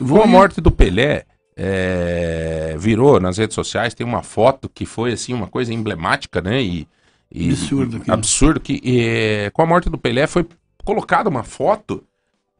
[0.00, 1.24] Vou Com a ir." morte do Pelé,
[1.56, 6.62] é, virou nas redes sociais, tem uma foto que foi assim uma coisa emblemática, né?
[6.62, 6.86] E,
[7.32, 8.14] e- Absurdo aquilo.
[8.14, 10.46] absurdo que é, com a morte do Pelé foi
[10.84, 12.04] colocada uma foto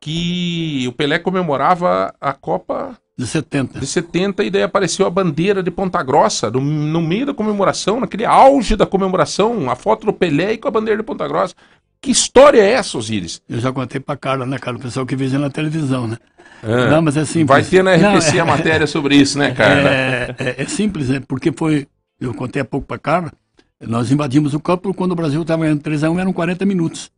[0.01, 3.81] que o Pelé comemorava a Copa De 70.
[3.81, 7.99] de 70 e daí apareceu a bandeira de Ponta Grossa no, no meio da comemoração,
[7.99, 11.55] naquele auge da comemoração, a foto do Pelé e com a bandeira de Ponta Grossa.
[12.01, 13.41] Que história é essa, Osiris?
[13.49, 14.77] Eu já contei pra Carla, né, cara?
[14.77, 16.19] O pessoal que veio na televisão, né?
[16.63, 17.49] Ah, Não, mas é simples.
[17.49, 19.81] Vai ter na Não, RPC é- a matéria sobre isso, né, cara?
[19.91, 21.87] É, é- é simples, é porque foi.
[22.21, 23.33] Eu contei há pouco para Carla.
[23.81, 27.11] Nós invadimos o campo quando o Brasil estava em 3x1, eram 40 minutos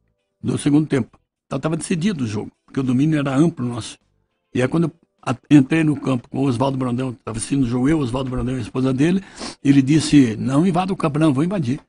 [0.42, 1.18] do segundo tempo.
[1.46, 3.96] Então estava decidido o jogo, porque o domínio era amplo nosso.
[4.54, 4.90] E aí quando
[5.50, 8.58] entrei no campo com o Oswaldo Brandão, estava assistindo o jogo eu, Oswaldo Brandão e
[8.58, 9.22] a esposa dele,
[9.64, 11.80] ele disse: Não invada o campo, não, vou invadir.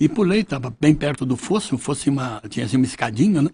[0.00, 3.50] E pulei, estava bem perto do fosso, tinha uma, tinha assim, uma escadinha, né?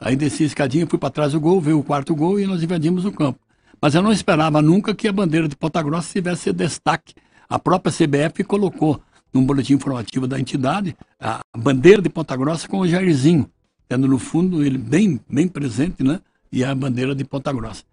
[0.00, 2.62] Aí desci a escadinha, fui para trás do gol, veio o quarto gol e nós
[2.62, 3.38] invadimos o campo.
[3.80, 7.14] Mas eu não esperava nunca que a bandeira de Ponta Grossa tivesse destaque.
[7.48, 9.00] A própria CBF colocou
[9.32, 13.48] num boletim informativo da entidade a bandeira de Ponta Grossa com o Jairzinho,
[13.88, 16.20] tendo no fundo ele bem, bem presente, né?
[16.50, 17.84] E a bandeira de Ponta Grossa.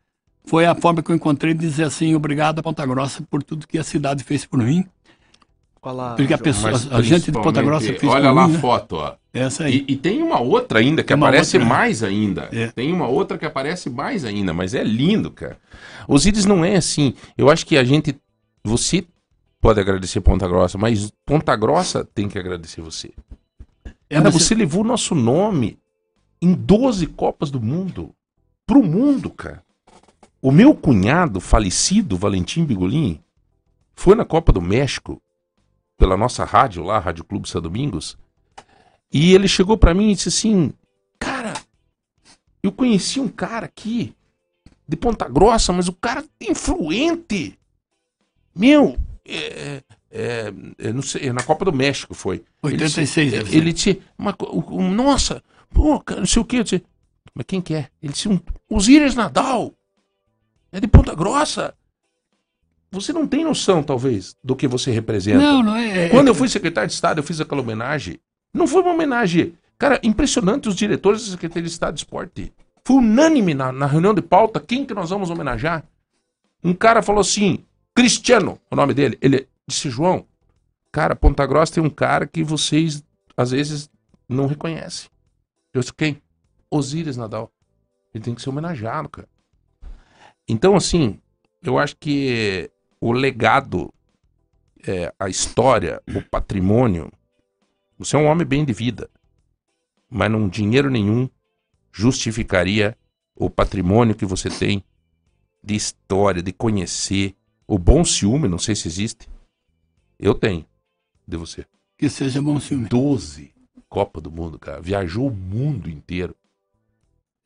[0.49, 3.67] Foi a forma que eu encontrei de dizer assim, obrigado a Ponta Grossa por tudo
[3.67, 4.83] que a cidade fez por mim.
[5.79, 8.55] Falar, Porque a pessoa, a gente de Ponta Grossa fez Olha por lá mim, a
[8.55, 8.59] né?
[8.59, 9.15] foto, ó.
[9.31, 9.85] Essa aí.
[9.87, 11.75] E, e tem uma outra ainda que aparece outra, né?
[11.75, 12.49] mais ainda.
[12.51, 12.67] É.
[12.69, 15.55] Tem uma outra que aparece mais ainda, mas é lindo, cara.
[16.07, 17.13] Osíris não é assim.
[17.37, 18.19] Eu acho que a gente.
[18.63, 19.05] Você
[19.61, 23.11] pode agradecer Ponta Grossa, mas Ponta Grossa tem que agradecer você.
[24.09, 25.77] É, Cara, mas você levou nosso nome
[26.41, 28.15] em 12 Copas do Mundo.
[28.65, 29.63] Pro mundo, cara.
[30.41, 33.19] O meu cunhado, falecido, Valentim Bigolin,
[33.93, 35.21] foi na Copa do México,
[35.97, 38.17] pela nossa rádio lá, Rádio Clube São Domingos,
[39.11, 40.71] e ele chegou pra mim e disse assim:
[41.19, 41.53] Cara,
[42.63, 44.15] eu conheci um cara aqui,
[44.87, 47.59] de Ponta Grossa, mas o cara é influente.
[48.55, 48.97] Meu,
[49.27, 52.43] é, é, é, não sei, na Copa do México foi.
[52.63, 53.57] 86 Ele, deve ser.
[53.57, 56.57] ele disse, uma o- nossa, pô, não sei o que.
[56.57, 56.83] Eu disse,
[57.33, 57.89] mas quem que é?
[58.01, 58.39] Ele disse, um,
[58.69, 59.73] Osíris Nadal.
[60.71, 61.73] É de Ponta Grossa.
[62.91, 65.37] Você não tem noção, talvez, do que você representa.
[65.37, 66.05] Não, não é.
[66.05, 68.19] é- Quando eu fui secretário de Estado, eu fiz aquela homenagem.
[68.53, 69.53] Não foi uma homenagem.
[69.77, 72.51] Cara, impressionante os diretores da Secretaria de Estado de Esporte.
[72.83, 75.83] Foi unânime na, na reunião de pauta quem que nós vamos homenagear.
[76.63, 77.63] Um cara falou assim,
[77.93, 79.17] Cristiano, o nome dele.
[79.21, 80.25] Ele disse, João,
[80.91, 83.03] cara, Ponta Grossa tem um cara que vocês,
[83.37, 83.89] às vezes,
[84.27, 85.09] não reconhecem.
[85.73, 86.19] Eu disse, quem?
[86.71, 87.51] Osíris Nadal.
[88.13, 89.27] Ele tem que ser homenageado, cara.
[90.49, 91.19] Então, assim,
[91.61, 92.69] eu acho que
[92.99, 93.93] o legado
[94.85, 97.11] é, a história, o patrimônio.
[97.97, 99.09] Você é um homem bem de vida,
[100.09, 101.29] mas não dinheiro nenhum
[101.91, 102.97] justificaria
[103.35, 104.83] o patrimônio que você tem
[105.63, 107.35] de história, de conhecer.
[107.67, 109.29] O bom ciúme, não sei se existe.
[110.17, 110.65] Eu tenho,
[111.27, 111.65] de você.
[111.97, 112.87] Que seja bom filme.
[112.87, 113.53] 12
[113.87, 114.81] Copa do Mundo, cara.
[114.81, 116.35] Viajou o mundo inteiro.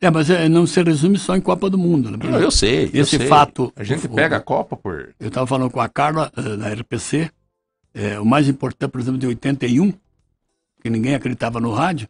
[0.05, 2.11] É, mas é, não se resume só em Copa do Mundo.
[2.11, 2.17] Né?
[2.21, 2.89] Não, eu sei.
[2.93, 3.27] eu Esse sei.
[3.27, 5.09] fato- A gente o- pega a Copa por.
[5.19, 7.30] Eu estava falando com a Carla, eh, da RPC,
[7.93, 9.93] eh, o mais importante, por exemplo, de 81,
[10.81, 12.07] que ninguém acreditava no rádio,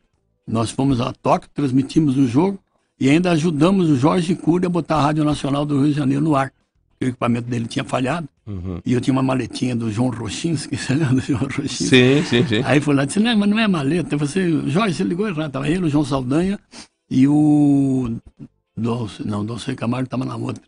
[0.47, 2.57] nós fomos a Tóquio, transmitimos o jogo
[2.99, 6.23] e ainda ajudamos o Jorge Cury a botar a Rádio Nacional do Rio de Janeiro
[6.23, 6.51] no ar.
[6.89, 8.81] porque O equipamento dele tinha falhado Uhum.
[8.85, 11.83] e eu tinha uma maletinha do João Rochinski, você lembra do João Rochinski?
[11.85, 12.61] Sim, sim, sim.
[12.65, 15.51] Aí foi lá e disse, não, mas não é maleta, você, Jorge, você ligou errado,
[15.51, 16.59] tava ele, o João Saldanha
[17.13, 18.17] e o
[18.75, 20.63] Dolce, não, Dolce Camargo estava na outra.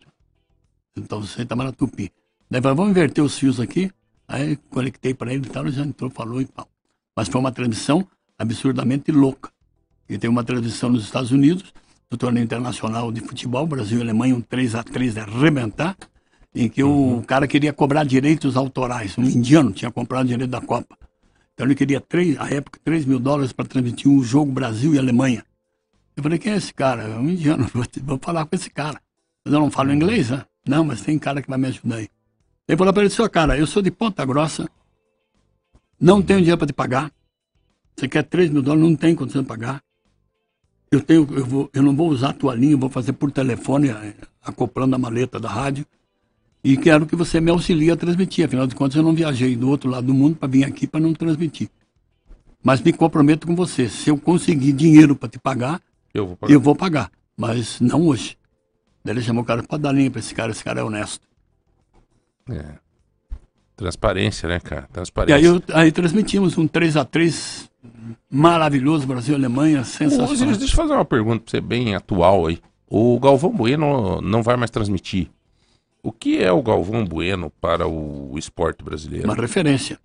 [0.96, 2.12] Então você estava na Tupi.
[2.48, 3.90] Daí falou, vamos inverter os fios aqui.
[4.28, 6.68] Aí conectei para ele e tal, ele já entrou, falou e tal.
[7.16, 8.06] Mas foi uma transmissão
[8.38, 9.50] absurdamente louca.
[10.08, 11.74] E tem uma transmissão nos Estados Unidos,
[12.08, 15.96] do torneio internacional de futebol, Brasil e Alemanha, um 3 a 3 de arrebentar,
[16.54, 19.18] em que o cara queria cobrar direitos autorais.
[19.18, 20.96] Um indiano tinha comprado direito da Copa.
[21.54, 24.98] Então ele queria, três, à época, 3 mil dólares para transmitir um jogo Brasil e
[25.00, 25.44] Alemanha.
[26.16, 27.02] Eu falei, quem é esse cara?
[27.02, 29.00] É um indiano, vou, vou falar com esse cara.
[29.44, 30.44] Mas eu não falo inglês, né?
[30.66, 32.08] Não, mas tem cara que vai me ajudar aí.
[32.66, 34.68] Ele falou para ele, seu cara, eu sou de Ponta Grossa,
[36.00, 37.12] não tenho dinheiro para te pagar.
[37.96, 39.82] Você quer 3 mil dólares, não tem condição de pagar.
[40.90, 43.30] Eu, tenho, eu, vou, eu não vou usar a tua linha, eu vou fazer por
[43.30, 45.86] telefone, eh, acoplando a maleta da rádio.
[46.62, 48.44] E quero que você me auxilie a transmitir.
[48.44, 51.00] Afinal de contas, eu não viajei do outro lado do mundo para vir aqui para
[51.00, 51.70] não transmitir.
[52.62, 53.88] Mas me comprometo com você.
[53.88, 55.80] Se eu conseguir dinheiro para te pagar,
[56.16, 56.52] Eu vou pagar.
[56.54, 57.10] eu vou pagar.
[57.36, 58.36] Mas não hoje.
[59.04, 60.50] Daí ele chamou o cara para dar linha para esse cara.
[60.50, 61.26] Esse cara é honesto.
[62.50, 62.64] É.
[63.76, 64.86] Transparência, né, cara?
[64.88, 65.36] E Transparência.
[65.36, 67.68] aí, eu- aí transmitimos um 3x3
[68.30, 70.30] maravilhoso, Brasil e Alemanha, Ô, sensacional.
[70.32, 72.58] Osiris, deixa eu fazer uma pergunta pra você bem atual aí.
[72.88, 75.28] O Galvão Bueno não vai mais transmitir.
[76.02, 79.26] O que é o Galvão Bueno para o esporte brasileiro?
[79.26, 79.98] uma referência.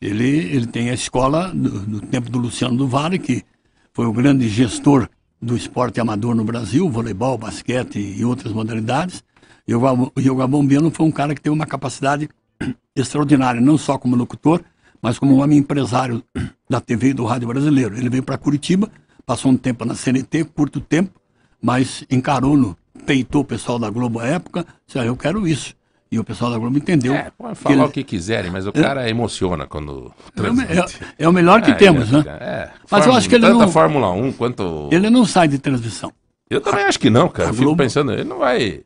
[0.00, 3.44] Ele, ele tem a escola do, do tempo do Luciano do Vale, que
[3.92, 5.08] foi o grande gestor
[5.42, 9.24] do esporte amador no Brasil, voleibol, basquete e outras modalidades.
[9.66, 12.28] E o, Gal- o Gabão Biano foi um cara que teve uma capacidade
[12.94, 14.62] extraordinária, não só como locutor,
[15.02, 16.22] mas como um homem empresário
[16.70, 17.96] da TV e do rádio brasileiro.
[17.96, 18.88] Ele veio para Curitiba,
[19.26, 21.20] passou um tempo na CNT, curto tempo,
[21.60, 25.74] mas encarou no peitou o pessoal da Globo à época, disse, ah, eu quero isso.
[26.12, 27.14] E o pessoal da Globo entendeu.
[27.14, 30.70] É, pode que falar ele- o que quiserem, mas o cara emociona quando é, transmite.
[31.18, 32.24] é- é o melhor que É, temos, é, né?
[32.28, 32.68] É.
[32.68, 34.90] Mas eu Fórmula- acho que ele Tanto não- a Fórmula 1 quanto.
[34.92, 36.12] Ele não sai de transmissão.
[36.50, 37.48] Eu também acho que não, cara.
[37.48, 38.82] a Eu fico Globo- pensando, ele não vai.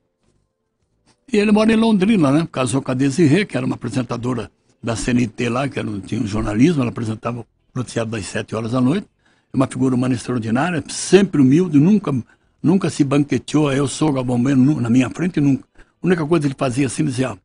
[1.33, 2.47] E ele mora em Londrina, né?
[2.53, 4.49] Casou com a Desirê, que era uma apresentadora
[4.81, 8.71] da CNT lá, que era, tinha um jornalismo, ela apresentava o noticiário das 7 horas
[8.71, 9.09] da noite.
[9.53, 12.15] É Uma figura humana extraordinária, sempre humilde, nunca,
[12.63, 13.73] nunca se banqueteou.
[13.73, 15.66] Eu sou Galvão Bueno na minha frente, nunca.
[16.03, 17.39] A única coisa que ele fazia assim, ele dizia,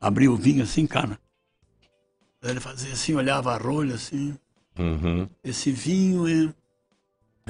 [0.00, 1.18] abria o vinho assim, cara.
[2.42, 4.34] Aí Ele fazia assim, olhava a rolha assim.
[4.78, 5.28] Uhum.
[5.42, 6.52] Esse vinho é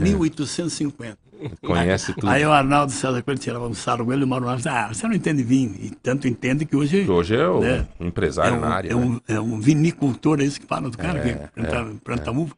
[0.00, 1.18] 1850.
[1.60, 2.28] Conhece tudo.
[2.28, 5.06] Aí o Arnaldo César, quando tirava um sarro com ele, o Mauro Arnaldo ah, você
[5.06, 5.74] não entende vinho.
[5.80, 7.08] E tanto entende que hoje...
[7.10, 8.90] Hoje é o né, empresário é um, na área.
[8.90, 9.00] é, né?
[9.00, 12.30] um, é um vinicultor, é isso que fala do cara, É, que planta, é, planta
[12.30, 12.54] uva.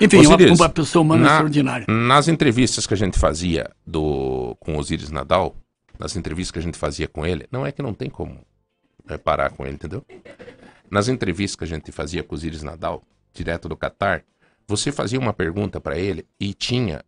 [0.00, 1.86] Enfim, uma, uma pessoa humana na- extraordinária.
[1.88, 5.56] Nas entrevistas que a gente fazia do, com o Osiris Nadal,
[5.98, 8.40] nas entrevistas que a gente fazia com ele, não é que não tem como
[9.08, 10.04] é, parar com ele, entendeu?
[10.90, 13.02] Nas entrevistas que a gente fazia com o Osiris Nadal,
[13.34, 14.22] direto do Catar,
[14.66, 17.04] você fazia uma pergunta pra ele e tinha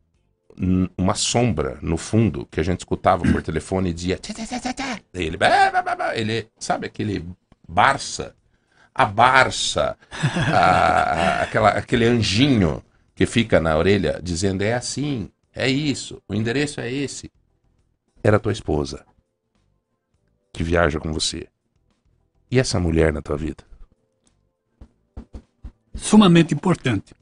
[0.98, 4.16] uma sombra no fundo que a gente escutava por telefone e dizia.
[4.18, 5.38] "Tchá, tchá, tchá, tchá, tchá." Daí Ele,
[6.14, 7.24] ele, sabe aquele
[7.68, 8.34] Barça?
[8.94, 12.82] A Barça, a- aquela, aquele anjinho
[13.14, 17.30] que fica na orelha dizendo: é assim, é isso, o endereço é esse.
[18.22, 19.04] Era tua esposa
[20.52, 21.48] que viaja com você.
[22.50, 23.64] E essa mulher na tua vida?
[25.94, 27.14] Sumamente importante.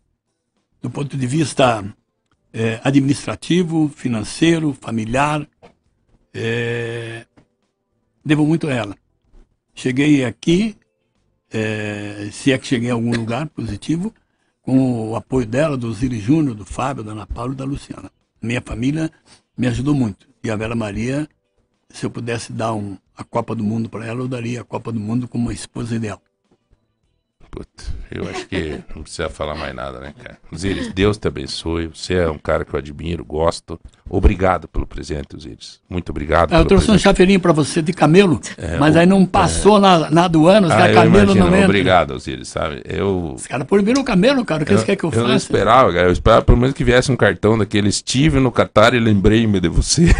[0.80, 1.84] Do ponto de vista
[2.52, 5.46] eh, administrativo, financeiro, familiar.
[6.32, 7.26] eh,
[8.24, 8.96] devo muito a ela.
[9.74, 10.76] Cheguei aqui,
[11.52, 14.14] eh, se é que cheguei a algum lugar positivo,
[14.62, 18.10] com o apoio dela, do Ziri Júnior, do Fábio, da Ana Paula e da Luciana.
[18.42, 19.10] Minha família
[19.56, 20.27] me ajudou muito.
[20.42, 21.28] E a Vera Maria,
[21.90, 24.92] se eu pudesse dar um, a Copa do Mundo para ela, eu daria a Copa
[24.92, 26.22] do Mundo como uma esposa ideal.
[27.50, 30.38] Putz, eu acho que não precisa falar mais nada, né, cara?
[30.52, 31.86] Osiris, Deus te abençoe.
[31.88, 33.80] Você é um cara que eu admiro, gosto.
[34.10, 35.80] Obrigado pelo presente, Osiris.
[35.88, 36.50] Muito obrigado.
[36.52, 37.02] Ah, eu pelo trouxe um presente.
[37.04, 38.40] chafeirinho para você de camelo,
[38.78, 41.44] mas o- aí não passou na, na aduana, os Ah, eu camelo imagino.
[41.46, 41.64] não entra.
[41.66, 42.82] Obrigado, Osiris, sabe?
[42.88, 43.34] Eu.
[43.36, 44.62] Os caras proibiram o camelo, cara.
[44.62, 45.36] O que eles querem que eu, eu não faça?
[45.44, 46.06] esperava, cara.
[46.08, 49.68] Eu esperava pelo menos que viesse um cartão daquele Estive no Catar e lembrei-me de
[49.68, 50.06] você.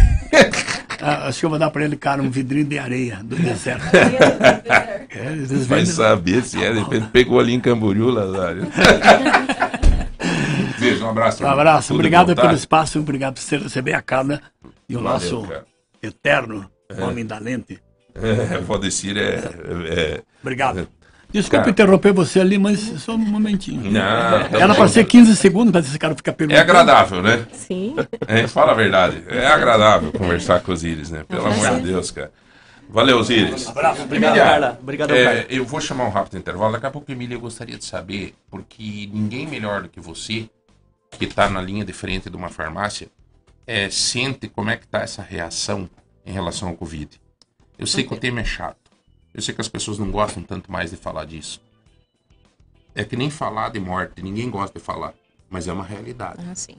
[1.01, 3.85] Ah, acho que eu vou dar para ele, cara, um vidrinho de areia do deserto.
[3.95, 5.05] é,
[5.65, 6.73] Vai saber se é.
[6.73, 8.67] De repente pegou ali em Camboriú, Lazário.
[10.79, 11.43] Beijo, um abraço.
[11.43, 12.41] Um abraço, Tudo obrigado tá?
[12.41, 14.41] pelo espaço, obrigado por você receber a Carla
[14.87, 15.65] e o Valeu, nosso cara.
[16.01, 16.69] eterno
[17.01, 17.79] homem da lente.
[18.15, 19.35] É, Valdecir é.
[19.89, 20.87] é- Obrigado.
[21.31, 21.69] Desculpa Cara.
[21.69, 23.91] interromper você ali, mas só um momentinho.
[23.91, 24.01] Não,
[24.49, 26.61] tá Era para ser 15 segundos, mas esse cara fica É perguntando.
[26.63, 27.45] agradável, né?
[27.53, 27.95] Sim.
[28.27, 29.23] É, fala a verdade.
[29.27, 31.23] É agradável conversar com os Íris, né?
[31.27, 32.31] Pelo amor de Deus, cara.
[32.89, 33.67] Valeu, Osíris.
[33.67, 34.79] Obrigado, Emília, Carla.
[34.81, 35.45] Obrigado, é, Carla.
[35.49, 36.71] Eu vou chamar um rápido intervalo.
[36.73, 40.49] Daqui a pouco, Emília, eu gostaria de saber, porque ninguém melhor do que você,
[41.17, 43.09] que está na linha de frente de uma farmácia,
[43.65, 45.89] é, sente como é que está essa reação
[46.25, 47.19] em relação ao Covid.
[47.77, 48.91] Eu sei que o tema é chato.
[49.33, 51.61] Eu sei que as pessoas não gostam tanto mais de falar disso.
[52.93, 55.13] É que nem falar de morte, ninguém gosta de falar,
[55.49, 56.43] mas é uma realidade.
[56.49, 56.77] Ah, sim.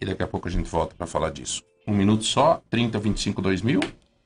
[0.00, 1.62] E daqui a pouco a gente volta para falar disso.
[1.86, 3.80] Um minuto só, 30, 25, 2 mil,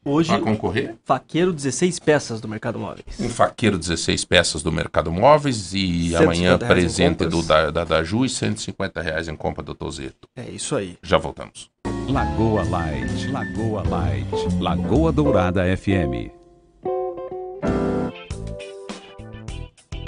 [0.09, 0.95] Hoje, para concorrer.
[1.05, 3.05] faqueiro 16 peças do Mercado Móveis.
[3.21, 8.03] Um faqueiro 16 peças do Mercado Móveis e 150 amanhã presente do da, da, da
[8.03, 10.27] Ju e 150 reais em compra do Tozeto.
[10.35, 10.97] É isso aí.
[11.03, 11.71] Já voltamos.
[12.09, 14.27] Lagoa Light, Lagoa Light,
[14.61, 16.31] Lagoa Dourada FM.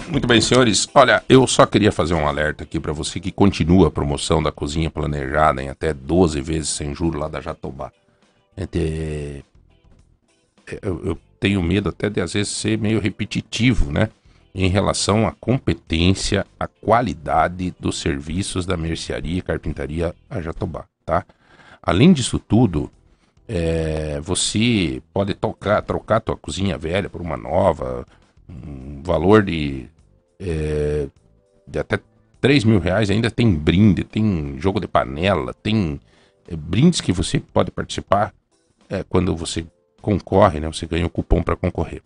[0.08, 0.88] Muito bem, senhores.
[0.94, 4.50] Olha, eu só queria fazer um alerta aqui para você que continua a promoção da
[4.50, 7.92] cozinha planejada em até 12 vezes sem juro lá da Jatobá.
[8.56, 9.44] É de-
[10.82, 14.08] Eu, eu tenho medo até de às vezes ser meio repetitivo, né?
[14.54, 21.24] Em relação à competência, à qualidade dos serviços da mercearia e carpintaria a Jatobá, tá?
[21.82, 22.90] Além disso tudo,
[23.48, 28.06] é, você pode tocar, trocar tua cozinha velha por uma nova,
[28.48, 29.88] um valor de,
[30.38, 31.08] é,
[31.66, 31.98] de até
[32.40, 33.10] 3 mil reais.
[33.10, 36.00] Ainda tem brinde, tem jogo de panela, tem
[36.48, 38.32] é, brindes que você pode participar
[38.88, 39.64] é, quando você
[40.00, 40.66] concorre, né?
[40.66, 42.02] Você ganha o cupom para concorrer.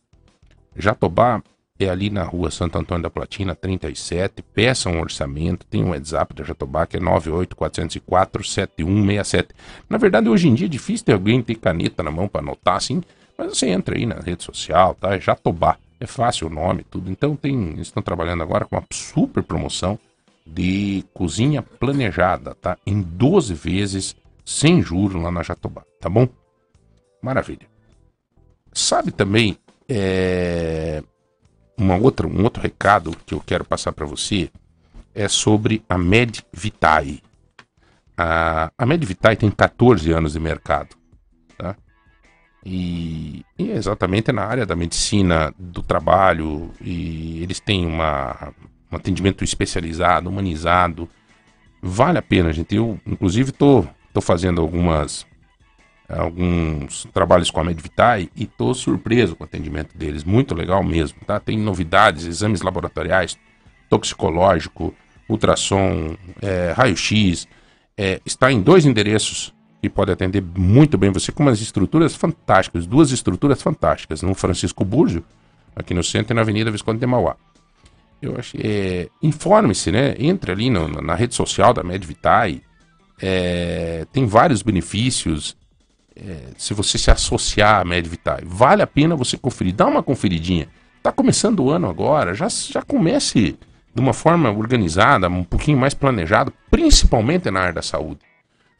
[0.76, 1.42] Jatobá
[1.78, 4.42] é ali na rua Santo Antônio da Platina, 37.
[4.42, 5.66] Peça um orçamento.
[5.66, 9.48] Tem um WhatsApp da Jatobá que é 984047167.
[9.88, 12.76] Na verdade, hoje em dia é difícil ter alguém ter caneta na mão para anotar
[12.76, 13.02] assim.
[13.36, 15.16] Mas você entra aí na rede social, tá?
[15.16, 15.76] É Jatobá.
[15.98, 17.10] É fácil o nome, tudo.
[17.10, 19.98] Então tem, estão trabalhando agora com uma super promoção
[20.46, 22.76] de cozinha planejada, tá?
[22.86, 24.14] Em 12 vezes,
[24.44, 26.28] sem juros lá na Jatobá, tá bom?
[27.22, 27.73] Maravilha.
[28.74, 29.56] Sabe também
[29.88, 31.01] é,
[31.78, 34.51] uma outra, um outro recado que eu quero passar para você
[35.14, 37.22] é sobre a Med Vitae.
[38.16, 40.96] A, a Med Vitae tem 14 anos de mercado.
[41.56, 41.76] Tá?
[42.66, 46.70] E, e é exatamente na área da medicina do trabalho.
[46.80, 48.52] E eles têm uma,
[48.90, 51.09] um atendimento especializado, humanizado.
[51.80, 52.74] Vale a pena, gente.
[52.74, 55.24] Eu, inclusive, estou tô, tô fazendo algumas
[56.09, 61.18] alguns trabalhos com a Medvitae e tô surpreso com o atendimento deles, muito legal mesmo,
[61.26, 61.40] tá?
[61.40, 63.39] Tem novidades, exames laboratoriais,
[63.89, 64.94] toxicológico,
[65.28, 67.48] ultrassom, é, raio-x,
[67.97, 72.86] é, está em dois endereços que pode atender muito bem você, com umas estruturas fantásticas,
[72.86, 75.24] duas estruturas fantásticas, no Francisco Búrzio,
[75.76, 77.36] aqui no centro e na Avenida Visconde de Mauá.
[78.20, 80.14] Eu acho, é, informe-se, né?
[80.18, 82.62] Entre ali no, na rede social da Medvitae,
[83.20, 85.56] é, tem vários benefícios,
[86.16, 88.45] é, se você se associar à Medvitae.
[88.45, 90.69] Vale a pena você conferir, dá uma conferidinha.
[90.99, 93.59] Está começando o ano agora, já, já comece
[93.95, 98.20] de uma forma organizada, um pouquinho mais planejado, principalmente na área da saúde.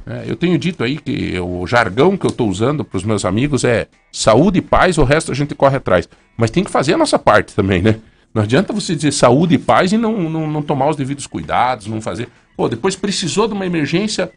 [0.07, 3.25] É, eu tenho dito aí que o jargão que eu estou usando para os meus
[3.25, 6.09] amigos é saúde e paz, o resto a gente corre atrás.
[6.37, 8.01] Mas tem que fazer a nossa parte também, né?
[8.35, 11.87] Não adianta você dizer saúde e paz e não, não, não tomar os devidos cuidados,
[11.87, 12.29] não fazer.
[12.57, 14.31] Pô, depois precisou de uma emergência,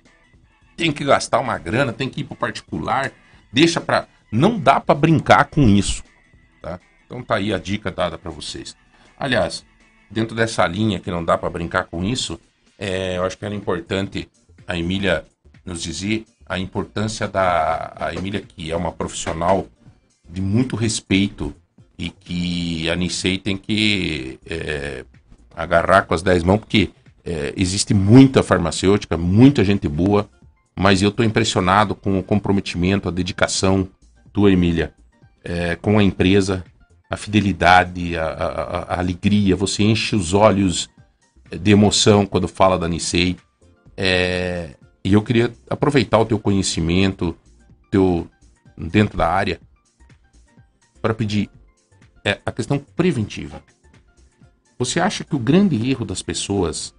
[0.77, 3.11] tem que gastar uma grana, tem que ir para particular,
[3.51, 6.03] deixa para não dá para brincar com isso,
[6.61, 6.79] tá?
[7.05, 8.77] Então tá aí a dica dada para vocês.
[9.17, 9.65] Aliás,
[10.11, 12.39] dentro dessa linha que não dá para brincar com isso,
[12.77, 14.29] é, eu acho que era importante
[14.67, 15.25] a Emília
[15.65, 19.67] nos dizer a importância da a Emília que é uma profissional
[20.29, 21.55] de muito respeito
[21.97, 25.03] e que a Nisei tem que é,
[25.55, 26.91] agarrar com as 10 mãos porque
[27.25, 30.29] é, existe muita farmacêutica, muita gente boa
[30.77, 33.89] mas eu estou impressionado com o comprometimento, a dedicação
[34.31, 34.93] tua, Emília,
[35.43, 36.63] é, com a empresa,
[37.09, 39.55] a fidelidade, a, a, a, alegria.
[39.55, 40.87] Você enche os olhos
[41.49, 43.37] de emoção quando fala da Nisei.
[43.97, 47.35] É, e eu queria aproveitar o teu conhecimento,
[47.89, 48.29] teu
[48.77, 49.59] dentro da área,
[51.01, 51.49] para pedir
[52.23, 53.63] é, a questão preventiva.
[54.77, 56.93] Você acha que o grande erro das pessoas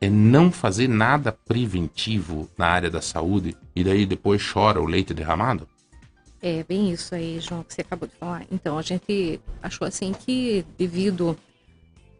[0.00, 5.14] é não fazer nada preventivo na área da saúde e daí depois chora o leite
[5.14, 5.66] derramado?
[6.42, 8.44] É bem isso aí, João, que você acabou de falar.
[8.52, 11.36] Então, a gente achou assim que devido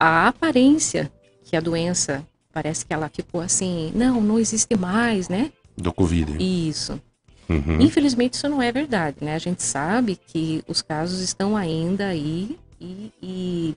[0.01, 1.12] à aparência
[1.44, 5.53] que a doença parece que ela ficou assim, não, não existe mais, né?
[5.77, 6.36] Do Covid.
[6.40, 7.01] Isso.
[7.48, 7.81] Uhum.
[7.81, 9.35] Infelizmente isso não é verdade, né?
[9.35, 13.77] A gente sabe que os casos estão ainda aí e, e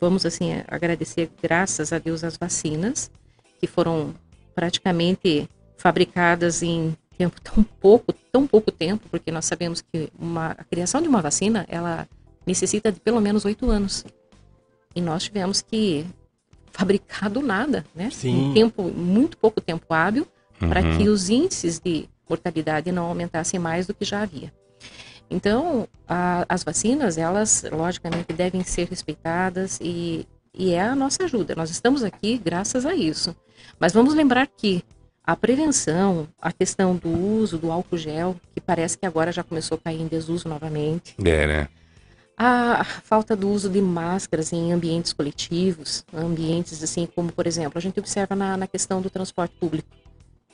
[0.00, 3.10] vamos assim agradecer graças a Deus as vacinas
[3.60, 4.14] que foram
[4.54, 10.64] praticamente fabricadas em tempo tão pouco, tão pouco tempo, porque nós sabemos que uma, a
[10.64, 12.08] criação de uma vacina, ela
[12.46, 14.04] necessita de pelo menos oito anos.
[14.94, 16.06] E nós tivemos que
[16.72, 18.10] fabricar do nada, né?
[18.10, 18.50] Sim.
[18.50, 20.26] Em tempo, muito pouco tempo hábil,
[20.58, 20.98] para Uhum.
[20.98, 24.52] que os índices de mortalidade não aumentassem mais do que já havia.
[25.30, 31.54] Então, a- as vacinas, elas, logicamente, devem ser respeitadas e, e é a nossa ajuda.
[31.56, 33.34] Nós estamos aqui graças a isso.
[33.78, 34.82] Mas vamos lembrar que
[35.24, 39.76] a prevenção, a questão do uso do álcool gel, que parece que agora já começou
[39.76, 41.68] a cair em desuso novamente, É, né?
[42.40, 47.80] a falta do uso de máscaras em ambientes coletivos, ambientes assim como, por exemplo, a
[47.80, 49.88] gente observa na, na questão do transporte público.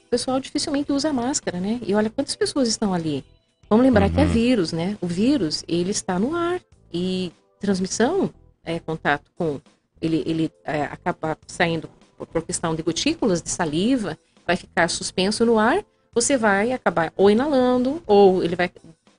[0.06, 1.78] O pessoal dificilmente usa máscara, né?
[1.86, 3.22] E olha quantas pessoas estão ali.
[3.68, 4.28] Vamos lembrar que é Uhum.
[4.30, 4.96] vírus, né?
[5.00, 6.58] O vírus, ele está no ar
[6.92, 7.30] e
[7.60, 8.32] transmissão
[8.64, 9.60] é contato com
[10.06, 15.58] ele, ele é, acaba saindo por, questão de gotículas de saliva, vai ficar suspenso no
[15.58, 18.70] ar, você vai acabar ou inalando ou ele vai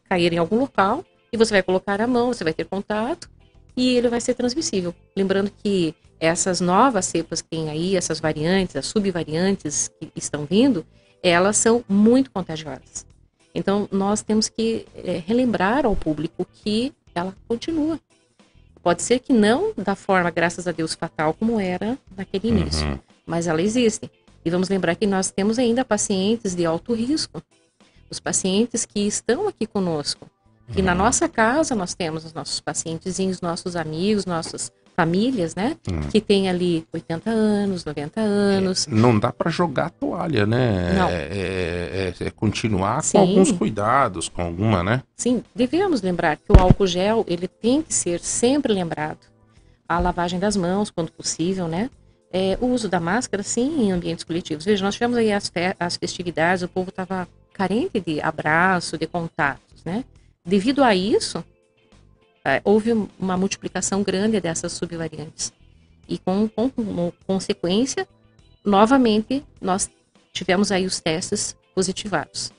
[0.10, 3.30] cair em algum local e você vai colocar a mão, você vai ter contato
[3.76, 4.94] e ele vai ser transmissível.
[5.16, 10.86] Lembrando que essas novas cepas que tem aí, essas variantes, as subvariantes que estão vindo,
[11.22, 13.06] elas são muito contagiosas.
[13.54, 18.00] Então, nós temos que eh, relembrar ao público que ela continua.
[18.86, 23.00] Pode ser que não da forma, graças a Deus, fatal como era naquele início, Uhum.
[23.26, 24.12] mas ela existe.
[24.46, 27.42] E vamos lembrar que nós temos ainda pacientes de alto risco.
[28.12, 30.30] Os pacientes que estão aqui conosco.
[30.72, 30.86] Que Uhum.
[30.86, 35.76] na nossa casa nós temos os nossos pacientezinhos, nossos amigos, nossas famílias, né?
[35.92, 36.02] Uhum.
[36.10, 38.88] Que tem ali 80 anos, 90 anos.
[38.88, 40.94] Não dá pra jogar a toalha, né?
[40.98, 41.10] Não.
[41.10, 43.14] É, é- é- é continuar Sim.
[43.14, 45.04] com alguns cuidados, com alguma, né?
[45.16, 49.20] Sim, devemos lembrar que o álcool gel, ele tem que ser sempre lembrado.
[49.88, 51.90] A lavagem das mãos, quando possível, né?
[52.34, 54.66] É, o uso da máscara, sim, em ambientes coletivos.
[54.66, 59.08] Veja, nós tivemos aí as, fe- as festividades, o povo estava carente de abraço, de
[59.08, 60.04] contatos, né?
[60.44, 61.44] Devido a isso,
[62.64, 65.52] houve um- uma multiplicação grande dessas subvariantes.
[66.08, 68.08] E com, com, como consequência,
[68.64, 69.90] novamente, nós
[70.32, 72.52] tivemos aí os testes positivados.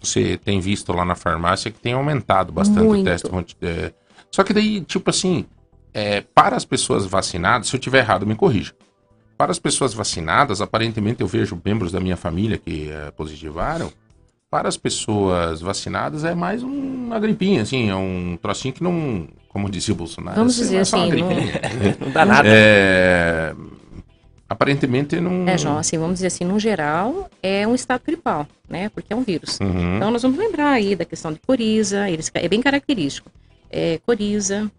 [0.00, 3.04] Você tem visto lá na farmácia que tem aumentado bastante o Muito.
[3.04, 3.28] teste.
[3.62, 3.92] é,
[4.30, 5.46] Só que daí, tipo assim,
[5.92, 8.72] é, para as pessoas vacinadas, se eu tiver errado, me corrija.
[9.36, 13.90] Para as pessoas vacinadas, aparentemente eu vejo membros da minha família que é, positivaram.
[14.54, 16.68] Para as pessoas vacinadas é mais um-
[17.06, 20.76] uma gripinha, assim, é um trocinho que não, como dizia o Bolsonaro, Vamos é dizer
[20.76, 21.52] uma assim, não- gripinha.
[22.00, 22.48] Não dá nada.
[22.48, 23.52] É,
[24.48, 25.48] aparentemente não.
[25.48, 28.88] É, João, assim, vamos dizer assim, no geral, é um estado gripal, né?
[28.90, 29.58] Porque é um vírus.
[29.60, 29.96] Uhum.
[29.96, 33.32] Então, nós vamos lembrar aí da questão de coriza, eles, é bem característico.
[33.68, 34.70] É, coriza,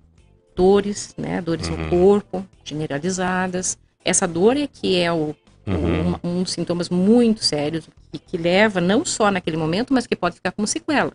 [0.56, 1.42] dores, né?
[1.42, 1.76] Dores Uhum.
[1.76, 3.78] no corpo, generalizadas.
[4.06, 5.36] Essa dor é que é o,
[5.68, 6.16] Uhum.
[6.24, 10.36] um, um sintomas muito sérios, que, que leva não só naquele momento, mas que pode
[10.36, 11.12] ficar como sequela,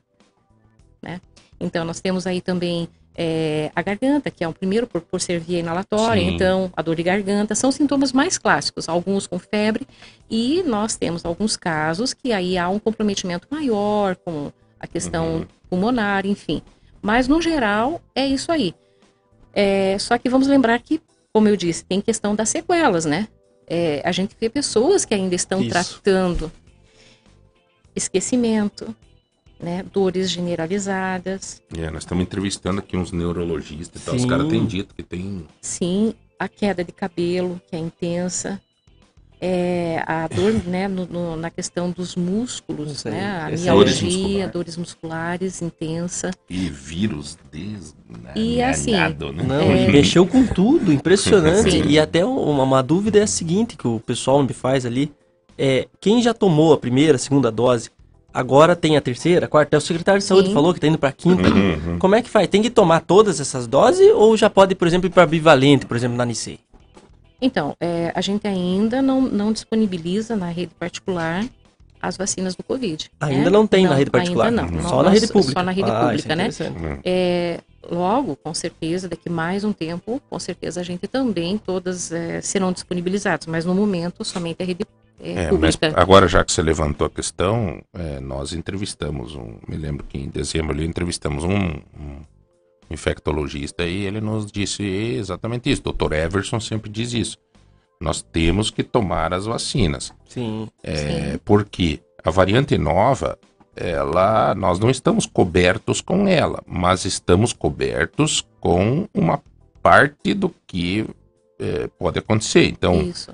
[1.03, 1.21] né?
[1.59, 5.39] Então, nós temos aí também é, a garganta, que é o primeiro por, por ser
[5.39, 6.35] via inalatória, Sim.
[6.35, 9.87] então a dor de garganta, são sintomas mais clássicos, alguns com febre,
[10.31, 15.47] e nós temos alguns casos que aí há um comprometimento maior com a questão Uhum.
[15.69, 16.63] pulmonar, enfim.
[17.03, 18.75] Mas, no geral, é isso aí.
[19.53, 21.01] É, só que vamos lembrar que,
[21.33, 23.29] como eu disse, tem questão das sequelas, né?
[23.73, 25.71] É, a gente vê pessoas que ainda estão Isso.
[25.71, 26.51] tratando
[27.95, 28.95] esquecimento,
[29.61, 29.85] né?
[29.93, 34.15] Dores generalizadas, É, nós estamos entrevistando aqui uns neurologistas e tal.
[34.17, 35.47] Os caras têm dito que tem.
[35.61, 38.61] Sim, a queda de cabelo, que é intensa.
[39.41, 44.53] É, a dor né, no- no- na questão dos músculos, né, a Dores mialgia, musculares.
[44.53, 46.31] dores musculares intensa.
[46.49, 47.39] E vírus
[48.37, 49.43] E assim, desganhado, né?
[49.47, 49.89] Não, É.
[49.89, 51.71] e mexeu com tudo, impressionante.
[51.71, 51.83] Sim.
[51.89, 55.11] E até uma, uma dúvida é a seguinte que o pessoal me faz ali.
[55.57, 57.91] É, quem já tomou a primeira, a segunda dose,
[58.33, 59.77] agora tem a terceira, a quarta?
[59.77, 60.55] O secretário de saúde Sim.
[60.55, 61.49] falou que tá indo pra quinta.
[61.49, 61.99] Uhum.
[61.99, 62.47] Como é que faz?
[62.49, 65.97] Tem que tomar todas essas doses ou já pode, por exemplo, ir para bivalente, por
[65.97, 66.59] exemplo, na Nicei?
[67.41, 71.45] Então, é, a gente ainda não, não disponibiliza na rede particular
[72.03, 73.11] as vacinas do Covid.
[73.21, 73.51] Ainda né?
[73.51, 74.47] não tem na rede particular?
[74.49, 74.83] Ainda não.
[74.83, 75.53] Só Nós- na rede pública?
[75.53, 76.49] Só na rede Ah, isso pública, é né?
[76.89, 76.99] Uhum.
[77.05, 77.61] É,
[77.91, 82.73] logo, com certeza, daqui mais um tempo, com certeza a gente também, todas é, serão
[82.73, 84.87] disponibilizadas, mas no momento somente a rede
[85.23, 86.01] é, É, mas pública.
[86.01, 89.57] agora, já que você levantou a questão, é, nós entrevistamos um.
[89.69, 92.23] Me lembro que em dezembro ali entrevistamos um, um
[92.91, 95.83] infectologista e ele nos disse exatamente isso.
[95.83, 96.13] Dr.
[96.13, 97.39] Everson sempre diz isso.
[98.01, 100.13] Nós temos que tomar as vacinas.
[100.29, 100.69] Sim.
[100.83, 103.39] É, porque a variante nova,
[103.77, 109.43] ela, nós não estamos cobertos com ela, mas estamos cobertos com uma
[109.83, 111.07] parte do que
[111.59, 112.67] é, pode acontecer.
[112.67, 113.33] Então, Isso.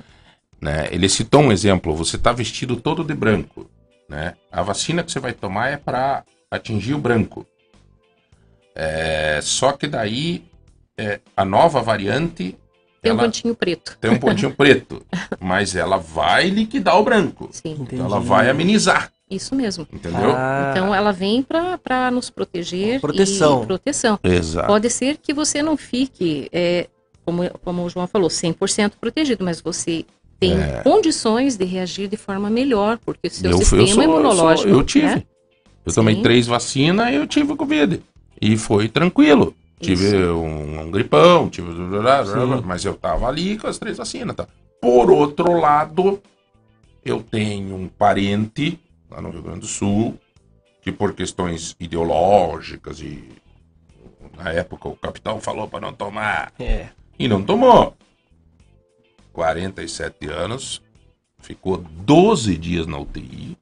[0.60, 3.70] né, ele citou um exemplo: você está vestido todo de branco,
[4.08, 4.34] né?
[4.50, 7.46] A vacina que você vai tomar é para atingir o branco.
[8.78, 10.44] É, só que daí
[10.98, 12.54] é, a nova variante
[13.00, 13.96] Tem um pontinho preto.
[13.98, 15.02] tem um pontinho preto,
[15.40, 17.48] mas ela vai liquidar o branco.
[17.52, 17.94] Sim, Entendi.
[17.94, 19.86] Então ela vai amenizar, isso mesmo.
[19.90, 20.32] entendeu?
[20.36, 23.62] Ah, Então ela vem para nos proteger Proteção.
[23.62, 24.18] e proteção.
[24.22, 24.66] Exato.
[24.66, 26.86] Pode ser que você não fique, é,
[27.24, 30.04] como, como o João falou, 100% protegido, mas você
[30.38, 30.82] tem É.
[30.82, 34.68] condições de reagir de forma melhor, porque o seu Eu, sistema eu, sou, eu, imunológico.
[34.68, 35.06] sou, eu tive.
[35.06, 35.22] né?
[35.86, 36.22] Eu tomei Sim.
[36.22, 38.02] três vacinas e eu tive Covid.
[38.40, 39.54] E foi tranquilo.
[39.80, 41.68] Tive um, um gripão, tive.
[41.70, 42.62] Sim.
[42.64, 44.34] Mas eu tava ali com as três vacinas.
[44.34, 44.46] Tá?
[44.80, 46.20] Por outro lado,
[47.04, 48.80] eu tenho um parente
[49.10, 50.18] lá no Rio Grande do Sul
[50.80, 53.28] que, por questões ideológicas e.
[54.36, 56.52] Na época o capitão falou para não tomar.
[56.58, 56.88] é.
[57.18, 57.96] E não tomou.
[59.32, 60.82] 47 anos,
[61.38, 63.56] ficou 12 dias na UTI.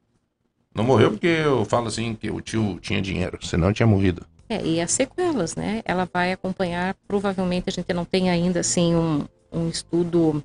[0.75, 4.27] Não morreu porque eu falo assim que o tio tinha dinheiro, senão tinha morrido.
[4.55, 5.82] É, e as sequelas, né?
[5.85, 10.43] Ela vai acompanhar, provavelmente a gente não tem ainda assim um, um estudo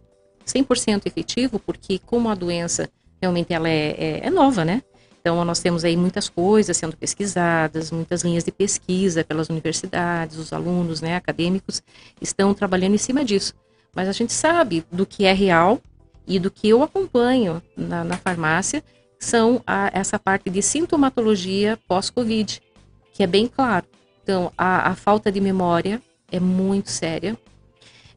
[0.48, 2.90] 100% efetivo, porque como a doença
[3.22, 4.81] realmente ela é, é, é nova, né?
[5.22, 10.52] Então nós temos aí muitas coisas sendo pesquisadas, muitas linhas de pesquisa pelas universidades, os
[10.52, 11.84] alunos, né, acadêmicos,
[12.19, 13.53] estão trabalhando em cima disso.
[13.94, 15.80] Mas a gente sabe do que é real
[16.26, 18.84] e do que eu acompanho na, na farmácia,
[19.19, 22.61] são a, essa parte de sintomatologia pós-Covid,
[23.14, 23.86] que é bem claro.
[24.30, 26.00] Então, a, a falta de memória
[26.32, 27.36] é muito séria.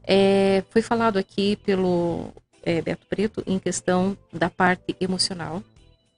[0.04, 2.26] É, foi falado aqui pelo
[2.62, 5.62] é, Beto Preto em questão da parte emocional.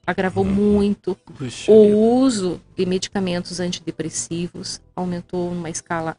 [0.05, 1.15] Agravou muito.
[1.37, 1.95] Puxa O vida.
[1.95, 6.17] uso de medicamentos antidepressivos aumentou numa escala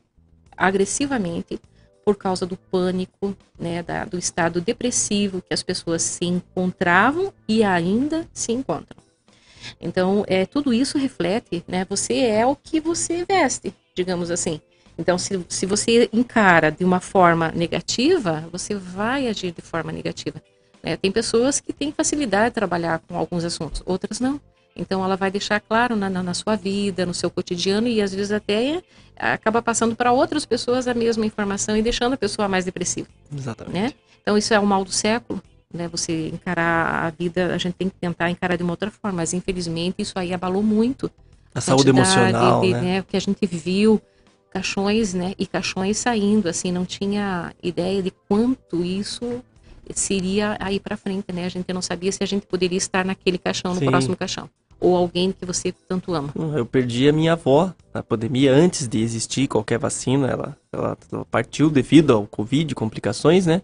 [0.57, 1.61] agressivamente
[2.03, 7.63] por causa do pânico, né, da- do estado depressivo que as pessoas se encontravam e
[7.63, 9.05] ainda se encontram.
[9.81, 14.61] Então, é, tudo isso reflete, né, você é o que você veste, digamos assim.
[14.99, 20.41] Então, se, se você encara de uma forma negativa, você vai agir de forma negativa.
[20.83, 20.97] né?
[20.97, 24.41] Tem pessoas que têm facilidade de trabalhar com alguns assuntos, outras não.
[24.75, 28.15] Então, ela vai deixar claro na, na, na sua vida, no seu cotidiano e às
[28.15, 28.83] vezes até
[29.17, 33.75] acaba passando para outras pessoas a mesma informação e deixando a pessoa mais depressiva Exatamente.
[33.75, 33.93] né?
[34.21, 35.89] Então isso é o mal do século, né?
[35.89, 39.33] Você encarar a vida, a gente tem que tentar encarar de uma outra forma, mas
[39.33, 41.11] infelizmente isso aí abalou muito
[41.55, 43.01] A saúde quantidade emocional, de, né?
[43.01, 44.01] O que a gente viu
[44.51, 45.35] caixões, né?
[45.39, 49.43] E caixões saindo, assim, não tinha ideia de quanto isso
[49.95, 51.45] seria aí para frente, né?
[51.45, 53.87] A gente não sabia se a gente poderia estar naquele caixão, no Sim.
[53.87, 54.49] próximo caixão,
[54.81, 56.33] ou alguém que você tanto ama.
[56.57, 60.29] Eu perdi a minha avó na pandemia antes de existir qualquer vacina.
[60.29, 63.63] Ela, ela, ela partiu devido ao Covid, complicações, né?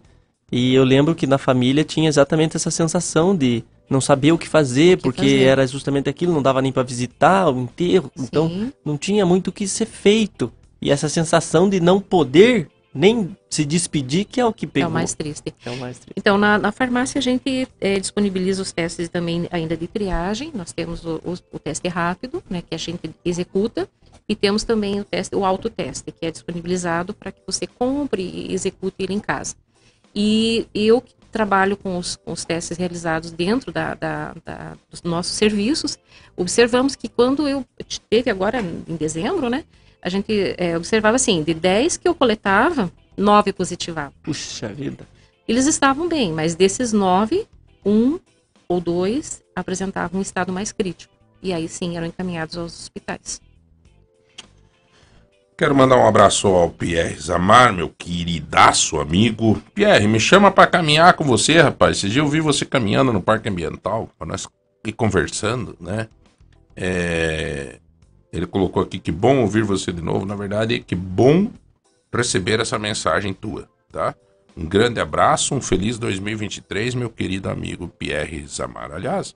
[0.51, 4.47] E eu lembro que na família tinha exatamente essa sensação de não saber o que
[4.47, 5.43] fazer, O que porque fazer.
[5.43, 8.73] era justamente aquilo, não dava nem para visitar o enterro, então Sim.
[8.85, 10.51] não tinha muito o que ser feito.
[10.81, 14.89] E essa sensação de não poder nem se despedir, que é o que é pegou.
[14.89, 15.53] o mais triste.
[15.65, 16.13] É o mais triste.
[16.15, 20.51] Então, na, na farmácia, a gente eh, disponibiliza os testes também ainda de triagem.
[20.53, 23.89] Nós temos o, o- o teste rápido, né, que a gente executa,
[24.29, 28.53] e temos também o teste, o autoteste, que é disponibilizado para que você compre e
[28.53, 29.55] execute ele em casa.
[30.15, 35.01] E eu que trabalho com os, com os testes realizados dentro da, da- da- dos
[35.01, 35.97] nossos serviços,
[36.37, 37.65] observamos que quando eu
[38.09, 39.63] teve agora em dezembro, né,
[40.01, 44.13] a gente eh, observava assim, de 10 que eu coletava, 9 positivavam.
[44.21, 45.07] Puxa vida.
[45.47, 47.47] Eles estavam bem, mas desses nove,
[47.85, 48.19] um
[48.67, 51.13] ou dois apresentavam um estado mais crítico.
[51.41, 53.41] E aí sim eram encaminhados aos hospitais.
[55.63, 59.63] Quero mandar um abraço ao Pierre Zamar, meu queridaço amigo.
[59.73, 61.95] Pierre, me chama pra caminhar com você, rapaz.
[61.95, 64.45] Esse dia eu vi você caminhando no Parque Ambiental, pra nós
[64.85, 66.09] ir conversando, né?
[66.75, 67.79] É,
[68.33, 70.25] Ele colocou aqui que bom ouvir você de novo.
[70.25, 71.49] Na verdade, que bom
[72.13, 74.13] receber essa mensagem tua, tá?
[74.57, 78.91] Um grande abraço, um feliz 2023, meu querido amigo Pierre Zamar.
[78.91, 79.33] Aliás,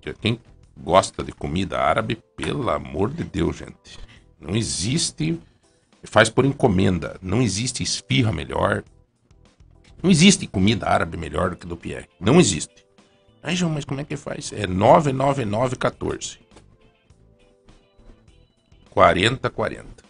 [0.00, 0.40] que quem
[0.76, 4.09] gosta de comida árabe, pelo amor de Deus, gente.
[4.40, 5.38] Não existe.
[6.02, 7.18] Faz por encomenda.
[7.20, 8.82] Não existe esfirra melhor.
[10.02, 12.08] Não existe comida árabe melhor do que do Pierre.
[12.18, 12.86] Não existe.
[13.42, 14.52] Aí, João, mas como é que faz?
[14.52, 16.38] É 99914.
[18.90, 20.04] 4040.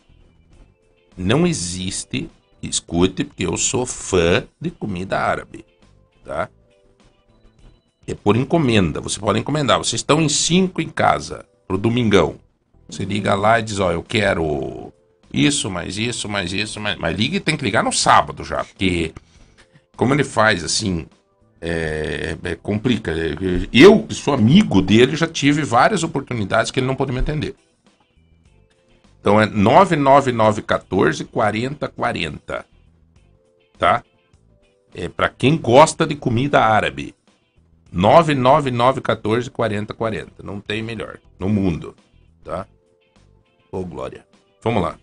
[1.16, 2.30] Não existe.
[2.62, 5.64] Escute, porque eu sou fã de comida árabe.
[6.24, 6.48] Tá?
[8.06, 9.00] É por encomenda.
[9.00, 9.78] Você pode encomendar.
[9.78, 12.38] Vocês estão em cinco em casa pro domingão.
[12.90, 14.92] Você liga lá e diz, ó, eu quero
[15.32, 16.98] isso, mais isso, mais isso, mais...
[16.98, 19.12] mas liga e tem que ligar no sábado já, porque
[19.96, 21.06] como ele faz assim,
[21.60, 23.12] é, é, complica.
[23.72, 27.54] Eu, que sou amigo dele, já tive várias oportunidades que ele não pôde me atender.
[29.20, 32.64] Então é 99914 4040.
[33.78, 34.02] Tá?
[34.94, 37.14] É para quem gosta de comida árabe.
[37.92, 40.42] 99914 4040.
[40.42, 41.94] Não tem melhor no mundo,
[42.42, 42.66] tá?
[43.70, 44.26] Ô, Glória.
[44.62, 44.98] Vamos lá.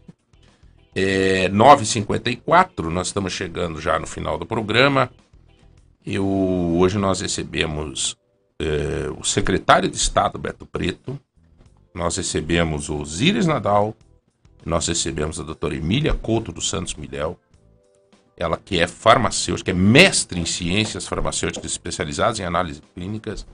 [0.94, 5.11] É 9h54, nós estamos chegando já no final do programa.
[6.06, 8.18] Eu, hoje nós recebemos
[8.60, 11.19] é, o secretário de Estado, Beto Preto.
[11.94, 13.95] Nós recebemos o Osíris Nadal.
[14.65, 17.39] Nós recebemos a doutora Emília Couto dos Santos Milhel.
[18.35, 23.45] Ela que é farmacêutica, é mestre em ciências farmacêuticas especializadas em análise clínicas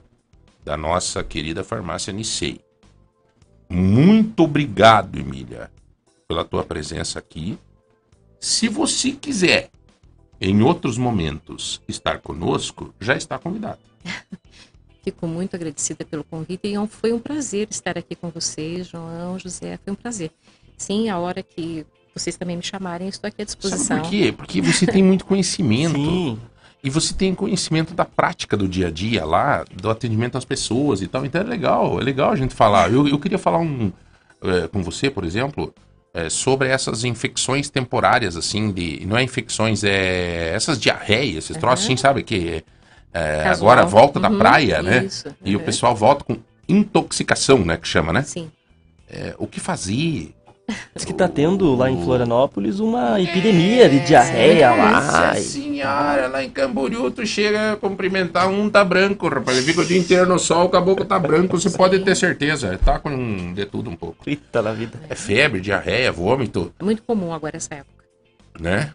[0.64, 2.63] da nossa querida farmácia Nicei.
[3.68, 5.70] Muito obrigado, Emília,
[6.28, 7.58] pela tua presença aqui.
[8.38, 9.70] Se você quiser,
[10.40, 13.78] em outros momentos, estar conosco, já está convidado.
[15.02, 19.78] Fico muito agradecida pelo convite e foi um prazer estar aqui com vocês, João, José,
[19.84, 20.30] foi um prazer.
[20.78, 24.00] Sim, a hora que vocês também me chamarem, estou aqui à Sabe disposição.
[24.00, 24.32] por quê?
[24.32, 25.96] Porque você tem muito conhecimento.
[25.96, 26.38] Sim.
[26.84, 31.00] E você tem conhecimento da prática do dia a dia lá, do atendimento às pessoas
[31.00, 31.24] e tal.
[31.24, 32.92] Então é legal, é legal a gente falar.
[32.92, 33.90] Eu, eu queria falar um,
[34.42, 35.74] é, com você, por exemplo,
[36.12, 39.02] é, sobre essas infecções temporárias, assim, de.
[39.06, 40.52] Não é infecções, é.
[40.54, 42.22] Essas diarreias, esses troços, assim, sabe?
[42.22, 42.62] Que
[43.14, 45.04] é, agora volta da Uhum, praia, né?
[45.04, 45.64] isso, E o uhum.
[45.64, 46.36] pessoal volta com
[46.68, 47.78] intoxicação, né?
[47.78, 48.22] Que chama, né?
[48.22, 48.50] Sim.
[49.08, 50.34] É, o que fazer?
[50.94, 54.92] Diz que tá tendo lá em Florianópolis uma epidemia de diarreia lá.
[54.92, 59.58] Nossa senhora, lá em Camboriú, tu chega a cumprimentar um tá branco, rapaz.
[59.58, 62.78] Ele fica o dia inteiro no sol, o caboclo tá branco, você pode ter certeza.
[62.82, 64.18] Tá com de tudo um pouco.
[64.26, 64.98] Eita na vida.
[65.10, 68.04] É febre, diarreia, vômito, É muito comum agora essa época.
[68.58, 68.94] né?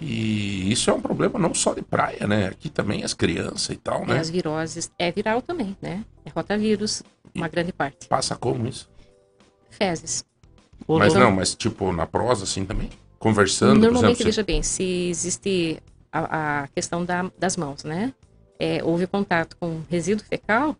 [0.00, 2.48] E isso é um problema não só de praia, né?
[2.48, 4.18] Aqui também as crianças e tal, É, né?
[4.18, 4.90] as viroses.
[4.98, 6.04] É viral também, né?
[6.24, 7.02] É rotavírus,
[7.34, 8.06] uma grande parte.
[8.08, 8.88] Passa como isso?
[9.70, 10.24] Fezes.
[10.88, 12.90] Mas não, mas tipo na prosa assim também?
[13.18, 14.24] Conversando, por Normalmente, exemplo.
[14.26, 15.82] veja bem, se existe
[16.12, 18.12] a, a questão da- das mãos, né?
[18.58, 20.76] É, houve contato com resíduo fecal,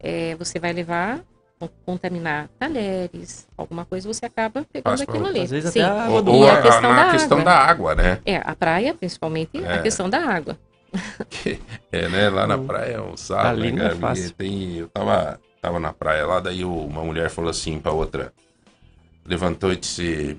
[0.00, 1.20] é, você vai levar,
[1.58, 5.40] con- contaminar talheres, alguma coisa, você acaba pegando pra aquilo ali.
[5.40, 5.80] Ààs vezes Sim.
[5.82, 7.44] até a água Ou, ou E a, a questão na da questão água.
[7.52, 8.20] da água, né?
[8.26, 9.74] É, a praia, principalmente, É.
[9.74, 10.58] a questão da água.
[11.92, 12.28] É, né?
[12.28, 14.14] Lá na praia é um sarro, Ali né, é cara?
[14.36, 18.32] Tem, eu tava, tava na praia lá, daí o- uma mulher falou assim pra outra.
[19.26, 20.36] Levantou e disse.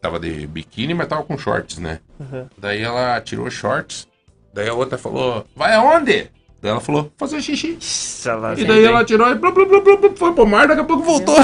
[0.00, 1.98] Tava de biquíni, mas tava com shorts, né?
[2.20, 2.46] Uhum.
[2.56, 4.06] Daí ela tirou shorts.
[4.54, 6.30] Daí a outra falou: Vai aonde?
[6.62, 7.76] Daí ela falou: Fazer xixi.
[7.80, 10.80] Ixi, lá E daí ela tirou e blá, blá, blá, blá, foi pro mar, daqui
[10.80, 11.36] a pouco voltou.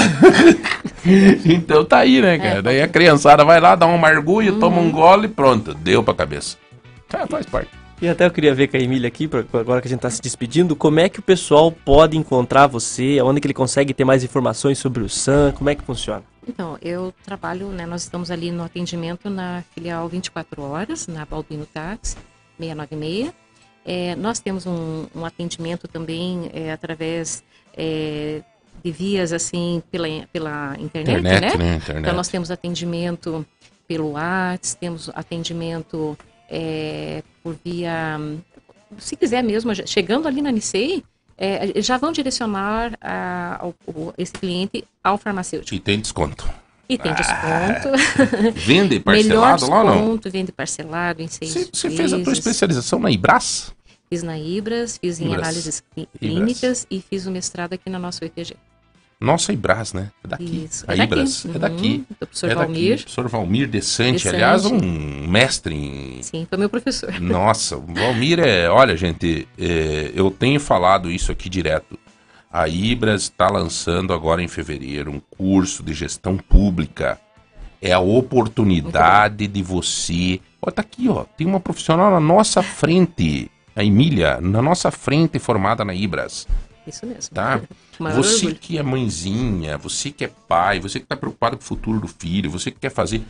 [1.45, 2.61] então tá aí, né, cara?
[2.61, 6.13] Daí a criançada vai lá, dá um margulho, toma um gole e pronto, deu pra
[6.13, 6.57] cabeça.
[7.13, 7.84] Ah, faz parte.
[8.01, 10.09] E até eu queria ver com a Emília aqui, pra- agora que a gente tá
[10.09, 14.03] se despedindo, como é que o pessoal pode encontrar você, onde que ele consegue ter
[14.03, 16.23] mais informações sobre o SAM, como é que funciona?
[16.47, 21.65] Então, eu trabalho, né, nós estamos ali no atendimento na filial 24 horas, na Balbino
[21.65, 22.17] Táxi,
[22.59, 23.33] 696.
[23.85, 27.43] É, nós temos um, um atendimento também é, através
[27.75, 28.41] é,
[28.83, 31.63] de vias, assim, pela, pela internet, Internet, né?
[31.63, 31.75] né?
[31.77, 32.01] Internet.
[32.03, 33.45] Então, nós temos atendimento
[33.87, 36.17] pelo WhatsApp, temos atendimento
[36.49, 38.19] é, por via.
[38.97, 41.03] Se quiser mesmo, chegando ali na Nicei,
[41.37, 45.75] é, já vão direcionar a- o- esse cliente ao farmacêutico.
[45.75, 46.47] E tem desconto.
[46.87, 47.89] E tem desconto.
[48.55, 49.93] Vende Melhor parcelado lá ou não?
[49.97, 53.73] desconto, vende parcelado em seis Você, você fez a tua especialização na Ibras?
[54.07, 55.41] Fiz na Ibras, fiz em Ibras.
[55.41, 56.31] análises clí- Ibras.
[56.35, 58.55] clínicas e fiz o mestrado aqui na nossa UEPG.
[59.19, 60.11] Nossa Ibras, né?
[60.23, 60.67] É daqui.
[60.69, 60.83] Isso.
[60.87, 61.03] A É daqui.
[61.13, 61.45] Ibras.
[61.45, 61.59] É Uhum.
[61.59, 62.05] daqui.
[62.09, 62.65] Do professor é daqui.
[62.65, 62.97] Valmir.
[62.97, 64.27] Professor Valmir Desante, Desante.
[64.35, 67.19] aliás, um mestre em Sim, foi meu professor.
[67.21, 68.69] Nossa, o Valmir é.
[68.69, 71.97] Olha, gente, é, eu tenho falado isso aqui direto.
[72.51, 77.19] A Ibras está lançando agora em fevereiro um curso de gestão pública.
[77.81, 80.39] É a oportunidade de você.
[80.61, 81.25] Ó, tá aqui, ó.
[81.37, 83.51] Tem uma profissional na nossa frente.
[83.75, 86.47] A Emília, na nossa frente, formada na Ibras.
[86.87, 87.33] Isso mesmo.
[87.33, 87.61] Tá?
[87.99, 88.55] Você orgulho.
[88.55, 92.07] que é mãezinha, você que é pai, você que tá preocupado com o futuro do
[92.07, 93.21] filho, você que quer fazer.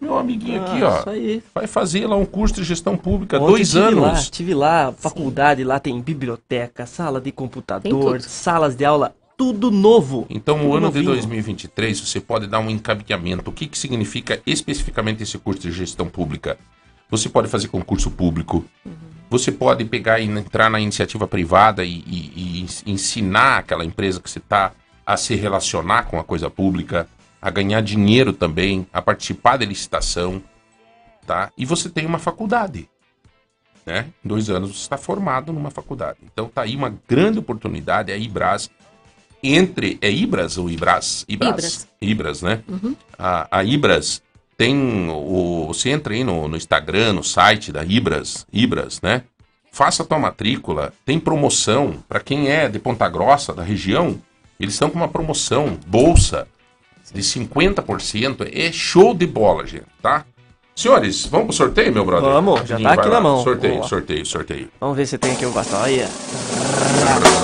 [0.00, 0.98] Meu amiguinho aqui, Ah, ó.
[1.00, 1.42] Isso aí.
[1.54, 4.30] Vai fazer lá um curso de gestão pública, Ontem dois tive Lá, anos.
[4.30, 10.26] tive lá, faculdade, lá tem biblioteca, sala de computador, salas de aula, tudo novo.
[10.28, 11.04] Então, o Tudo ano de novinho.
[11.12, 13.48] 2023, você pode dar um encaminhamento.
[13.50, 16.58] O que, que significa especificamente esse curso de gestão pública?
[17.08, 18.64] Você pode fazer concurso público.
[19.32, 24.20] Você pode pegar e entrar na iniciativa privada e, e- e ens- ensinar aquela empresa
[24.20, 24.72] que você está
[25.06, 27.08] a se relacionar com a coisa pública,
[27.40, 30.42] a ganhar dinheiro também, a participar da licitação,
[31.26, 31.50] tá?
[31.56, 32.86] E você tem uma faculdade,
[33.86, 34.06] né?
[34.22, 36.18] Em dois anos você está formado numa faculdade.
[36.30, 38.70] Então tá aí uma grande oportunidade, a Ibras
[39.42, 39.96] entre.
[40.02, 41.24] É Ibras ou Ibras?
[41.26, 41.88] Ibras.
[42.02, 42.62] Ibras, né?
[43.18, 44.22] A, a Ibras
[44.62, 45.64] tem o.
[45.66, 49.24] Você entra aí no, no Instagram, no site da Ibras, Ibras, né?
[49.72, 54.20] Faça tua matrícula, tem promoção para quem é de Ponta Grossa, da região.
[54.60, 56.46] Eles estão com uma promoção, bolsa
[57.12, 58.48] de 50%.
[58.52, 60.24] É show de bola, gente, tá?
[60.74, 62.30] Senhores, vamos pro sorteio, meu brother?
[62.30, 63.14] Vamos, já Rapidinho, tá aqui lá.
[63.14, 63.42] na mão.
[63.44, 63.86] Sorteio, lá.
[63.88, 64.68] sorteio, sorteio.
[64.80, 65.50] Vamos ver se tem aqui o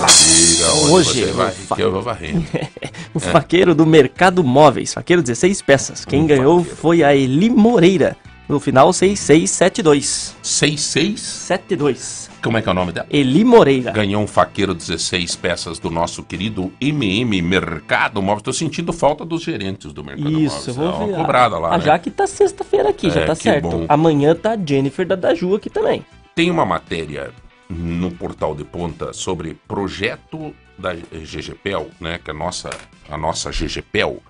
[0.09, 2.45] Diga onde Hoje eu vai, fa- que eu vou varrendo.
[3.13, 6.05] o faqueiro do Mercado Móveis, faqueiro 16 peças.
[6.07, 6.77] Quem Um ganhou faqueiro.
[6.81, 8.17] foi a Eli Moreira,
[8.49, 10.35] no final 6672.
[10.43, 12.31] 66, 72.
[12.43, 13.07] como é que é o nome dela?
[13.11, 13.91] Eli Moreira.
[13.93, 18.43] Ganhou um faqueiro 16 peças do nosso querido MM Mercado Móveis.
[18.43, 20.67] Tô sentindo falta dos gerentes do Mercado Isso, Móveis.
[20.69, 21.15] eu vou ver.
[21.17, 21.85] cobrada lá, Ah, né?
[21.85, 23.69] Já que tá sexta-feira aqui, já É, tá que certo.
[23.69, 23.87] bom.
[23.89, 26.05] Amanhã tá a Jennifer da Daju aqui também.
[26.35, 27.31] Tem uma matéria
[27.69, 32.19] no portal de ponta sobre projeto da GGPEL, né?
[32.23, 32.71] Que é a nossa,
[33.11, 34.23] a nossa GGPEL,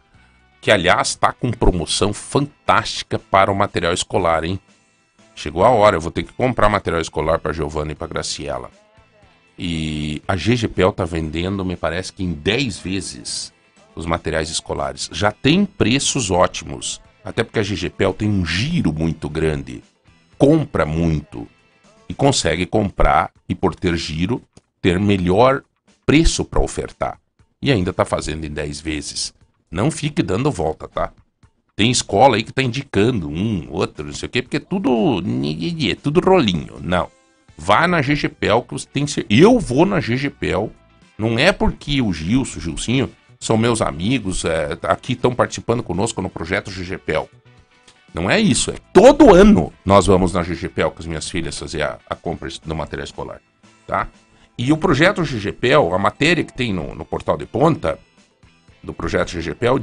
[0.61, 4.61] que aliás está com promoção fantástica para o material escolar, hein?
[5.35, 8.71] Chegou a hora, eu vou ter que comprar material escolar para Giovana e para Graciela.
[9.57, 13.53] E a GGPL tá vendendo, me parece que em 10 vezes
[13.95, 15.09] os materiais escolares.
[15.13, 19.83] Já tem preços ótimos, até porque a GGPL tem um giro muito grande,
[20.37, 21.47] compra muito
[22.09, 24.43] e consegue comprar e por ter giro
[24.81, 25.63] ter melhor
[26.07, 27.21] preço para ofertar.
[27.61, 29.35] E ainda tá fazendo em 10 vezes.
[29.71, 31.13] Não fique dando volta, tá?
[31.77, 35.23] Tem escola aí que tá indicando um, outro, não sei o quê, porque é tudo.
[35.91, 36.79] É tudo rolinho.
[36.81, 37.09] Não.
[37.57, 39.27] Vá na GGPEL que você tem que ser.
[39.31, 40.73] Eu vou na GGPEL.
[41.17, 46.21] Não é porque o Gilson, o Gilcinho, são meus amigos, é, aqui estão participando conosco
[46.21, 47.29] no projeto GGPEL.
[48.13, 51.83] Não é isso, é todo ano nós vamos na GGPEL com as minhas filhas fazer
[51.83, 53.41] a, a compra do material escolar,
[53.87, 54.09] tá?
[54.57, 57.99] E o projeto GGPEL, a matéria que tem no, no portal de ponta
[58.83, 59.81] do projeto GGPEL,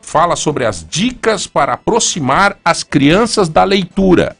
[0.00, 4.36] fala sobre as dicas para aproximar as crianças da leitura.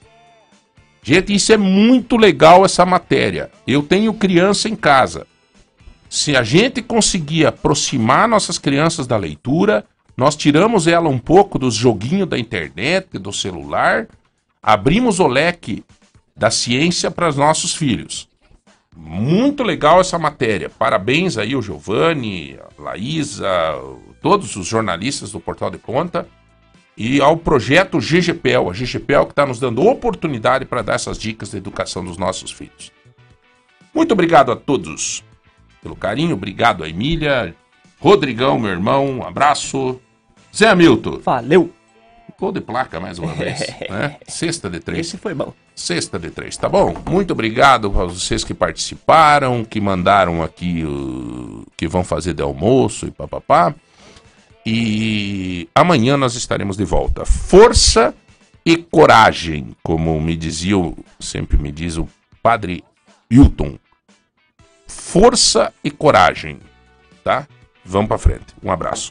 [1.03, 3.51] Gente, isso é muito legal essa matéria.
[3.67, 5.27] Eu tenho criança em casa.
[6.09, 9.85] Se a gente conseguir aproximar nossas crianças da leitura,
[10.17, 14.09] nós tiramos ela um pouco dos joguinhos da internet, do celular,
[14.63, 15.85] abrimos o leque
[16.35, 18.29] da ciência para os nossos filhos.
[18.97, 20.71] Muito legal essa matéria.
[20.71, 23.49] Parabéns aí o Giovanni, a Laísa,
[24.23, 26.27] todos os jornalistas do Portal de Ponta
[26.97, 31.51] e ao projeto GGPEL, a GGPEL que está nos dando oportunidade para dar essas dicas
[31.51, 32.91] de educação dos nossos filhos.
[33.95, 35.23] Muito obrigado a todos
[35.83, 37.55] pelo carinho, obrigado a Emília,
[38.01, 40.01] Rodrigão, meu irmão, um abraço.
[40.55, 41.21] Zé Hamilton.
[41.23, 41.71] Valeu.
[42.39, 44.17] Gol de placa mais uma vez, né?
[44.29, 45.07] Sexta de três.
[45.07, 45.55] Esse foi bom.
[45.75, 46.95] Sexta de três, tá bom?
[47.09, 53.07] Muito obrigado a vocês que participaram, que mandaram aqui, o que vão fazer de almoço
[53.07, 53.75] e papapá.
[54.65, 57.25] E amanhã nós estaremos de volta.
[57.25, 58.15] Força
[58.65, 60.75] e coragem, como me dizia,
[61.21, 62.09] sempre me diz o
[62.43, 62.85] padre
[63.31, 63.79] Hilton.
[64.87, 66.59] Força e coragem,
[67.23, 67.47] tá?
[67.85, 68.47] Vamos para frente.
[68.63, 69.05] Um abraço.